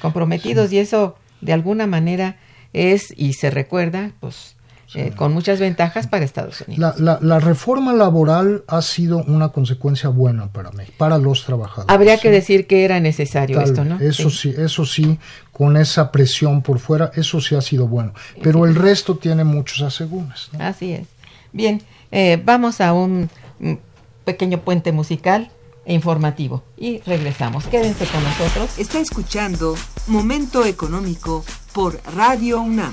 comprometidos 0.00 0.72
y 0.72 0.78
eso 0.78 1.16
de 1.40 1.52
alguna 1.52 1.86
manera 1.86 2.36
es 2.72 3.14
y 3.16 3.34
se 3.34 3.50
recuerda 3.50 4.12
pues 4.18 4.56
eh, 4.94 5.12
con 5.16 5.32
muchas 5.32 5.58
ventajas 5.58 6.06
para 6.06 6.24
Estados 6.24 6.60
Unidos. 6.60 7.00
La, 7.00 7.18
la, 7.20 7.40
reforma 7.40 7.92
laboral 7.92 8.64
ha 8.68 8.80
sido 8.82 9.18
una 9.18 9.48
consecuencia 9.48 10.08
buena 10.08 10.48
para 10.48 10.70
mí, 10.70 10.84
para 10.96 11.18
los 11.18 11.44
trabajadores. 11.44 11.92
Habría 11.92 12.18
que 12.18 12.30
decir 12.30 12.66
que 12.66 12.84
era 12.84 13.00
necesario 13.00 13.60
esto, 13.60 13.84
¿no? 13.84 13.98
Eso 14.00 14.30
sí. 14.30 14.54
eso 14.56 14.86
sí, 14.86 15.18
con 15.52 15.76
esa 15.76 16.12
presión 16.12 16.62
por 16.62 16.78
fuera, 16.78 17.10
eso 17.14 17.40
sí 17.40 17.54
ha 17.54 17.60
sido 17.60 17.88
bueno. 17.88 18.14
Pero 18.42 18.64
el 18.64 18.74
resto 18.74 19.16
tiene 19.16 19.44
muchos 19.44 19.82
asegúnes. 19.82 20.50
Así 20.58 20.92
es. 20.92 21.06
Bien, 21.52 21.82
eh, 22.12 22.40
vamos 22.44 22.80
a 22.80 22.92
un 22.92 23.28
pequeño 24.24 24.60
puente 24.60 24.92
musical 24.92 25.50
e 25.86 25.94
informativo 25.94 26.62
y 26.76 26.98
regresamos. 27.00 27.66
Quédense 27.66 28.06
con 28.06 28.22
nosotros. 28.22 28.78
Está 28.78 28.98
escuchando 28.98 29.76
Momento 30.08 30.64
Económico 30.64 31.44
por 31.72 32.00
Radio 32.14 32.60
UNAM. 32.60 32.92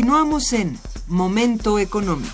Continuamos 0.00 0.54
en 0.54 0.78
Momento 1.08 1.78
Económico. 1.78 2.30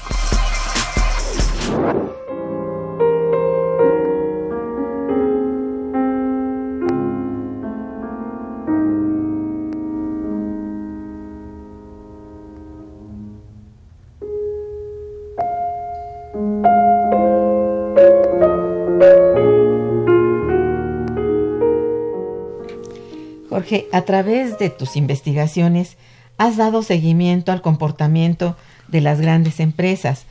Jorge, 23.51 23.89
a 23.91 24.03
través 24.03 24.57
de 24.61 24.71
tus 24.71 24.95
investigaciones, 24.95 25.97
has 26.39 26.57
dado 26.57 26.82
seguimiento 26.82 27.53
al 27.53 27.62
comportamiento 27.62 28.57
de 28.89 29.01
las 29.01 29.20
grandes 29.20 29.61
empresas, 29.61 30.26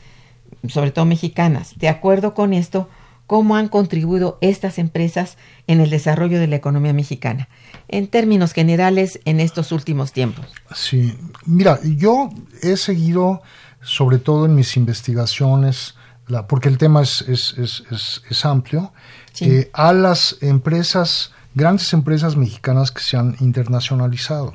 sobre 0.67 0.91
todo 0.91 1.05
mexicanas. 1.05 1.73
De 1.77 1.89
acuerdo 1.89 2.33
con 2.33 2.53
esto, 2.53 2.89
¿cómo 3.27 3.55
han 3.55 3.67
contribuido 3.67 4.37
estas 4.41 4.77
empresas 4.77 5.37
en 5.67 5.81
el 5.81 5.89
desarrollo 5.89 6.39
de 6.39 6.47
la 6.47 6.55
economía 6.55 6.93
mexicana? 6.93 7.49
En 7.87 8.07
términos 8.07 8.53
generales, 8.53 9.19
en 9.25 9.39
estos 9.39 9.71
últimos 9.71 10.11
tiempos. 10.11 10.45
Sí, 10.73 11.17
mira, 11.45 11.79
yo 11.83 12.29
he 12.61 12.77
seguido, 12.77 13.41
sobre 13.81 14.19
todo 14.19 14.45
en 14.45 14.55
mis 14.55 14.77
investigaciones, 14.77 15.95
la, 16.27 16.47
porque 16.47 16.69
el 16.69 16.77
tema 16.77 17.01
es, 17.01 17.21
es, 17.27 17.55
es, 17.57 18.23
es 18.29 18.45
amplio, 18.45 18.93
sí. 19.33 19.45
eh, 19.45 19.69
a 19.73 19.93
las 19.93 20.37
empresas, 20.41 21.31
grandes 21.53 21.93
empresas 21.93 22.35
mexicanas 22.35 22.91
que 22.91 23.01
se 23.01 23.17
han 23.17 23.35
internacionalizado. 23.39 24.53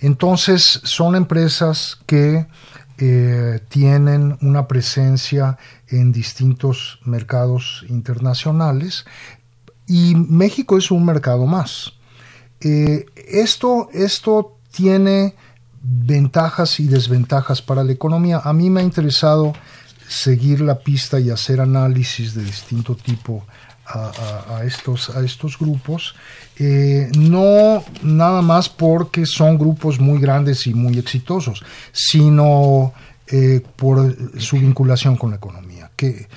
Entonces, 0.00 0.80
son 0.82 1.14
empresas 1.14 1.98
que 2.06 2.46
eh, 2.98 3.60
tienen 3.68 4.36
una 4.42 4.66
presencia 4.66 5.56
en 5.88 6.12
distintos 6.12 6.98
mercados 7.04 7.84
internacionales 7.88 9.06
y 9.86 10.14
México 10.14 10.76
es 10.76 10.90
un 10.90 11.04
mercado 11.04 11.46
más. 11.46 11.92
Eh, 12.60 13.06
esto, 13.16 13.88
esto 13.92 14.58
tiene 14.70 15.34
ventajas 15.82 16.78
y 16.78 16.88
desventajas 16.88 17.62
para 17.62 17.84
la 17.84 17.92
economía. 17.92 18.40
A 18.44 18.52
mí 18.52 18.68
me 18.68 18.80
ha 18.80 18.84
interesado 18.84 19.54
seguir 20.06 20.60
la 20.60 20.78
pista 20.78 21.18
y 21.20 21.30
hacer 21.30 21.60
análisis 21.60 22.34
de 22.34 22.44
distinto 22.44 22.94
tipo 22.96 23.46
a, 23.92 24.64
estos, 24.64 25.10
a 25.10 25.24
estos 25.24 25.58
grupos, 25.58 26.14
eh, 26.58 27.10
no 27.18 27.82
nada 28.02 28.42
más 28.42 28.68
porque 28.68 29.26
son 29.26 29.58
grupos 29.58 29.98
muy 29.98 30.20
grandes 30.20 30.66
y 30.66 30.74
muy 30.74 30.98
exitosos, 30.98 31.62
sino 31.92 32.92
eh, 33.26 33.60
por 33.76 34.40
su 34.40 34.56
vinculación 34.56 35.16
con 35.16 35.30
la 35.30 35.36
economía, 35.36 35.90
que 35.96 36.28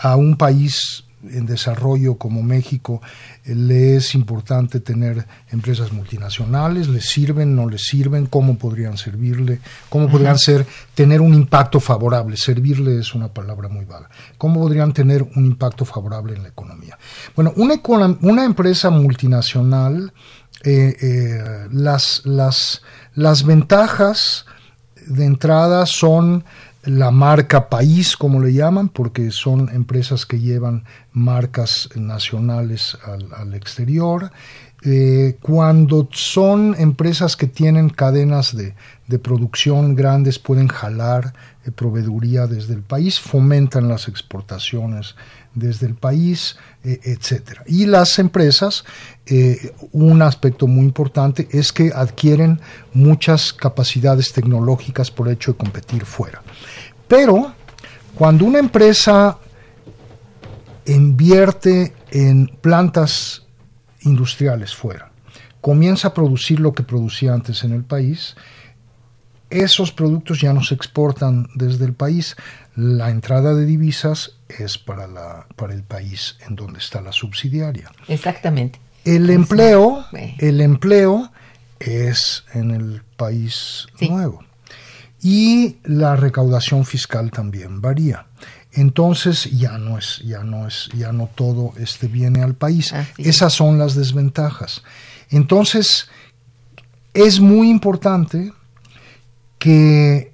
a 0.00 0.16
un 0.16 0.36
país 0.36 1.04
en 1.32 1.46
desarrollo 1.46 2.16
como 2.16 2.42
México 2.42 3.00
eh, 3.44 3.54
le 3.54 3.96
es 3.96 4.14
importante 4.14 4.80
tener 4.80 5.26
empresas 5.50 5.92
multinacionales, 5.92 6.88
le 6.88 7.00
sirven, 7.00 7.54
no 7.54 7.68
le 7.68 7.78
sirven, 7.78 8.26
cómo 8.26 8.58
podrían 8.58 8.96
servirle, 8.96 9.60
cómo 9.88 10.08
podrían 10.08 10.38
ser, 10.38 10.66
tener 10.94 11.20
un 11.20 11.34
impacto 11.34 11.80
favorable, 11.80 12.36
servirle 12.36 12.98
es 12.98 13.14
una 13.14 13.28
palabra 13.28 13.68
muy 13.68 13.84
vaga, 13.84 14.08
cómo 14.36 14.60
podrían 14.60 14.92
tener 14.92 15.22
un 15.22 15.46
impacto 15.46 15.84
favorable 15.84 16.34
en 16.34 16.42
la 16.42 16.48
economía. 16.48 16.98
Bueno, 17.34 17.52
una, 17.56 17.74
una 18.22 18.44
empresa 18.44 18.90
multinacional, 18.90 20.12
eh, 20.64 20.96
eh, 21.00 21.68
las, 21.70 22.22
las, 22.24 22.82
las 23.14 23.44
ventajas 23.44 24.44
de 25.06 25.24
entrada 25.24 25.86
son 25.86 26.44
la 26.88 27.10
marca 27.10 27.68
país, 27.68 28.16
como 28.16 28.40
le 28.40 28.52
llaman, 28.54 28.88
porque 28.88 29.30
son 29.30 29.68
empresas 29.68 30.24
que 30.24 30.40
llevan 30.40 30.84
marcas 31.12 31.90
nacionales 31.94 32.96
al, 33.04 33.54
exterior. 33.54 34.30
Eh, 34.82 35.36
cuando 35.42 36.08
son 36.12 36.74
empresas 36.78 37.36
que 37.36 37.46
tienen 37.46 37.90
cadenas 37.90 38.56
de, 38.56 38.74
de 39.06 39.18
producción 39.18 39.96
grandes, 39.96 40.38
pueden 40.38 40.68
jalar 40.68 41.34
eh, 41.66 41.70
proveeduría 41.72 42.46
desde 42.46 42.74
el 42.74 42.82
país, 42.82 43.20
fomentan 43.20 43.88
las 43.88 44.08
exportaciones 44.08 45.14
desde 45.54 45.86
el 45.86 45.94
país, 45.94 46.56
eh, 46.84 47.00
etcétera. 47.02 47.62
Y 47.66 47.86
las 47.86 48.18
empresas, 48.18 48.84
eh, 49.26 49.74
un 49.92 50.22
aspecto 50.22 50.66
muy 50.66 50.84
importante 50.84 51.48
es 51.50 51.72
que 51.72 51.92
adquieren 51.94 52.60
muchas 52.92 53.52
capacidades 53.52 54.32
tecnológicas 54.32 55.10
por 55.10 55.28
hecho 55.28 55.52
de 55.52 55.58
competir 55.58 56.04
fuera. 56.04 56.42
Pero 57.06 57.52
cuando 58.14 58.44
una 58.44 58.58
empresa 58.58 59.38
invierte 60.86 61.94
en 62.10 62.46
plantas 62.60 63.46
industriales 64.00 64.74
fuera, 64.74 65.10
comienza 65.60 66.08
a 66.08 66.14
producir 66.14 66.60
lo 66.60 66.72
que 66.72 66.82
producía 66.82 67.32
antes 67.32 67.64
en 67.64 67.72
el 67.72 67.84
país, 67.84 68.36
esos 69.50 69.92
productos 69.92 70.40
ya 70.40 70.52
no 70.52 70.62
se 70.62 70.74
exportan 70.74 71.48
desde 71.54 71.84
el 71.86 71.94
país. 71.94 72.36
La 72.76 73.10
entrada 73.10 73.54
de 73.54 73.64
divisas 73.64 74.37
es 74.48 74.78
para, 74.78 75.06
la, 75.06 75.46
para 75.56 75.74
el 75.74 75.82
país 75.82 76.36
en 76.46 76.56
donde 76.56 76.78
está 76.78 77.00
la 77.00 77.12
subsidiaria. 77.12 77.90
Exactamente. 78.08 78.80
El 79.04 79.30
empleo, 79.30 80.04
el 80.38 80.60
empleo 80.60 81.30
es 81.78 82.44
en 82.52 82.70
el 82.72 83.02
país 83.16 83.86
sí. 83.98 84.08
nuevo. 84.08 84.44
Y 85.22 85.78
la 85.84 86.16
recaudación 86.16 86.84
fiscal 86.84 87.30
también 87.30 87.80
varía. 87.80 88.26
Entonces 88.72 89.50
ya 89.50 89.78
no 89.78 89.98
es, 89.98 90.18
ya 90.24 90.44
no 90.44 90.68
es, 90.68 90.88
ya 90.94 91.12
no 91.12 91.28
todo 91.34 91.72
este 91.78 92.06
viene 92.06 92.42
al 92.42 92.54
país. 92.54 92.92
Así 92.92 93.22
Esas 93.28 93.52
son 93.52 93.78
las 93.78 93.94
desventajas. 93.94 94.82
Entonces, 95.30 96.08
es 97.14 97.40
muy 97.40 97.70
importante 97.70 98.52
que 99.58 100.32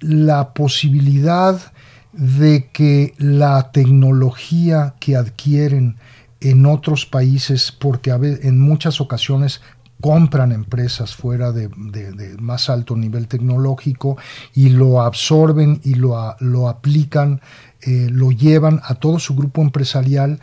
la 0.00 0.54
posibilidad 0.54 1.73
de 2.16 2.68
que 2.72 3.14
la 3.18 3.70
tecnología 3.72 4.94
que 5.00 5.16
adquieren 5.16 5.96
en 6.40 6.66
otros 6.66 7.06
países, 7.06 7.72
porque 7.72 8.10
en 8.10 8.58
muchas 8.58 9.00
ocasiones 9.00 9.60
compran 10.00 10.52
empresas 10.52 11.14
fuera 11.14 11.50
de, 11.52 11.70
de, 11.76 12.12
de, 12.12 12.36
más 12.36 12.68
alto 12.68 12.94
nivel 12.94 13.26
tecnológico 13.26 14.18
y 14.54 14.68
lo 14.68 15.00
absorben 15.00 15.80
y 15.82 15.94
lo, 15.94 16.36
lo 16.40 16.68
aplican, 16.68 17.40
eh, 17.80 18.08
lo 18.10 18.30
llevan 18.30 18.80
a 18.84 18.96
todo 18.96 19.18
su 19.18 19.34
grupo 19.34 19.62
empresarial, 19.62 20.40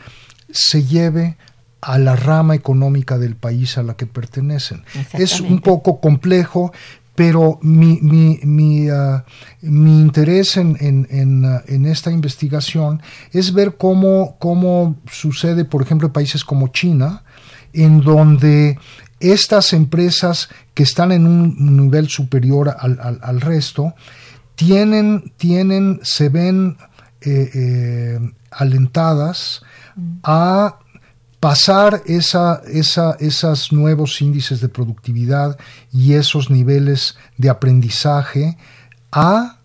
se 0.49 0.83
lleve 0.83 1.37
a 1.81 1.97
la 1.97 2.15
rama 2.15 2.55
económica 2.55 3.17
del 3.17 3.35
país 3.35 3.77
a 3.77 3.83
la 3.83 3.95
que 3.95 4.05
pertenecen. 4.05 4.83
Es 5.13 5.41
un 5.41 5.61
poco 5.61 5.99
complejo, 5.99 6.71
pero 7.21 7.59
mi, 7.61 7.99
mi, 8.01 8.39
mi, 8.41 8.89
uh, 8.89 9.21
mi 9.61 10.01
interés 10.01 10.57
en, 10.57 10.75
en, 10.79 11.07
en, 11.11 11.45
uh, 11.45 11.59
en, 11.67 11.85
esta 11.85 12.09
investigación 12.09 12.99
es 13.31 13.53
ver 13.53 13.77
cómo, 13.77 14.37
cómo 14.39 14.95
sucede, 15.05 15.63
por 15.63 15.83
ejemplo, 15.83 16.07
en 16.07 16.13
países 16.13 16.43
como 16.43 16.69
China, 16.69 17.21
en 17.73 18.01
donde 18.01 18.79
estas 19.19 19.71
empresas 19.73 20.49
que 20.73 20.81
están 20.81 21.11
en 21.11 21.27
un 21.27 21.77
nivel 21.77 22.09
superior 22.09 22.75
al, 22.79 22.99
al, 22.99 23.19
al 23.21 23.39
resto, 23.39 23.93
tienen, 24.55 25.31
tienen, 25.37 25.99
se 26.01 26.29
ven 26.29 26.75
eh, 27.21 27.51
eh, 27.53 28.19
alentadas 28.49 29.61
a 30.23 30.79
pasar 31.41 32.03
esa, 32.05 32.61
esa, 32.67 33.17
esos 33.19 33.73
nuevos 33.73 34.21
índices 34.21 34.61
de 34.61 34.69
productividad 34.69 35.57
y 35.91 36.13
esos 36.13 36.51
niveles 36.51 37.17
de 37.35 37.49
aprendizaje 37.49 38.57
a 39.11 39.57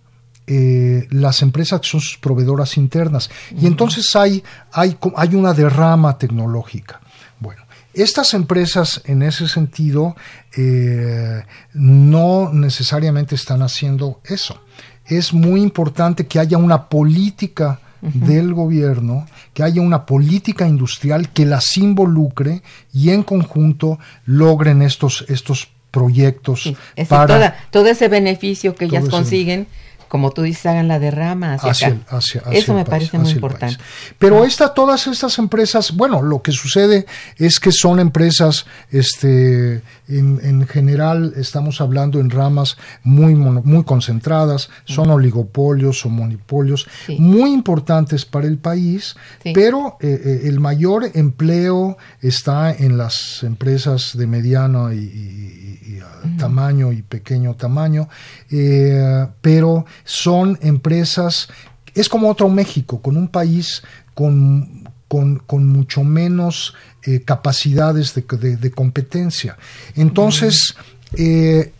eh, 0.46 1.06
las 1.10 1.42
empresas 1.42 1.80
que 1.80 1.88
son 1.88 2.00
sus 2.00 2.16
proveedoras 2.16 2.78
internas. 2.78 3.28
Uh 3.28 3.56
-huh. 3.56 3.62
Y 3.62 3.66
entonces 3.66 4.16
hay, 4.16 4.42
hay, 4.72 4.96
hay 5.16 5.34
una 5.34 5.52
derrama 5.52 6.16
tecnológica. 6.16 7.00
Bueno, 7.38 7.62
Estas 7.92 8.32
empresas, 8.32 9.02
en 9.04 9.22
ese 9.22 9.46
sentido, 9.46 10.16
eh, 10.56 11.42
no 11.74 12.50
necesariamente 12.52 13.34
están 13.34 13.60
haciendo 13.62 14.20
eso. 14.24 14.60
Es 15.04 15.32
muy 15.32 15.60
importante 15.60 16.26
que 16.26 16.38
haya 16.38 16.56
una 16.58 16.88
política 16.88 17.80
del 18.14 18.54
gobierno, 18.54 19.26
que 19.54 19.62
haya 19.62 19.80
una 19.80 20.06
política 20.06 20.66
industrial 20.66 21.28
que 21.30 21.44
las 21.46 21.76
involucre 21.76 22.62
y 22.92 23.10
en 23.10 23.22
conjunto 23.22 23.98
logren 24.24 24.82
estos, 24.82 25.24
estos 25.28 25.68
proyectos 25.90 26.62
Sí, 26.62 26.70
es 26.70 26.76
decir, 26.96 27.08
para 27.08 27.26
toda- 27.26 27.56
todo 27.70 27.86
ese 27.88 28.08
beneficio 28.08 28.74
que 28.74 28.84
ellas 28.86 29.08
consiguen, 29.08 29.66
como 30.08 30.30
tú 30.30 30.42
dices, 30.42 30.66
hagan 30.66 30.88
la 30.88 30.98
derrama 30.98 31.54
hacia, 31.54 31.70
hacia 31.70 31.86
acá. 31.88 31.96
el- 31.96 32.16
hacia- 32.16 32.40
hacia 32.42 32.58
Eso 32.58 32.74
me 32.74 32.84
país, 32.84 33.10
parece 33.10 33.18
muy 33.18 33.30
importante. 33.32 33.78
Pero 34.18 34.44
esta, 34.44 34.72
todas 34.74 35.06
estas 35.06 35.38
empresas, 35.38 35.92
bueno, 35.96 36.22
lo 36.22 36.42
que 36.42 36.52
sucede 36.52 37.06
es 37.36 37.58
que 37.60 37.72
son 37.72 38.00
empresas, 38.00 38.66
este, 38.90 39.82
en, 40.08 40.40
en 40.42 40.66
general 40.66 41.34
estamos 41.36 41.80
hablando 41.80 42.20
en 42.20 42.30
ramas 42.30 42.76
muy, 43.02 43.34
mono- 43.34 43.62
muy 43.64 43.84
concentradas, 43.84 44.70
son 44.84 45.10
oligopolios 45.10 46.04
o 46.06 46.08
monopolios 46.08 46.86
Sí. 47.06 47.16
muy 47.18 47.52
importantes 47.52 48.24
para 48.24 48.46
el 48.46 48.58
país, 48.58 49.16
Sí. 49.42 49.52
pero 49.54 49.96
eh, 50.00 50.20
eh, 50.24 50.40
el 50.48 50.60
mayor 50.60 51.10
empleo 51.14 51.96
está 52.20 52.72
en 52.72 52.96
las 52.98 53.42
empresas 53.42 54.16
de 54.16 54.26
mediano 54.26 54.92
y, 54.92 54.98
y- 54.98 55.65
y, 55.86 56.00
ah, 56.00 56.22
tamaño 56.38 56.92
y 56.92 57.02
pequeño 57.02 57.54
tamaño, 57.54 58.08
eh, 58.50 59.26
pero 59.40 59.84
son 60.04 60.58
empresas, 60.62 61.48
es 61.94 62.08
como 62.08 62.28
otro 62.30 62.48
México, 62.48 63.00
con 63.00 63.16
un 63.16 63.28
país 63.28 63.82
con, 64.14 64.88
con, 65.08 65.38
con 65.40 65.66
mucho 65.68 66.02
menos 66.02 66.74
eh, 67.04 67.22
capacidades 67.22 68.14
de, 68.14 68.22
de- 68.38 68.56
de 68.56 68.70
competencia. 68.70 69.56
Entonces, 69.94 70.74
eh, 71.16 71.72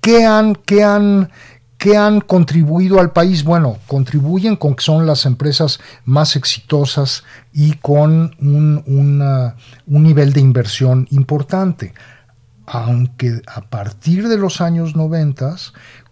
¿qué 0.00 0.24
han, 0.24 0.54
qué 0.54 0.82
han, 0.82 1.30
qué 1.76 1.96
han 1.96 2.20
contribuido 2.20 3.00
al 3.00 3.12
país? 3.12 3.44
Bueno, 3.44 3.78
contribuyen 3.86 4.56
con 4.56 4.74
que 4.74 4.82
son 4.84 5.06
las 5.06 5.26
empresas 5.26 5.80
más 6.04 6.36
exitosas 6.36 7.24
y 7.52 7.74
con 7.74 8.34
un, 8.40 8.82
una- 8.86 9.56
un 9.86 10.02
nivel 10.02 10.32
de 10.32 10.40
inversión 10.40 11.06
importante. 11.10 11.92
Aunque 12.66 13.42
a 13.46 13.62
partir 13.62 14.28
de 14.28 14.38
los 14.38 14.60
años 14.60 14.96
90, 14.96 15.56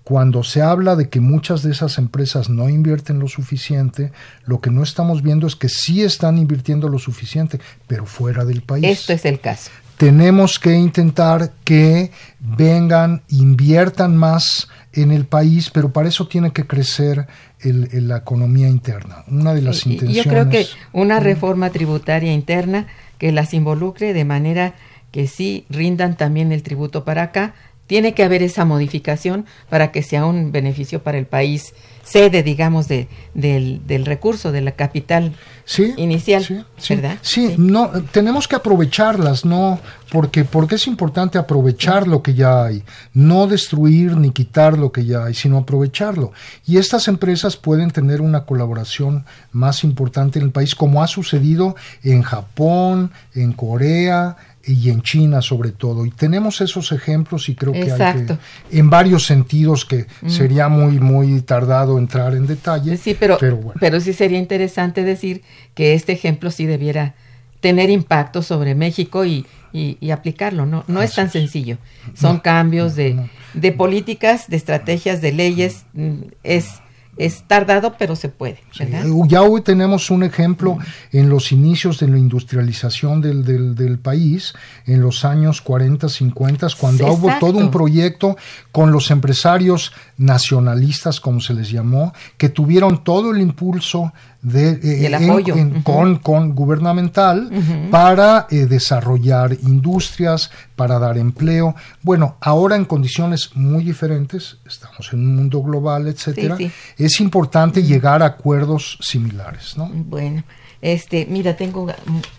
cuando 0.05 0.43
se 0.43 0.61
habla 0.63 0.97
de 0.97 1.09
que 1.09 1.21
muchas 1.21 1.63
de 1.63 1.71
esas 1.73 1.97
empresas 1.99 2.49
no 2.51 2.69
invierten 2.69 3.19
lo 3.19 3.29
suficiente, 3.29 4.13
lo 4.45 4.61
que 4.61 4.71
no 4.71 4.83
estamos 4.83 5.23
viendo 5.23 5.47
es 5.47 5.57
que 5.57 5.69
sí 5.69 6.03
están 6.03 6.39
invirtiendo 6.39 6.89
lo 6.89 6.99
suficiente, 6.99 7.61
pero 7.87 8.05
fuera 8.05 8.45
del 8.45 8.63
país 8.63 8.85
Esto 8.85 9.13
es 9.13 9.25
el 9.25 9.39
caso. 9.41 9.71
tenemos 9.97 10.59
que 10.59 10.75
intentar 10.75 11.53
que 11.65 12.11
vengan, 12.41 13.23
inviertan 13.29 14.17
más 14.17 14.69
en 14.93 15.13
el 15.13 15.25
país, 15.25 15.71
pero 15.71 15.93
para 15.93 16.09
eso 16.09 16.27
tiene 16.27 16.53
que 16.53 16.67
crecer 16.67 17.27
el- 17.61 17.89
el- 17.93 18.09
la 18.09 18.19
economía 18.19 18.69
interna. 18.69 19.25
Una 19.29 19.55
de 19.55 19.63
las 19.63 19.87
y 19.87 19.93
intenciones. 19.93 20.25
Yo 20.25 20.31
creo 20.31 20.49
que 20.51 20.67
una 20.93 21.21
reforma 21.21 21.71
tributaria 21.71 22.33
interna 22.33 22.89
que 23.19 23.31
las 23.33 23.55
involucre 23.55 24.13
de 24.13 24.25
manera 24.25 24.75
que 25.13 25.29
sí 25.29 25.65
rindan 25.71 26.17
también 26.17 26.51
el 26.51 26.65
tributo 26.65 27.05
para 27.05 27.23
acá, 27.23 27.55
tiene 27.87 28.15
que 28.15 28.23
haber 28.23 28.43
esa 28.43 28.65
modificación 28.65 29.45
para 29.69 29.93
que 29.93 30.03
sea 30.03 30.25
un 30.25 30.51
beneficio 30.51 31.03
para 31.03 31.19
el 31.19 31.27
país, 31.27 31.75
sede, 32.05 32.43
digamos, 32.43 32.89
de, 32.89 33.07
del, 33.35 33.87
del 33.87 34.07
recurso, 34.07 34.51
de 34.51 34.63
la 34.63 34.73
capital 34.73 35.35
sí, 35.65 35.93
inicial, 35.97 36.43
sí, 36.43 36.63
sí, 36.79 36.95
¿verdad? 36.95 37.19
Sí, 37.21 37.55
no, 37.59 37.91
tenemos 38.11 38.49
que 38.49 38.57
aprovecharlas, 38.57 39.45
no, 39.45 39.79
porque 40.11 40.45
porque 40.45 40.77
es 40.77 40.87
importante 40.87 41.39
aprovechar 41.39 42.09
lo 42.09 42.23
que 42.23 42.35
ya 42.35 42.65
hay, 42.65 42.83
no 43.13 43.47
destruir 43.47 44.17
ni 44.17 44.31
quitar 44.31 44.79
lo 44.79 44.91
que 44.91 45.05
ya 45.05 45.27
hay, 45.27 45.35
sino 45.35 45.59
aprovecharlo. 45.59 46.33
Y 46.67 46.79
estas 46.79 47.09
empresas 47.09 47.57
pueden 47.57 47.91
tener 47.91 48.21
una 48.21 48.45
colaboración 48.47 49.27
más 49.53 49.85
importante 49.85 50.39
en 50.39 50.47
el 50.47 50.51
país, 50.51 50.75
como 50.75 51.03
ha 51.03 51.09
sucedido 51.09 51.77
en 52.03 52.23
Japón, 52.23 53.11
en 53.35 53.53
Corea 53.53 54.37
y 54.65 54.91
en 54.91 55.03
China 55.03 55.43
sobre 55.43 55.73
todo. 55.73 56.07
Y 56.07 56.11
tenemos 56.11 56.61
esos 56.61 56.93
ejemplos 56.93 57.49
y 57.49 57.55
creo 57.55 57.73
que 57.73 57.91
hay 57.93 58.27
que, 58.27 58.37
en 58.71 58.91
varios 58.91 59.27
sentidos 59.27 59.85
que 59.85 60.07
sería 60.27 60.69
muy 60.69 60.99
muy 61.01 61.41
tardado 61.43 61.99
entrar 61.99 62.35
en 62.35 62.47
detalle. 62.47 62.97
Sí, 62.97 63.17
pero, 63.19 63.39
pero, 63.39 63.57
bueno. 63.57 64.01
sí 64.01 64.13
sería 64.13 64.39
interesante 64.39 65.03
decir 65.03 65.43
que 65.75 65.95
este 65.95 66.13
ejemplo 66.13 66.51
sí 66.51 66.67
debiera 66.67 67.15
tener 67.61 67.91
impacto 67.91 68.43
sobre 68.43 68.75
México 68.75 69.25
y, 69.25 69.47
y, 69.73 69.97
y 70.01 70.11
aplicarlo. 70.11 70.67
No, 70.67 70.85
no 70.89 71.01
es 71.01 71.15
tan 71.15 71.27
es. 71.27 71.33
sencillo. 71.33 71.79
Son 72.15 72.41
cambios 72.41 72.97
de, 72.97 73.15
no. 73.15 73.29
de 73.55 73.73
políticas, 73.73 74.49
de 74.49 74.57
estrategias, 74.57 75.21
de 75.23 75.33
leyes. 75.33 75.85
mm, 75.95 76.15
Es, 76.43 76.82
es 77.17 77.43
tardado, 77.47 77.95
pero 77.99 78.17
se 78.17 78.29
puede. 78.29 78.59
¿verdad? 78.79 79.07
Eh, 79.07 79.13
Ya 79.29 79.43
hoy 79.43 79.61
tenemos 79.61 80.11
un 80.11 80.23
ejemplo 80.23 80.79
en 81.13 81.29
los 81.29 81.53
inicios 81.53 81.99
de 81.99 82.09
la 82.09 82.19
industrialización 82.19 83.21
del, 83.21 83.45
del, 83.45 83.75
del 83.75 83.99
país, 83.99 84.55
en 84.87 85.03
los 85.03 85.25
años 85.25 85.61
40, 85.61 86.09
50, 86.09 86.69
cuando 86.79 87.13
hubo 87.13 87.31
todo 87.39 87.59
un 87.59 87.71
proyecto 87.71 88.37
con 88.73 88.91
los 88.91 89.11
empresarios 89.11 89.93
nacionalistas, 90.17 91.21
como 91.21 91.41
se 91.41 91.53
les 91.55 91.71
llamó, 91.71 92.13
que 92.39 92.49
tuvieron 92.49 93.05
todo 93.05 93.31
el 93.31 93.41
impulso 93.41 94.13
de, 94.41 94.71
eh, 94.83 94.99
Y 95.03 95.07
el 95.07 95.15
en- 95.15 95.31
apoyo. 95.31 95.55
en- 95.57 95.73
Ujú. 95.77 95.83
con, 95.85 96.17
con 96.17 96.55
gubernamental 96.55 97.51
para 97.91 98.47
eh, 98.51 98.67
desarrollar 98.67 99.53
industrias, 99.63 100.51
para 100.75 100.99
dar 100.99 101.17
empleo. 101.19 101.75
Bueno, 102.03 102.37
ahora 102.41 102.75
en 102.77 102.87
condiciones 102.87 103.51
muy 103.55 103.85
diferentes, 103.85 104.57
estamos 104.67 105.13
en 105.13 105.21
un 105.21 105.37
mundo 105.37 105.63
global, 105.63 106.09
etcétera, 106.09 106.57
Sí, 106.57 106.69
sí. 106.97 107.05
es 107.05 107.21
importante 107.21 107.83
llegar 107.83 108.23
a 108.23 108.27
acuerdos 108.27 108.99
similares, 109.01 109.77
¿no? 109.77 109.89
Bueno, 109.93 110.43
este, 110.83 111.27
mira, 111.27 111.57
tengo 111.57 111.87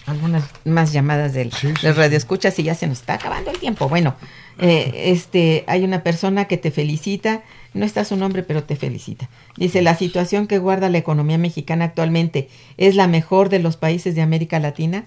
algunas 0.06 0.44
más 0.66 0.92
llamadas 0.94 1.34
del, 1.34 1.52
Sí, 1.52 1.68
sí, 1.68 1.68
del 1.82 1.94
sí. 1.94 2.00
radio 2.00 2.18
escuchas 2.18 2.60
y 2.60 2.64
ya 2.64 2.76
se 2.76 2.88
nos 2.88 3.00
está 3.00 3.16
acabando 3.16 3.50
el 3.52 3.58
tiempo. 3.58 3.90
Bueno, 3.90 4.16
eh, 4.60 4.92
este, 5.06 5.64
hay 5.68 5.84
una 5.84 6.04
persona 6.04 6.46
que 6.46 6.58
te 6.58 6.70
felicita, 6.70 7.42
no 7.74 7.86
está 7.86 8.06
su 8.06 8.18
nombre, 8.18 8.44
pero 8.44 8.64
te 8.64 8.76
felicita. 8.76 9.30
Dice, 9.58 9.82
la 9.82 9.96
situación 9.96 10.46
que 10.48 10.60
guarda 10.60 10.90
la 10.90 10.98
economía 11.00 11.38
mexicana 11.38 11.86
actualmente 11.86 12.50
es 12.78 12.96
la 12.96 13.08
mejor 13.08 13.50
de 13.50 13.60
los 13.60 13.78
países 13.78 14.14
de 14.14 14.22
América 14.22 14.60
Latina, 14.60 15.06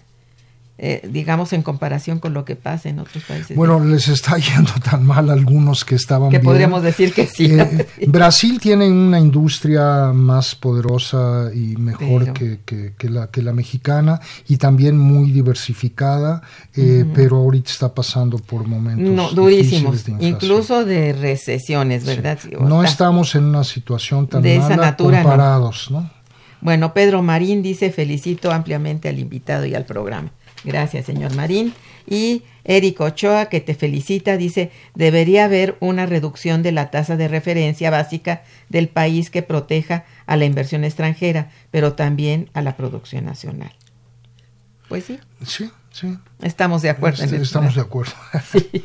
Eh, 0.78 1.00
digamos 1.10 1.54
en 1.54 1.62
comparación 1.62 2.18
con 2.18 2.34
lo 2.34 2.44
que 2.44 2.54
pasa 2.54 2.90
en 2.90 2.98
otros 2.98 3.24
países. 3.24 3.56
Bueno, 3.56 3.82
les 3.82 4.08
está 4.08 4.36
yendo 4.54 4.72
tan 4.84 5.06
mal 5.06 5.30
a 5.30 5.32
algunos 5.32 5.86
que 5.86 5.94
estaban 5.94 6.28
que 6.28 6.36
bien. 6.38 6.44
podríamos 6.44 6.82
decir 6.82 7.14
que 7.14 7.26
sí. 7.26 7.48
¿no? 7.48 7.64
Eh, 7.98 8.06
Brasil 8.08 8.60
tiene 8.60 8.86
una 8.90 9.18
industria 9.18 10.12
más 10.12 10.54
poderosa 10.54 11.50
y 11.54 11.76
mejor 11.78 12.24
Pero- 12.24 12.34
que, 12.34 12.58
que- 12.66 12.92
que 12.98 13.08
la, 13.08 13.28
que 13.28 13.40
la 13.42 13.54
mexicana 13.54 14.20
y 14.48 14.58
también 14.58 14.98
muy 14.98 15.30
diversificada, 15.30 16.42
eh, 16.74 17.04
pero 17.14 17.36
ahorita 17.38 17.70
está 17.70 17.94
pasando 17.94 18.38
por 18.38 18.66
momentos 18.66 19.14
no, 19.14 19.30
durísimos, 19.30 20.04
de 20.04 20.16
incluso 20.20 20.84
de 20.84 21.12
recesiones, 21.14 22.04
¿verdad? 22.04 22.38
Sí, 22.42 22.50
No 22.60 22.82
estamos 22.84 23.34
en 23.34 23.44
una 23.44 23.64
situación 23.64 24.26
tan 24.26 24.42
De 24.42 24.56
esa 24.56 24.68
mala 24.70 24.82
natura, 24.86 25.18
no. 25.18 25.22
comparados, 25.24 25.90
¿no? 25.90 26.10
Bueno, 26.60 26.92
Pedro 26.94 27.22
Marín 27.22 27.62
dice 27.62 27.90
felicito 27.92 28.50
ampliamente 28.52 29.08
al 29.08 29.18
invitado 29.18 29.66
y 29.66 29.74
al 29.74 29.84
programa. 29.84 30.30
Gracias, 30.66 31.06
señor 31.06 31.34
Marín. 31.34 31.72
Y 32.08 32.42
Eric 32.64 33.00
Ochoa, 33.00 33.46
que 33.46 33.60
te 33.60 33.74
felicita, 33.74 34.36
dice, 34.36 34.70
debería 34.94 35.44
haber 35.46 35.76
una 35.80 36.04
reducción 36.06 36.62
de 36.62 36.72
la 36.72 36.90
tasa 36.90 37.16
de 37.16 37.28
referencia 37.28 37.88
básica 37.90 38.42
del 38.68 38.88
país 38.88 39.30
que 39.30 39.42
proteja 39.42 40.04
a 40.26 40.36
la 40.36 40.44
inversión 40.44 40.84
extranjera, 40.84 41.50
pero 41.70 41.94
también 41.94 42.50
a 42.52 42.62
la 42.62 42.76
producción 42.76 43.24
nacional. 43.24 43.72
Pues 44.88 45.04
sí, 45.04 45.18
Sí, 45.44 45.70
sí. 45.90 46.18
estamos 46.42 46.82
de 46.82 46.90
acuerdo. 46.90 47.24
Este, 47.24 47.36
estamos 47.36 47.74
de 47.76 47.80
acuerdo. 47.80 48.12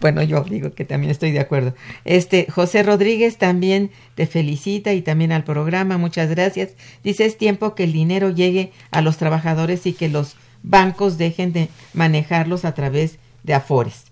Bueno, 0.00 0.22
yo 0.22 0.42
digo 0.44 0.72
que 0.72 0.84
también 0.86 1.10
estoy 1.10 1.30
de 1.30 1.40
acuerdo. 1.40 1.74
Este 2.06 2.46
José 2.50 2.82
Rodríguez 2.82 3.36
también 3.36 3.90
te 4.14 4.26
felicita 4.26 4.94
y 4.94 5.02
también 5.02 5.30
al 5.30 5.44
programa, 5.44 5.98
muchas 5.98 6.30
gracias. 6.30 6.70
Dice, 7.02 7.26
es 7.26 7.36
tiempo 7.36 7.74
que 7.74 7.84
el 7.84 7.92
dinero 7.92 8.30
llegue 8.30 8.72
a 8.90 9.02
los 9.02 9.18
trabajadores 9.18 9.86
y 9.86 9.92
que 9.92 10.08
los 10.08 10.36
bancos 10.64 11.18
dejen 11.18 11.52
de 11.52 11.68
manejarlos 11.92 12.64
a 12.64 12.74
través 12.74 13.18
de 13.44 13.54
afores. 13.54 14.06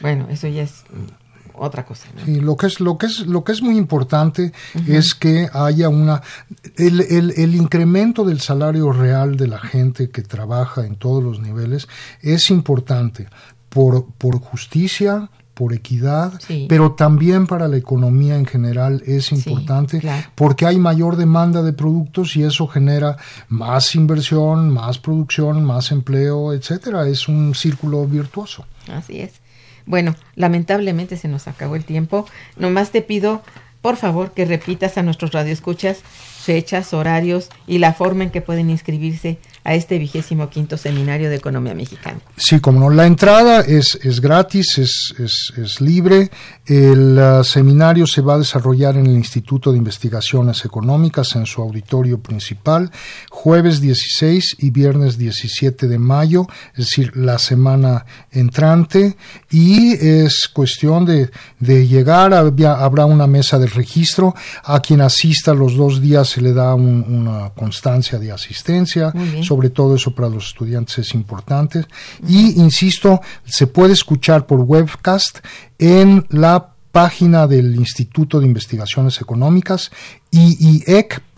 Bueno, 0.00 0.28
eso 0.30 0.46
ya 0.46 0.62
es 0.62 0.84
otra 1.54 1.84
cosa. 1.84 2.08
¿no? 2.14 2.24
Sí, 2.24 2.40
lo 2.40 2.56
que 2.56 2.66
es 2.66 2.80
lo 2.80 2.98
que 2.98 3.06
es 3.06 3.26
lo 3.26 3.42
que 3.42 3.52
es 3.52 3.62
muy 3.62 3.76
importante 3.76 4.52
es 4.86 5.14
que 5.14 5.48
haya 5.52 5.88
una 5.88 6.22
el, 6.76 7.00
el, 7.00 7.32
el 7.36 7.54
incremento 7.54 8.24
del 8.24 8.40
salario 8.40 8.92
real 8.92 9.36
de 9.36 9.48
la 9.48 9.58
gente 9.58 10.10
que 10.10 10.22
trabaja 10.22 10.86
en 10.86 10.96
todos 10.96 11.22
los 11.22 11.40
niveles 11.40 11.88
es 12.20 12.50
importante 12.50 13.28
por 13.68 14.06
por 14.12 14.38
justicia 14.40 15.30
por 15.62 15.72
equidad, 15.74 16.40
Sí. 16.40 16.66
pero 16.68 16.92
también 16.92 17.46
para 17.46 17.68
la 17.68 17.76
economía 17.76 18.34
en 18.36 18.46
general 18.46 19.00
es 19.06 19.30
importante 19.30 20.00
claro. 20.00 20.26
porque 20.34 20.66
hay 20.66 20.76
mayor 20.76 21.14
demanda 21.16 21.62
de 21.62 21.72
productos 21.72 22.34
y 22.36 22.42
eso 22.42 22.66
genera 22.66 23.16
más 23.48 23.94
inversión, 23.94 24.70
más 24.70 24.98
producción, 24.98 25.62
más 25.64 25.92
empleo, 25.92 26.52
etcétera. 26.52 27.06
Es 27.06 27.28
un 27.28 27.54
círculo 27.54 28.04
virtuoso. 28.08 28.66
Así 28.92 29.20
es. 29.20 29.34
Bueno, 29.86 30.16
lamentablemente 30.34 31.16
se 31.16 31.28
nos 31.28 31.46
acabó 31.46 31.76
el 31.76 31.84
tiempo. 31.84 32.26
Nomás 32.56 32.90
te 32.90 33.00
pido, 33.02 33.42
por 33.80 33.96
favor, 33.96 34.32
que 34.32 34.44
repitas 34.44 34.98
a 34.98 35.04
nuestros 35.04 35.30
radioescuchas 35.30 35.98
fechas, 35.98 36.92
horarios 36.92 37.50
y 37.68 37.78
la 37.78 37.92
forma 37.92 38.24
en 38.24 38.30
que 38.30 38.40
pueden 38.40 38.68
inscribirse 38.68 39.38
a 39.64 39.74
este 39.74 39.98
vigésimo 39.98 40.50
quinto 40.50 40.76
seminario 40.76 41.30
de 41.30 41.36
economía 41.36 41.74
mexicana. 41.74 42.18
Sí, 42.36 42.60
como 42.60 42.80
no, 42.80 42.90
la 42.90 43.06
entrada 43.06 43.60
es, 43.60 43.98
es 44.02 44.20
gratis, 44.20 44.78
es, 44.78 45.14
es, 45.56 45.80
libre. 45.80 46.30
El 46.66 47.18
uh, 47.18 47.44
seminario 47.44 48.06
se 48.06 48.22
va 48.22 48.34
a 48.34 48.38
desarrollar 48.38 48.96
en 48.96 49.06
el 49.06 49.12
Instituto 49.12 49.72
de 49.72 49.78
Investigaciones 49.78 50.64
Económicas 50.64 51.34
en 51.36 51.46
su 51.46 51.62
auditorio 51.62 52.20
principal, 52.20 52.90
jueves 53.30 53.80
16 53.80 54.56
y 54.58 54.70
viernes 54.70 55.16
17 55.18 55.86
de 55.86 55.98
mayo, 55.98 56.46
es 56.72 56.86
decir, 56.86 57.16
la 57.16 57.38
semana 57.38 58.04
entrante. 58.30 59.16
Y 59.52 59.92
es 59.92 60.48
cuestión 60.52 61.04
de, 61.04 61.30
de 61.60 61.86
llegar, 61.86 62.32
había- 62.34 62.72
habrá 62.74 63.04
una 63.04 63.26
mesa 63.26 63.58
de 63.58 63.66
registro. 63.66 64.34
A 64.64 64.80
quien 64.80 65.00
asista 65.02 65.52
los 65.54 65.76
dos 65.76 66.00
días 66.00 66.28
se 66.28 66.40
le 66.40 66.52
da 66.52 66.74
un- 66.74 67.04
una 67.08 67.50
constancia 67.50 68.18
de 68.18 68.32
asistencia 68.32 69.12
sobre 69.44 69.70
todo 69.70 69.94
eso 69.96 70.14
para 70.14 70.28
los 70.28 70.46
estudiantes 70.48 70.98
es 70.98 71.14
importante. 71.14 71.84
Y 72.26 72.60
insisto, 72.60 73.20
se 73.44 73.66
puede 73.66 73.92
escuchar 73.92 74.46
por 74.46 74.60
webcast 74.60 75.38
en 75.78 76.24
la 76.30 76.71
página 76.92 77.46
del 77.46 77.74
Instituto 77.74 78.38
de 78.38 78.46
Investigaciones 78.46 79.20
Económicas 79.20 79.90
iiec.unam.mx 80.30 81.34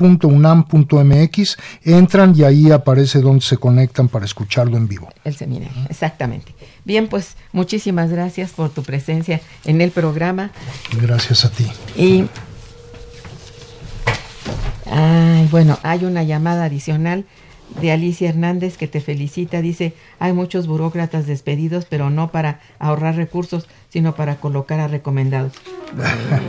entran 1.83 2.35
y 2.37 2.43
ahí 2.43 2.71
aparece 2.71 3.21
donde 3.21 3.45
se 3.45 3.57
conectan 3.57 4.09
para 4.09 4.25
escucharlo 4.25 4.77
en 4.77 4.87
vivo. 4.89 5.09
El 5.25 5.35
seminario, 5.35 5.73
exactamente. 5.89 6.55
Bien, 6.85 7.09
pues 7.09 7.37
muchísimas 7.53 8.11
gracias 8.11 8.51
por 8.51 8.71
tu 8.71 8.83
presencia 8.83 9.41
en 9.65 9.81
el 9.81 9.91
programa 9.91 10.51
Gracias 11.01 11.45
a 11.45 11.51
ti. 11.51 11.67
y 11.97 12.27
Ay, 14.87 15.49
bueno, 15.51 15.79
hay 15.83 16.05
una 16.05 16.23
llamada 16.23 16.65
adicional 16.65 17.25
de 17.81 17.91
Alicia 17.91 18.29
Hernández 18.29 18.77
que 18.77 18.87
te 18.87 19.01
felicita. 19.01 19.61
Dice, 19.61 19.95
hay 20.19 20.33
muchos 20.33 20.67
burócratas 20.67 21.27
despedidos, 21.27 21.87
pero 21.87 22.11
no 22.11 22.31
para 22.31 22.61
ahorrar 22.79 23.17
recursos, 23.17 23.67
sino 23.95 24.17
para 24.17 24.35
colocar 24.35 24.81
a 24.81 24.89
recomendados. 24.89 25.53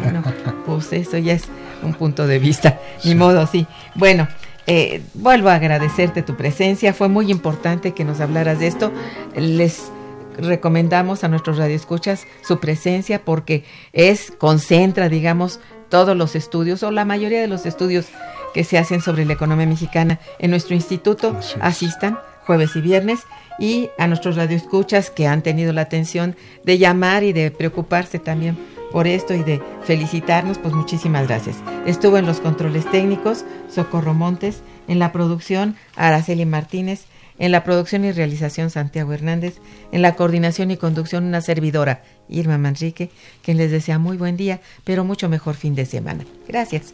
Bueno, 0.02 0.24
pues 0.66 0.92
eso 0.94 1.20
ya 1.20 1.34
es 1.34 1.44
un 1.84 1.94
punto 1.94 2.26
de 2.26 2.40
vista. 2.40 2.80
Ni 3.04 3.14
modo, 3.14 3.46
sí. 3.46 3.68
Bueno, 3.94 4.28
eh, 4.66 5.04
vuelvo 5.14 5.50
a 5.50 5.54
agradecerte 5.54 6.24
tu 6.24 6.36
presencia. 6.36 6.92
Fue 6.92 7.08
muy 7.08 7.30
importante 7.30 7.94
que 7.94 8.04
nos 8.04 8.20
hablaras 8.20 8.58
de 8.58 8.66
esto. 8.66 8.92
Les 9.36 9.92
recomendamos 10.40 11.24
a 11.24 11.28
nuestros 11.28 11.60
radioescuchas 11.60 12.24
su 12.42 12.60
presencia 12.60 13.24
porque 13.24 13.64
es 13.94 14.32
concentra, 14.32 15.08
digamos, 15.08 15.60
todos 15.90 16.18
los 16.18 16.36
estudios 16.36 16.82
o 16.82 16.90
la 16.90 17.06
mayoría 17.06 17.42
de 17.42 17.48
los 17.48 17.68
estudios 17.68 18.08
que 18.56 18.64
se 18.64 18.80
hacen 18.80 19.02
sobre 19.02 19.24
la 19.24 19.34
economía 19.34 19.68
mexicana 19.68 20.20
en 20.40 20.50
nuestro 20.50 20.74
instituto. 20.74 21.38
Así. 21.38 21.60
Asistan 21.62 22.18
jueves 22.46 22.76
y 22.76 22.82
viernes 22.82 23.22
y 23.60 23.90
a 23.98 24.08
nuestros 24.08 24.36
radioescuchas 24.36 25.10
que 25.10 25.28
han 25.28 25.42
tenido 25.42 25.74
la 25.74 25.82
atención 25.82 26.36
de 26.64 26.78
llamar 26.78 27.24
y 27.24 27.34
de 27.34 27.52
preocuparse 27.52 28.20
también 28.20 28.58
por 28.92 29.08
esto 29.08 29.34
y 29.34 29.44
de 29.44 29.62
felicitarnos, 29.84 30.58
pues 30.58 30.74
muchísimas 30.74 31.28
gracias. 31.28 31.58
Estuvo 31.86 32.18
en 32.18 32.26
los 32.26 32.40
controles 32.40 32.90
técnicos 32.90 33.44
Socorro 33.70 34.14
Montes, 34.14 34.62
en 34.88 35.00
la 35.00 35.12
producción 35.12 35.76
Araceli 35.96 36.46
Martínez, 36.46 37.06
en 37.38 37.52
la 37.52 37.64
producción 37.64 38.06
y 38.06 38.12
realización 38.12 38.70
Santiago 38.70 39.12
Hernández, 39.12 39.56
en 39.92 40.02
la 40.02 40.16
coordinación 40.16 40.72
y 40.72 40.78
conducción 40.78 41.26
una 41.26 41.42
servidora 41.42 42.04
Irma 42.30 42.58
Manrique, 42.58 43.10
quien 43.44 43.58
les 43.58 43.72
desea 43.72 44.00
muy 44.00 44.18
buen 44.18 44.38
día, 44.38 44.62
pero 44.84 45.04
mucho 45.04 45.28
mejor 45.28 45.56
fin 45.56 45.76
de 45.76 45.86
semana. 45.86 46.26
Gracias. 46.48 46.94